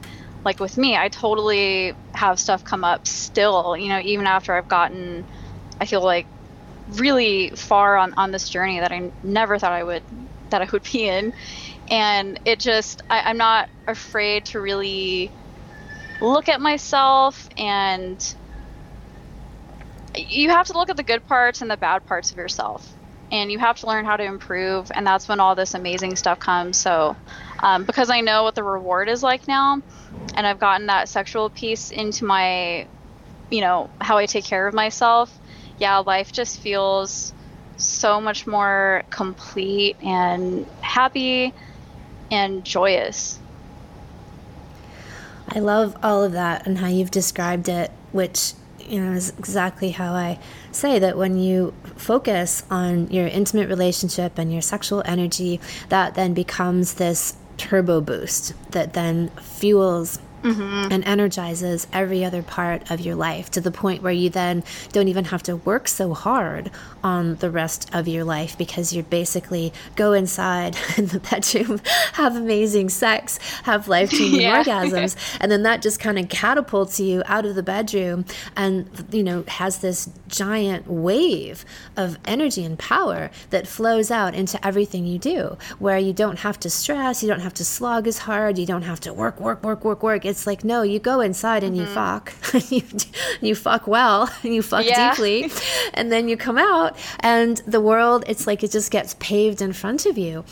like 0.46 0.60
with 0.60 0.78
me 0.78 0.96
i 0.96 1.10
totally 1.10 1.94
have 2.14 2.40
stuff 2.40 2.64
come 2.64 2.86
up 2.86 3.06
still 3.06 3.76
you 3.76 3.90
know 3.90 4.00
even 4.00 4.28
after 4.28 4.54
i've 4.54 4.68
gotten 4.70 5.26
i 5.82 5.86
feel 5.86 6.02
like 6.02 6.28
really 6.92 7.50
far 7.50 7.98
on 7.98 8.14
on 8.16 8.32
this 8.32 8.48
journey 8.48 8.80
that 8.80 8.92
i 8.92 9.12
never 9.24 9.58
thought 9.58 9.74
i 9.74 9.84
would 9.84 10.04
that 10.52 10.62
i 10.62 10.68
would 10.72 10.84
be 10.84 11.10
in. 11.10 11.34
And 11.90 12.40
it 12.46 12.60
just 12.60 13.02
I, 13.10 13.22
i'm 13.22 13.38
not 13.38 13.68
afraid 13.88 14.46
to 14.46 14.62
really 14.62 15.32
look 16.22 16.50
at 16.50 16.62
myself 16.62 17.50
and 17.58 18.36
you 20.16 20.50
have 20.50 20.68
to 20.68 20.74
look 20.74 20.90
at 20.90 20.98
the 20.98 21.04
good 21.04 21.26
parts 21.28 21.62
and 21.62 21.70
the 21.70 21.78
bad 21.78 22.06
parts 22.06 22.32
of 22.32 22.38
yourself. 22.38 22.90
And 23.32 23.52
you 23.52 23.60
have 23.60 23.78
to 23.80 23.88
learn 23.88 24.06
how 24.06 24.18
to 24.18 24.24
improve 24.24 24.92
and 24.94 25.06
that's 25.06 25.28
when 25.28 25.40
all 25.40 25.56
this 25.56 25.74
amazing 25.74 26.16
stuff 26.16 26.40
comes. 26.40 26.78
So 26.78 27.16
um, 27.66 27.84
because 27.84 28.10
i 28.10 28.22
know 28.22 28.44
what 28.44 28.56
the 28.56 28.64
reward 28.64 29.10
is 29.10 29.24
like 29.24 29.48
now 29.48 29.82
and 30.36 30.48
i've 30.48 30.60
gotten 30.60 30.88
that 30.88 31.10
sexual 31.10 31.50
piece 31.50 31.92
into 31.92 32.26
my 32.26 32.88
you 33.50 33.62
know 33.62 33.90
how 34.00 34.18
i 34.18 34.26
take 34.26 34.46
care 34.46 34.68
of 34.68 34.74
myself 34.74 35.36
yeah 35.80 35.98
life 35.98 36.32
just 36.32 36.60
feels 36.60 37.34
so 37.78 38.22
much 38.22 38.48
more 38.48 39.04
complete 39.10 39.98
and 40.02 40.66
happy 40.82 41.54
and 42.32 42.64
joyous 42.64 43.40
i 45.56 45.60
love 45.60 45.98
all 46.04 46.24
of 46.24 46.34
that 46.34 46.68
and 46.68 46.78
how 46.78 46.88
you've 46.88 47.12
described 47.12 47.68
it 47.68 47.92
which 48.12 48.54
you 48.88 49.02
know, 49.02 49.14
is 49.14 49.34
exactly 49.38 49.92
how 49.92 50.14
I 50.14 50.40
say 50.72 51.00
that 51.00 51.18
when 51.18 51.38
you 51.38 51.74
focus 51.96 52.64
on 52.70 53.10
your 53.10 53.28
intimate 53.28 53.68
relationship 53.68 54.38
and 54.38 54.52
your 54.52 54.62
sexual 54.62 55.02
energy, 55.06 55.60
that 55.90 56.16
then 56.16 56.34
becomes 56.34 56.96
this 56.96 57.36
turbo 57.58 58.02
boost 58.02 58.54
that 58.72 58.94
then 58.94 59.30
fuels 59.42 60.20
mm-hmm. 60.46 60.92
and 60.92 61.04
energizes 61.06 61.88
every 61.92 62.24
other 62.24 62.44
part 62.44 62.90
of 62.92 63.00
your 63.00 63.16
life 63.16 63.50
to 63.52 63.62
the 63.62 63.72
point 63.72 64.02
where 64.02 64.14
you 64.14 64.30
then 64.30 64.64
don't 64.92 65.08
even 65.08 65.26
have 65.26 65.44
to 65.44 65.56
work 65.58 65.88
so 65.88 66.14
hard 66.14 66.72
on 67.04 67.36
the 67.36 67.50
rest 67.50 67.90
of 67.94 68.08
your 68.08 68.24
life 68.24 68.58
because 68.58 68.94
you 68.94 69.04
basically 69.04 69.74
go 69.96 70.14
inside 70.14 70.78
in 70.98 71.08
the 71.08 71.20
bedroom, 71.20 71.80
have 72.14 72.36
amazing 72.36 72.90
sex, 72.90 73.40
have 73.64 73.88
life 73.88 74.10
changing 74.12 74.42
yeah. 74.42 74.64
orgasms, 74.64 75.16
and 75.40 75.52
then 75.52 75.64
that 75.64 75.82
just 75.82 76.00
kind 76.00 76.20
of 76.20 76.30
catapults 76.30 77.00
you 77.00 77.24
out 77.26 77.46
of 77.46 77.56
the 77.56 77.64
bedroom 77.64 78.26
and, 78.56 78.90
you 79.12 79.24
know, 79.24 79.44
has 79.48 79.80
this 79.80 80.10
giant 80.28 80.88
wave 80.88 81.66
of 81.98 82.18
energy 82.26 82.64
and 82.64 82.78
power 82.78 83.30
that 83.50 83.68
flows 83.68 84.12
out 84.12 84.34
into 84.36 84.64
everything 84.66 85.06
you 85.06 85.18
do, 85.18 85.58
where 85.80 85.98
you 85.98 86.14
don't 86.14 86.40
have 86.40 86.60
to 86.60 86.70
stress, 86.70 87.24
you 87.24 87.30
don't 87.30 87.40
have 87.40 87.54
to 87.54 87.66
slog 87.66 88.08
as 88.08 88.20
hard, 88.20 88.58
you 88.58 88.66
don't 88.66 88.84
have 88.84 89.00
to 89.00 89.14
work, 89.14 89.40
work, 89.40 89.64
work, 89.64 89.84
work, 89.84 90.04
work. 90.04 90.26
It's 90.26 90.35
it's 90.36 90.46
like 90.46 90.66
no 90.66 90.82
you 90.82 91.00
go 91.00 91.22
inside 91.22 91.64
and 91.64 91.76
mm-hmm. 91.76 91.86
you 91.88 91.94
fuck. 91.94 92.34
You, 92.72 92.84
you 93.42 93.56
fuck 93.56 93.88
well. 93.88 94.30
And 94.44 94.54
you 94.56 94.62
fuck 94.62 94.86
yeah. 94.86 95.12
deeply. 95.12 95.50
And 95.94 96.12
then 96.12 96.28
you 96.28 96.36
come 96.36 96.58
out 96.58 96.98
and 97.22 97.58
the 97.66 97.80
world 97.80 98.26
it's 98.28 98.46
like 98.48 98.64
it 98.64 98.72
just 98.72 98.92
gets 98.92 99.16
paved 99.20 99.62
in 99.62 99.72
front 99.72 100.06
of 100.06 100.18
you. 100.18 100.44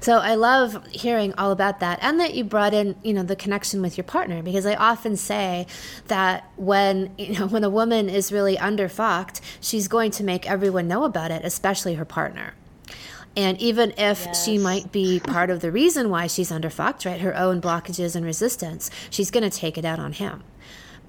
So 0.00 0.18
i 0.18 0.34
love 0.34 0.86
hearing 0.88 1.34
all 1.34 1.50
about 1.50 1.80
that 1.80 1.98
and 2.02 2.18
that 2.20 2.34
you 2.34 2.44
brought 2.44 2.72
in 2.72 2.96
you 3.02 3.12
know 3.12 3.22
the 3.22 3.36
connection 3.36 3.82
with 3.82 3.96
your 3.96 4.04
partner 4.04 4.42
because 4.42 4.64
i 4.64 4.74
often 4.74 5.16
say 5.16 5.66
that 6.06 6.48
when 6.56 7.12
you 7.18 7.38
know 7.38 7.46
when 7.48 7.64
a 7.64 7.70
woman 7.70 8.08
is 8.08 8.30
really 8.30 8.56
underfucked 8.56 9.40
she's 9.60 9.88
going 9.88 10.12
to 10.12 10.22
make 10.22 10.48
everyone 10.48 10.86
know 10.86 11.02
about 11.04 11.30
it 11.32 11.44
especially 11.44 11.94
her 11.94 12.04
partner 12.04 12.54
and 13.38 13.56
even 13.60 13.92
if 13.92 14.26
yes. 14.26 14.44
she 14.44 14.58
might 14.58 14.90
be 14.90 15.20
part 15.20 15.48
of 15.48 15.60
the 15.60 15.70
reason 15.70 16.10
why 16.10 16.26
she's 16.26 16.50
underfucked, 16.50 17.06
right, 17.06 17.20
her 17.20 17.36
own 17.36 17.60
blockages 17.60 18.16
and 18.16 18.26
resistance, 18.26 18.90
she's 19.10 19.30
going 19.30 19.48
to 19.48 19.56
take 19.56 19.78
it 19.78 19.84
out 19.84 20.00
on 20.00 20.12
him 20.12 20.42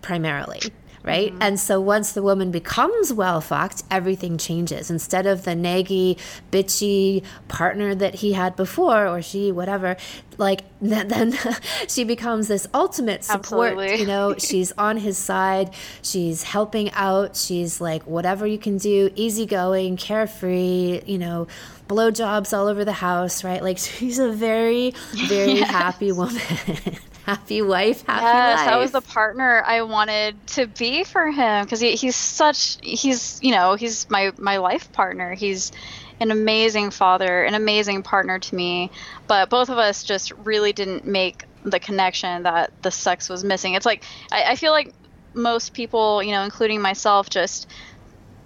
primarily 0.03 0.59
right? 1.03 1.31
Mm-hmm. 1.31 1.41
And 1.41 1.59
so 1.59 1.79
once 1.79 2.11
the 2.11 2.21
woman 2.21 2.51
becomes 2.51 3.13
well 3.13 3.41
fucked, 3.41 3.83
everything 3.89 4.37
changes. 4.37 4.89
Instead 4.89 5.25
of 5.25 5.43
the 5.43 5.51
naggy, 5.51 6.17
bitchy 6.51 7.23
partner 7.47 7.95
that 7.95 8.15
he 8.15 8.33
had 8.33 8.55
before, 8.55 9.07
or 9.07 9.21
she, 9.21 9.51
whatever, 9.51 9.97
like 10.39 10.63
then 10.81 11.37
she 11.87 12.03
becomes 12.03 12.47
this 12.47 12.65
ultimate 12.73 13.23
support 13.23 13.73
Absolutely. 13.73 13.99
you 13.99 14.07
know 14.07 14.33
she's 14.37 14.71
on 14.77 14.97
his 14.97 15.17
side 15.17 15.73
she's 16.01 16.43
helping 16.43 16.89
out 16.93 17.35
she's 17.35 17.79
like 17.79 18.01
whatever 18.03 18.47
you 18.47 18.57
can 18.57 18.77
do 18.77 19.11
easygoing 19.15 19.97
carefree 19.97 21.01
you 21.05 21.17
know 21.17 21.47
blowjobs 21.87 22.57
all 22.57 22.67
over 22.67 22.85
the 22.85 22.93
house 22.93 23.43
right 23.43 23.61
like 23.61 23.77
she's 23.77 24.19
a 24.19 24.31
very 24.31 24.93
very 25.27 25.53
yes. 25.53 25.69
happy 25.69 26.11
woman 26.11 26.41
happy 27.29 27.61
wife, 27.61 28.05
happy 28.05 28.25
yes, 28.25 28.57
life. 28.59 28.65
that 28.65 28.77
was 28.77 28.91
the 28.91 29.01
partner 29.01 29.63
I 29.65 29.83
wanted 29.83 30.47
to 30.47 30.67
be 30.67 31.03
for 31.03 31.29
him 31.29 31.63
because 31.63 31.79
he, 31.79 31.95
he's 31.95 32.15
such 32.15 32.77
he's 32.81 33.39
you 33.43 33.51
know 33.51 33.75
he's 33.75 34.09
my 34.09 34.31
my 34.37 34.57
life 34.57 34.91
partner. 34.91 35.33
He's 35.33 35.71
an 36.19 36.31
amazing 36.31 36.91
father, 36.91 37.43
an 37.43 37.53
amazing 37.53 38.03
partner 38.03 38.39
to 38.39 38.55
me, 38.55 38.91
but 39.27 39.49
both 39.49 39.69
of 39.69 39.77
us 39.77 40.03
just 40.03 40.31
really 40.43 40.73
didn't 40.73 41.05
make 41.05 41.45
the 41.63 41.79
connection 41.79 42.43
that 42.43 42.71
the 42.81 42.91
sex 42.91 43.29
was 43.29 43.43
missing. 43.43 43.73
It's 43.75 43.85
like 43.85 44.03
I, 44.31 44.51
I 44.51 44.55
feel 44.55 44.71
like 44.71 44.93
most 45.33 45.73
people, 45.73 46.23
you 46.23 46.31
know, 46.31 46.43
including 46.43 46.81
myself, 46.81 47.29
just 47.29 47.67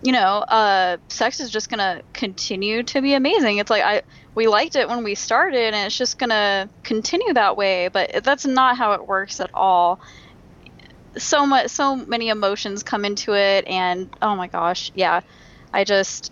you 0.03 0.11
know, 0.11 0.39
uh, 0.49 0.97
sex 1.07 1.39
is 1.39 1.49
just 1.49 1.69
gonna 1.69 2.01
continue 2.11 2.83
to 2.83 3.01
be 3.01 3.13
amazing. 3.13 3.59
It's 3.59 3.69
like 3.69 3.83
I 3.83 4.01
we 4.35 4.47
liked 4.47 4.75
it 4.75 4.89
when 4.89 5.03
we 5.03 5.15
started, 5.15 5.73
and 5.73 5.87
it's 5.87 5.97
just 5.97 6.17
gonna 6.17 6.69
continue 6.83 7.33
that 7.33 7.55
way. 7.55 7.87
But 7.87 8.23
that's 8.23 8.45
not 8.45 8.77
how 8.77 8.93
it 8.93 9.07
works 9.07 9.39
at 9.39 9.49
all. 9.53 9.99
So 11.17 11.45
much, 11.45 11.69
so 11.69 11.95
many 11.95 12.29
emotions 12.29 12.83
come 12.83 13.05
into 13.05 13.35
it, 13.35 13.67
and 13.67 14.09
oh 14.21 14.35
my 14.35 14.47
gosh, 14.47 14.91
yeah, 14.95 15.21
I 15.71 15.83
just 15.83 16.31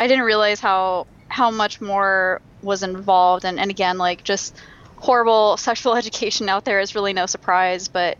I 0.00 0.06
didn't 0.06 0.24
realize 0.24 0.60
how 0.60 1.06
how 1.28 1.50
much 1.50 1.80
more 1.80 2.40
was 2.62 2.82
involved, 2.82 3.44
and 3.44 3.60
and 3.60 3.70
again, 3.70 3.98
like 3.98 4.24
just 4.24 4.56
horrible 4.96 5.56
sexual 5.58 5.94
education 5.94 6.48
out 6.48 6.64
there 6.64 6.80
is 6.80 6.94
really 6.94 7.12
no 7.12 7.26
surprise, 7.26 7.88
but 7.88 8.18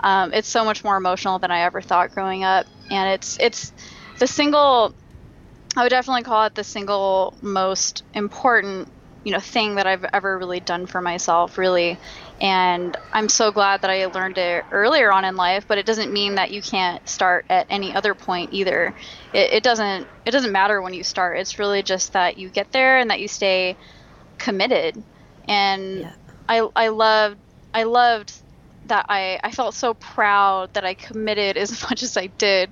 um, 0.00 0.34
it's 0.34 0.48
so 0.48 0.64
much 0.64 0.84
more 0.84 0.96
emotional 0.96 1.38
than 1.38 1.50
I 1.50 1.60
ever 1.60 1.80
thought 1.80 2.12
growing 2.14 2.44
up, 2.44 2.66
and 2.90 3.14
it's 3.14 3.38
it's 3.40 3.72
the 4.18 4.26
single 4.26 4.94
I 5.76 5.82
would 5.82 5.90
definitely 5.90 6.22
call 6.22 6.46
it 6.46 6.54
the 6.54 6.64
single 6.64 7.34
most 7.42 8.04
important, 8.14 8.88
you 9.24 9.32
know, 9.32 9.40
thing 9.40 9.76
that 9.76 9.86
I've 9.86 10.04
ever 10.04 10.38
really 10.38 10.60
done 10.60 10.86
for 10.86 11.00
myself, 11.00 11.58
really. 11.58 11.98
And 12.40 12.96
I'm 13.12 13.28
so 13.28 13.50
glad 13.50 13.82
that 13.82 13.90
I 13.90 14.06
learned 14.06 14.38
it 14.38 14.64
earlier 14.70 15.10
on 15.12 15.24
in 15.24 15.36
life, 15.36 15.66
but 15.66 15.78
it 15.78 15.86
doesn't 15.86 16.12
mean 16.12 16.36
that 16.36 16.50
you 16.50 16.62
can't 16.62 17.06
start 17.08 17.46
at 17.48 17.66
any 17.70 17.94
other 17.94 18.14
point 18.14 18.52
either. 18.52 18.94
It, 19.32 19.54
it 19.54 19.62
doesn't 19.62 20.06
it 20.24 20.30
doesn't 20.30 20.52
matter 20.52 20.80
when 20.80 20.94
you 20.94 21.02
start. 21.02 21.38
It's 21.38 21.58
really 21.58 21.82
just 21.82 22.12
that 22.12 22.38
you 22.38 22.48
get 22.48 22.70
there 22.72 22.98
and 22.98 23.10
that 23.10 23.20
you 23.20 23.28
stay 23.28 23.76
committed. 24.38 25.02
And 25.48 26.00
yeah. 26.00 26.12
I 26.48 26.68
I 26.76 26.88
loved 26.88 27.38
I 27.72 27.82
loved 27.84 28.32
that 28.86 29.06
I, 29.08 29.40
I 29.42 29.50
felt 29.50 29.74
so 29.74 29.94
proud 29.94 30.74
that 30.74 30.84
I 30.84 30.94
committed 30.94 31.56
as 31.56 31.82
much 31.88 32.02
as 32.02 32.16
I 32.16 32.26
did 32.26 32.70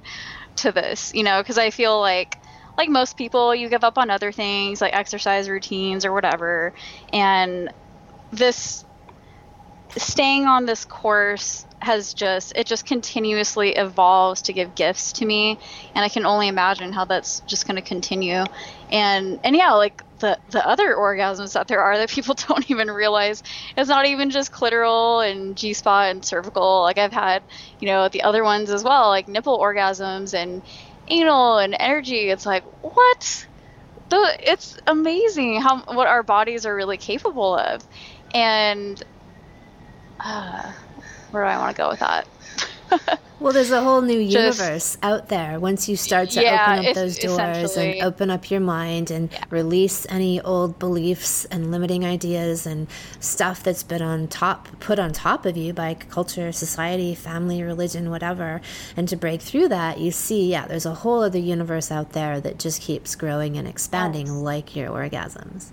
to 0.56 0.72
this, 0.72 1.12
you 1.14 1.24
know, 1.24 1.40
because 1.40 1.58
I 1.58 1.70
feel 1.70 1.98
like 2.00 2.36
like 2.76 2.88
most 2.88 3.16
people, 3.16 3.54
you 3.54 3.68
give 3.68 3.84
up 3.84 3.98
on 3.98 4.10
other 4.10 4.32
things 4.32 4.80
like 4.80 4.94
exercise 4.94 5.48
routines 5.48 6.04
or 6.04 6.12
whatever. 6.12 6.72
And 7.12 7.72
this 8.32 8.84
staying 9.96 10.46
on 10.46 10.64
this 10.64 10.84
course 10.84 11.66
has 11.80 12.14
just 12.14 12.52
it 12.56 12.64
just 12.64 12.86
continuously 12.86 13.70
evolves 13.70 14.42
to 14.42 14.52
give 14.52 14.74
gifts 14.74 15.12
to 15.12 15.26
me. 15.26 15.58
And 15.94 16.04
i 16.04 16.08
can 16.08 16.24
only 16.24 16.48
imagine 16.48 16.92
how 16.92 17.04
that's 17.04 17.40
just 17.40 17.66
going 17.66 17.76
to 17.76 17.82
continue. 17.82 18.44
And 18.90 19.40
and 19.44 19.56
yeah 19.56 19.72
like 19.72 20.02
the 20.20 20.38
the 20.50 20.66
other 20.66 20.94
orgasms 20.94 21.54
that 21.54 21.68
there 21.68 21.80
are 21.80 21.98
that 21.98 22.08
people 22.16 22.34
don't 22.34 22.70
even 22.70 22.90
realize 22.90 23.42
it's 23.76 23.88
not 23.88 24.06
even 24.06 24.30
just 24.30 24.52
clitoral 24.52 25.28
and 25.28 25.56
g 25.56 25.72
spot 25.72 26.10
and 26.10 26.24
cervical. 26.24 26.82
Like 26.82 26.98
i've 26.98 27.12
had 27.12 27.42
you 27.80 27.86
know 27.88 28.08
the 28.08 28.22
other 28.22 28.44
ones 28.44 28.70
as 28.70 28.84
well 28.84 29.08
like 29.08 29.28
nipple 29.28 29.58
orgasms 29.58 30.34
and 30.34 30.62
anal 31.08 31.58
and 31.58 31.76
energy 31.78 32.30
it's 32.30 32.46
like 32.46 32.64
what 32.82 33.46
the 34.10 34.36
it's 34.40 34.78
amazing 34.86 35.60
how 35.60 35.82
what 35.84 36.06
our 36.06 36.22
bodies 36.22 36.66
are 36.66 36.74
really 36.74 36.98
capable 36.98 37.56
of 37.56 37.86
and 38.34 39.02
uh, 40.24 40.72
where 41.30 41.44
do 41.44 41.48
I 41.50 41.58
want 41.58 41.76
to 41.76 41.82
go 41.82 41.88
with 41.88 42.00
that? 42.00 42.28
well, 43.40 43.52
there's 43.52 43.70
a 43.70 43.82
whole 43.82 44.02
new 44.02 44.18
universe 44.18 44.92
Just, 44.92 45.04
out 45.04 45.28
there 45.28 45.58
once 45.58 45.88
you 45.88 45.96
start 45.96 46.30
to 46.30 46.42
yeah, 46.42 46.74
open 46.74 46.86
up 46.86 46.94
those 46.94 47.18
doors 47.18 47.76
and 47.76 48.02
open 48.02 48.30
up 48.30 48.50
your 48.50 48.60
mind 48.60 49.10
and 49.10 49.30
yeah. 49.32 49.44
release 49.50 50.06
any 50.08 50.40
old 50.40 50.78
beliefs 50.78 51.44
and 51.46 51.70
limiting 51.70 52.04
ideas 52.04 52.66
and 52.66 52.86
stuff 53.20 53.62
that's 53.62 53.82
been 53.82 54.02
on 54.02 54.28
top 54.28 54.68
put 54.80 54.98
on 54.98 55.12
top 55.12 55.46
of 55.46 55.56
you 55.56 55.72
by 55.72 55.94
culture, 55.94 56.52
society, 56.52 57.14
family, 57.14 57.62
religion, 57.62 58.10
whatever. 58.10 58.60
And 58.96 59.08
to 59.08 59.16
break 59.16 59.40
through 59.42 59.68
that, 59.68 59.98
you 59.98 60.10
see, 60.10 60.50
yeah, 60.50 60.66
there's 60.66 60.86
a 60.86 60.94
whole 60.94 61.22
other 61.22 61.38
universe 61.38 61.90
out 61.90 62.12
there 62.12 62.40
that 62.40 62.58
just 62.58 62.82
keeps 62.82 63.14
growing 63.14 63.56
and 63.56 63.66
expanding 63.66 64.26
yes. 64.26 64.36
like 64.36 64.76
your 64.76 64.90
orgasms. 64.90 65.70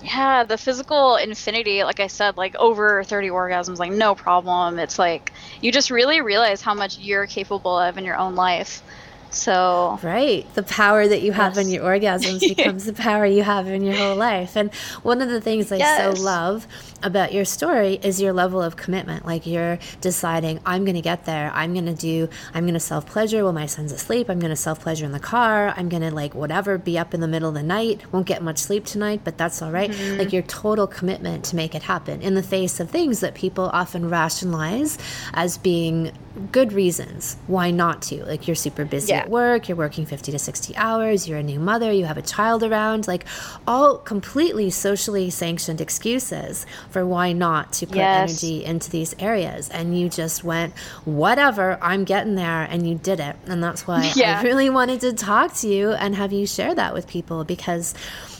Yeah, 0.00 0.44
the 0.44 0.56
physical 0.58 1.16
infinity, 1.16 1.82
like 1.82 1.98
I 1.98 2.06
said, 2.06 2.36
like 2.36 2.54
over 2.56 3.02
30 3.04 3.28
orgasms, 3.30 3.78
like 3.78 3.90
no 3.92 4.14
problem. 4.14 4.78
It's 4.78 4.98
like 4.98 5.32
you 5.60 5.72
just 5.72 5.90
really 5.90 6.20
realize 6.20 6.62
how 6.62 6.74
much 6.74 6.98
you're 6.98 7.26
capable 7.26 7.76
of 7.76 7.96
in 7.98 8.04
your 8.04 8.16
own 8.16 8.34
life. 8.36 8.82
So 9.30 9.98
right, 10.02 10.46
the 10.54 10.62
power 10.62 11.06
that 11.06 11.22
you 11.22 11.32
have 11.32 11.56
yes. 11.56 11.66
in 11.66 11.72
your 11.72 11.84
orgasms 11.84 12.40
becomes 12.56 12.84
the 12.84 12.92
power 12.92 13.26
you 13.26 13.42
have 13.42 13.66
in 13.66 13.82
your 13.82 13.94
whole 13.94 14.16
life. 14.16 14.56
And 14.56 14.72
one 15.02 15.20
of 15.22 15.28
the 15.28 15.40
things 15.40 15.70
I 15.70 15.76
yes. 15.76 16.16
so 16.16 16.22
love 16.22 16.66
about 17.02 17.32
your 17.32 17.44
story 17.44 18.00
is 18.02 18.20
your 18.20 18.32
level 18.32 18.62
of 18.62 18.76
commitment. 18.76 19.26
Like 19.26 19.46
you're 19.46 19.78
deciding, 20.00 20.60
I'm 20.64 20.84
going 20.84 20.96
to 20.96 21.02
get 21.02 21.24
there. 21.24 21.50
I'm 21.54 21.72
going 21.72 21.86
to 21.86 21.94
do. 21.94 22.28
I'm 22.54 22.64
going 22.64 22.74
to 22.74 22.80
self 22.80 23.06
pleasure 23.06 23.44
while 23.44 23.52
my 23.52 23.66
son's 23.66 23.92
asleep. 23.92 24.28
I'm 24.28 24.40
going 24.40 24.50
to 24.50 24.56
self 24.56 24.80
pleasure 24.80 25.04
in 25.04 25.12
the 25.12 25.20
car. 25.20 25.74
I'm 25.76 25.88
going 25.88 26.02
to 26.02 26.14
like 26.14 26.34
whatever 26.34 26.78
be 26.78 26.98
up 26.98 27.14
in 27.14 27.20
the 27.20 27.28
middle 27.28 27.48
of 27.48 27.54
the 27.54 27.62
night. 27.62 28.10
Won't 28.12 28.26
get 28.26 28.42
much 28.42 28.58
sleep 28.58 28.84
tonight, 28.84 29.20
but 29.24 29.36
that's 29.36 29.60
all 29.62 29.70
right. 29.70 29.90
mm-hmm. 29.90 30.18
Like 30.18 30.32
your 30.32 30.42
total 30.42 30.86
commitment 30.86 31.44
to 31.46 31.56
make 31.56 31.74
it 31.74 31.82
happen 31.82 32.22
in 32.22 32.34
the 32.34 32.42
face 32.42 32.80
of 32.80 32.90
things 32.90 33.20
that 33.20 33.34
people 33.34 33.70
often 33.72 34.08
rationalize 34.08 34.98
as 35.34 35.58
being 35.58 36.12
good 36.38 36.72
reasons 36.72 37.36
why 37.46 37.70
not 37.70 38.02
to. 38.02 38.24
Like 38.24 38.46
you're 38.46 38.54
super 38.54 38.84
busy 38.84 39.12
yeah. 39.12 39.20
at 39.20 39.30
work, 39.30 39.68
you're 39.68 39.76
working 39.76 40.06
50 40.06 40.32
to 40.32 40.38
60 40.38 40.76
hours, 40.76 41.28
you're 41.28 41.38
a 41.38 41.42
new 41.42 41.58
mother, 41.58 41.92
you 41.92 42.06
have 42.06 42.16
a 42.16 42.22
child 42.22 42.62
around, 42.62 43.06
like 43.06 43.26
all 43.66 43.98
completely 43.98 44.70
socially 44.70 45.30
sanctioned 45.30 45.80
excuses 45.80 46.66
for 46.90 47.06
why 47.06 47.32
not 47.32 47.72
to 47.74 47.86
put 47.86 47.96
yes. 47.96 48.30
energy 48.30 48.64
into 48.64 48.90
these 48.90 49.14
areas. 49.18 49.68
And 49.68 49.98
you 49.98 50.08
just 50.08 50.44
went, 50.44 50.76
whatever, 51.04 51.78
I'm 51.82 52.04
getting 52.04 52.34
there, 52.34 52.62
and 52.62 52.88
you 52.88 52.96
did 52.96 53.20
it. 53.20 53.36
And 53.46 53.62
that's 53.62 53.86
why 53.86 54.12
yeah. 54.14 54.40
I 54.40 54.42
really 54.42 54.70
wanted 54.70 55.00
to 55.00 55.12
talk 55.12 55.54
to 55.56 55.68
you 55.68 55.92
and 55.92 56.14
have 56.14 56.32
you 56.32 56.46
share 56.46 56.74
that 56.74 56.94
with 56.94 57.06
people 57.06 57.44
because, 57.44 57.94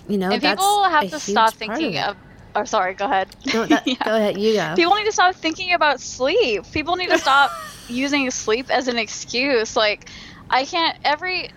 you 0.08 0.18
know, 0.18 0.30
and 0.30 0.42
people 0.42 0.84
have 0.84 1.10
to 1.10 1.20
stop 1.20 1.54
thinking 1.54 1.98
of, 1.98 2.16
or 2.54 2.66
sorry, 2.66 2.94
go 2.94 3.04
ahead. 3.04 3.28
No, 3.52 3.66
that, 3.66 3.86
yeah. 3.86 3.96
Go 4.04 4.16
ahead, 4.16 4.38
you 4.38 4.54
go. 4.54 4.74
People 4.76 4.94
need 4.94 5.04
to 5.04 5.12
stop 5.12 5.34
thinking 5.34 5.72
about 5.72 6.00
sleep. 6.00 6.64
People 6.72 6.96
need 6.96 7.10
to 7.10 7.18
stop 7.18 7.50
using 7.88 8.30
sleep 8.30 8.70
as 8.70 8.88
an 8.88 8.98
excuse. 8.98 9.76
Like, 9.76 10.08
I 10.50 10.64
can't 10.64 10.96
every 11.04 11.50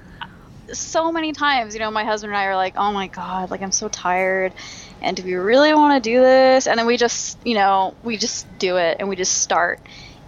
so 0.73 1.11
many 1.11 1.33
times, 1.33 1.73
you 1.73 1.79
know, 1.79 1.91
my 1.91 2.03
husband 2.03 2.33
and 2.33 2.39
I 2.39 2.45
are 2.45 2.55
like, 2.55 2.75
"Oh 2.77 2.91
my 2.91 3.07
god, 3.07 3.51
like 3.51 3.61
I'm 3.61 3.71
so 3.71 3.89
tired." 3.89 4.53
And 5.01 5.17
do 5.17 5.23
we 5.23 5.33
really 5.33 5.73
want 5.73 6.01
to 6.01 6.09
do 6.09 6.19
this? 6.19 6.67
And 6.67 6.77
then 6.77 6.85
we 6.85 6.95
just, 6.97 7.37
you 7.43 7.55
know, 7.55 7.95
we 8.03 8.17
just 8.17 8.45
do 8.59 8.77
it 8.77 8.97
and 8.99 9.09
we 9.09 9.15
just 9.15 9.33
start. 9.39 9.79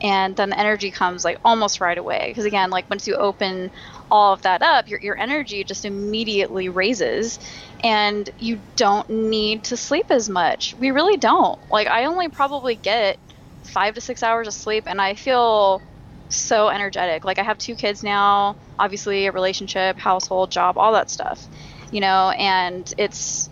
And 0.02 0.36
then 0.36 0.50
the 0.50 0.60
energy 0.60 0.92
comes 0.92 1.24
like 1.24 1.38
almost 1.46 1.80
right 1.80 1.98
away. 1.98 2.26
Because 2.28 2.46
again, 2.46 2.72
like 2.72 2.90
once 2.90 3.08
you 3.08 3.16
open 3.16 3.72
all 4.12 4.34
of 4.34 4.42
that 4.42 4.62
up, 4.62 4.90
your, 4.90 5.00
your 5.00 5.18
energy 5.18 5.64
just 5.64 5.86
immediately 5.86 6.70
raises 6.70 7.40
and 7.84 8.30
you 8.40 8.60
don't 8.76 9.10
need 9.10 9.64
to 9.66 9.78
sleep 9.78 10.08
as 10.10 10.28
much. 10.28 10.76
We 10.80 10.92
really 10.92 11.18
don't. 11.18 11.60
Like, 11.72 11.88
I 11.88 12.06
only 12.06 12.30
probably 12.30 12.76
get 12.76 13.18
five 13.64 13.94
to 13.96 14.02
six 14.02 14.24
hours 14.24 14.48
of 14.48 14.54
sleep 14.54 14.86
and 14.88 15.00
I 15.00 15.14
feel 15.14 15.82
so 16.30 16.70
energetic. 16.70 17.26
Like 17.26 17.40
I 17.40 17.44
have 17.44 17.58
two 17.58 17.76
kids 17.76 18.04
now, 18.04 18.56
obviously 18.80 19.28
a 19.28 19.32
relationship, 19.32 19.98
household, 19.98 20.52
job, 20.52 20.78
all 20.78 20.94
that 20.94 21.10
stuff. 21.10 21.46
You 21.92 22.02
know, 22.02 22.32
and 22.32 22.92
it's 22.98 23.50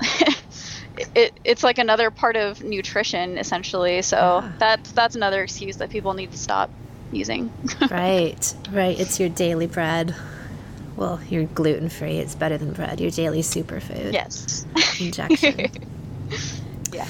it, 1.14 1.32
it's 1.44 1.62
like 1.62 1.78
another 1.78 2.10
part 2.10 2.36
of 2.36 2.62
nutrition 2.62 3.38
essentially. 3.38 4.02
So 4.02 4.16
yeah. 4.16 4.52
that's 4.58 4.92
that's 4.92 5.16
another 5.16 5.42
excuse 5.42 5.76
that 5.78 5.90
people 5.90 6.14
need 6.14 6.30
to 6.32 6.38
stop 6.38 6.70
using. 7.12 7.52
right. 7.90 8.54
Right. 8.70 8.98
It's 8.98 9.18
your 9.18 9.28
daily 9.28 9.66
bread. 9.66 10.14
Well, 10.96 11.20
you're 11.28 11.44
gluten 11.44 11.88
free. 11.88 12.18
It's 12.18 12.34
better 12.34 12.58
than 12.58 12.72
bread. 12.72 13.00
Your 13.00 13.10
daily 13.10 13.40
superfood. 13.40 14.12
Yes. 14.12 14.66
Injection. 15.00 15.70
yeah. 16.92 17.04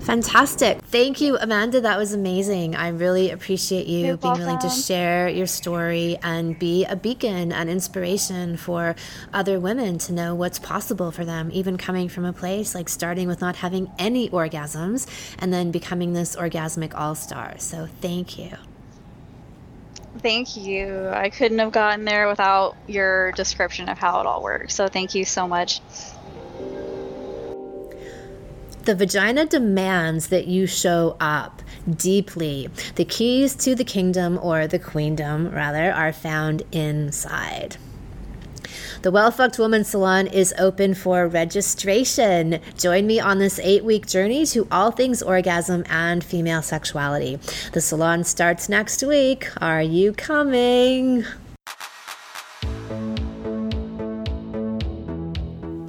Fantastic. 0.00 0.82
Thank 0.82 1.20
you, 1.20 1.38
Amanda. 1.38 1.80
That 1.80 1.98
was 1.98 2.12
amazing. 2.12 2.74
I 2.76 2.88
really 2.88 3.30
appreciate 3.30 3.86
you 3.86 4.06
You're 4.06 4.16
being 4.16 4.38
willing 4.38 4.58
to 4.58 4.68
share 4.68 5.28
your 5.28 5.46
story 5.46 6.18
and 6.22 6.58
be 6.58 6.84
a 6.84 6.94
beacon 6.94 7.52
and 7.52 7.70
inspiration 7.70 8.56
for 8.56 8.94
other 9.32 9.58
women 9.58 9.98
to 9.98 10.12
know 10.12 10.34
what's 10.34 10.58
possible 10.58 11.10
for 11.10 11.24
them, 11.24 11.50
even 11.52 11.78
coming 11.78 12.08
from 12.08 12.24
a 12.24 12.32
place 12.32 12.74
like 12.74 12.88
starting 12.88 13.28
with 13.28 13.40
not 13.40 13.56
having 13.56 13.90
any 13.98 14.28
orgasms 14.28 15.06
and 15.38 15.52
then 15.52 15.70
becoming 15.70 16.12
this 16.12 16.36
orgasmic 16.36 16.92
all 16.94 17.14
star. 17.14 17.54
So 17.58 17.88
thank 18.00 18.38
you. 18.38 18.50
Thank 20.18 20.56
you. 20.56 21.08
I 21.08 21.30
couldn't 21.30 21.58
have 21.58 21.72
gotten 21.72 22.04
there 22.04 22.28
without 22.28 22.76
your 22.86 23.32
description 23.32 23.88
of 23.88 23.98
how 23.98 24.20
it 24.20 24.26
all 24.26 24.42
works. 24.42 24.74
So 24.74 24.88
thank 24.88 25.14
you 25.14 25.24
so 25.24 25.48
much. 25.48 25.80
The 28.84 28.94
vagina 28.94 29.46
demands 29.46 30.28
that 30.28 30.46
you 30.46 30.66
show 30.66 31.16
up 31.18 31.62
deeply. 31.90 32.68
The 32.96 33.06
keys 33.06 33.54
to 33.56 33.74
the 33.74 33.84
kingdom, 33.84 34.38
or 34.42 34.66
the 34.66 34.78
queendom 34.78 35.50
rather, 35.50 35.90
are 35.90 36.12
found 36.12 36.62
inside. 36.70 37.78
The 39.00 39.10
Well 39.10 39.30
Fucked 39.30 39.58
Woman 39.58 39.84
Salon 39.84 40.26
is 40.26 40.54
open 40.58 40.94
for 40.94 41.28
registration. 41.28 42.60
Join 42.76 43.06
me 43.06 43.20
on 43.20 43.38
this 43.38 43.58
eight 43.58 43.84
week 43.84 44.06
journey 44.06 44.44
to 44.46 44.66
all 44.70 44.90
things 44.90 45.22
orgasm 45.22 45.84
and 45.88 46.22
female 46.22 46.62
sexuality. 46.62 47.38
The 47.72 47.80
salon 47.80 48.24
starts 48.24 48.68
next 48.68 49.02
week. 49.02 49.48
Are 49.62 49.82
you 49.82 50.12
coming? 50.12 51.24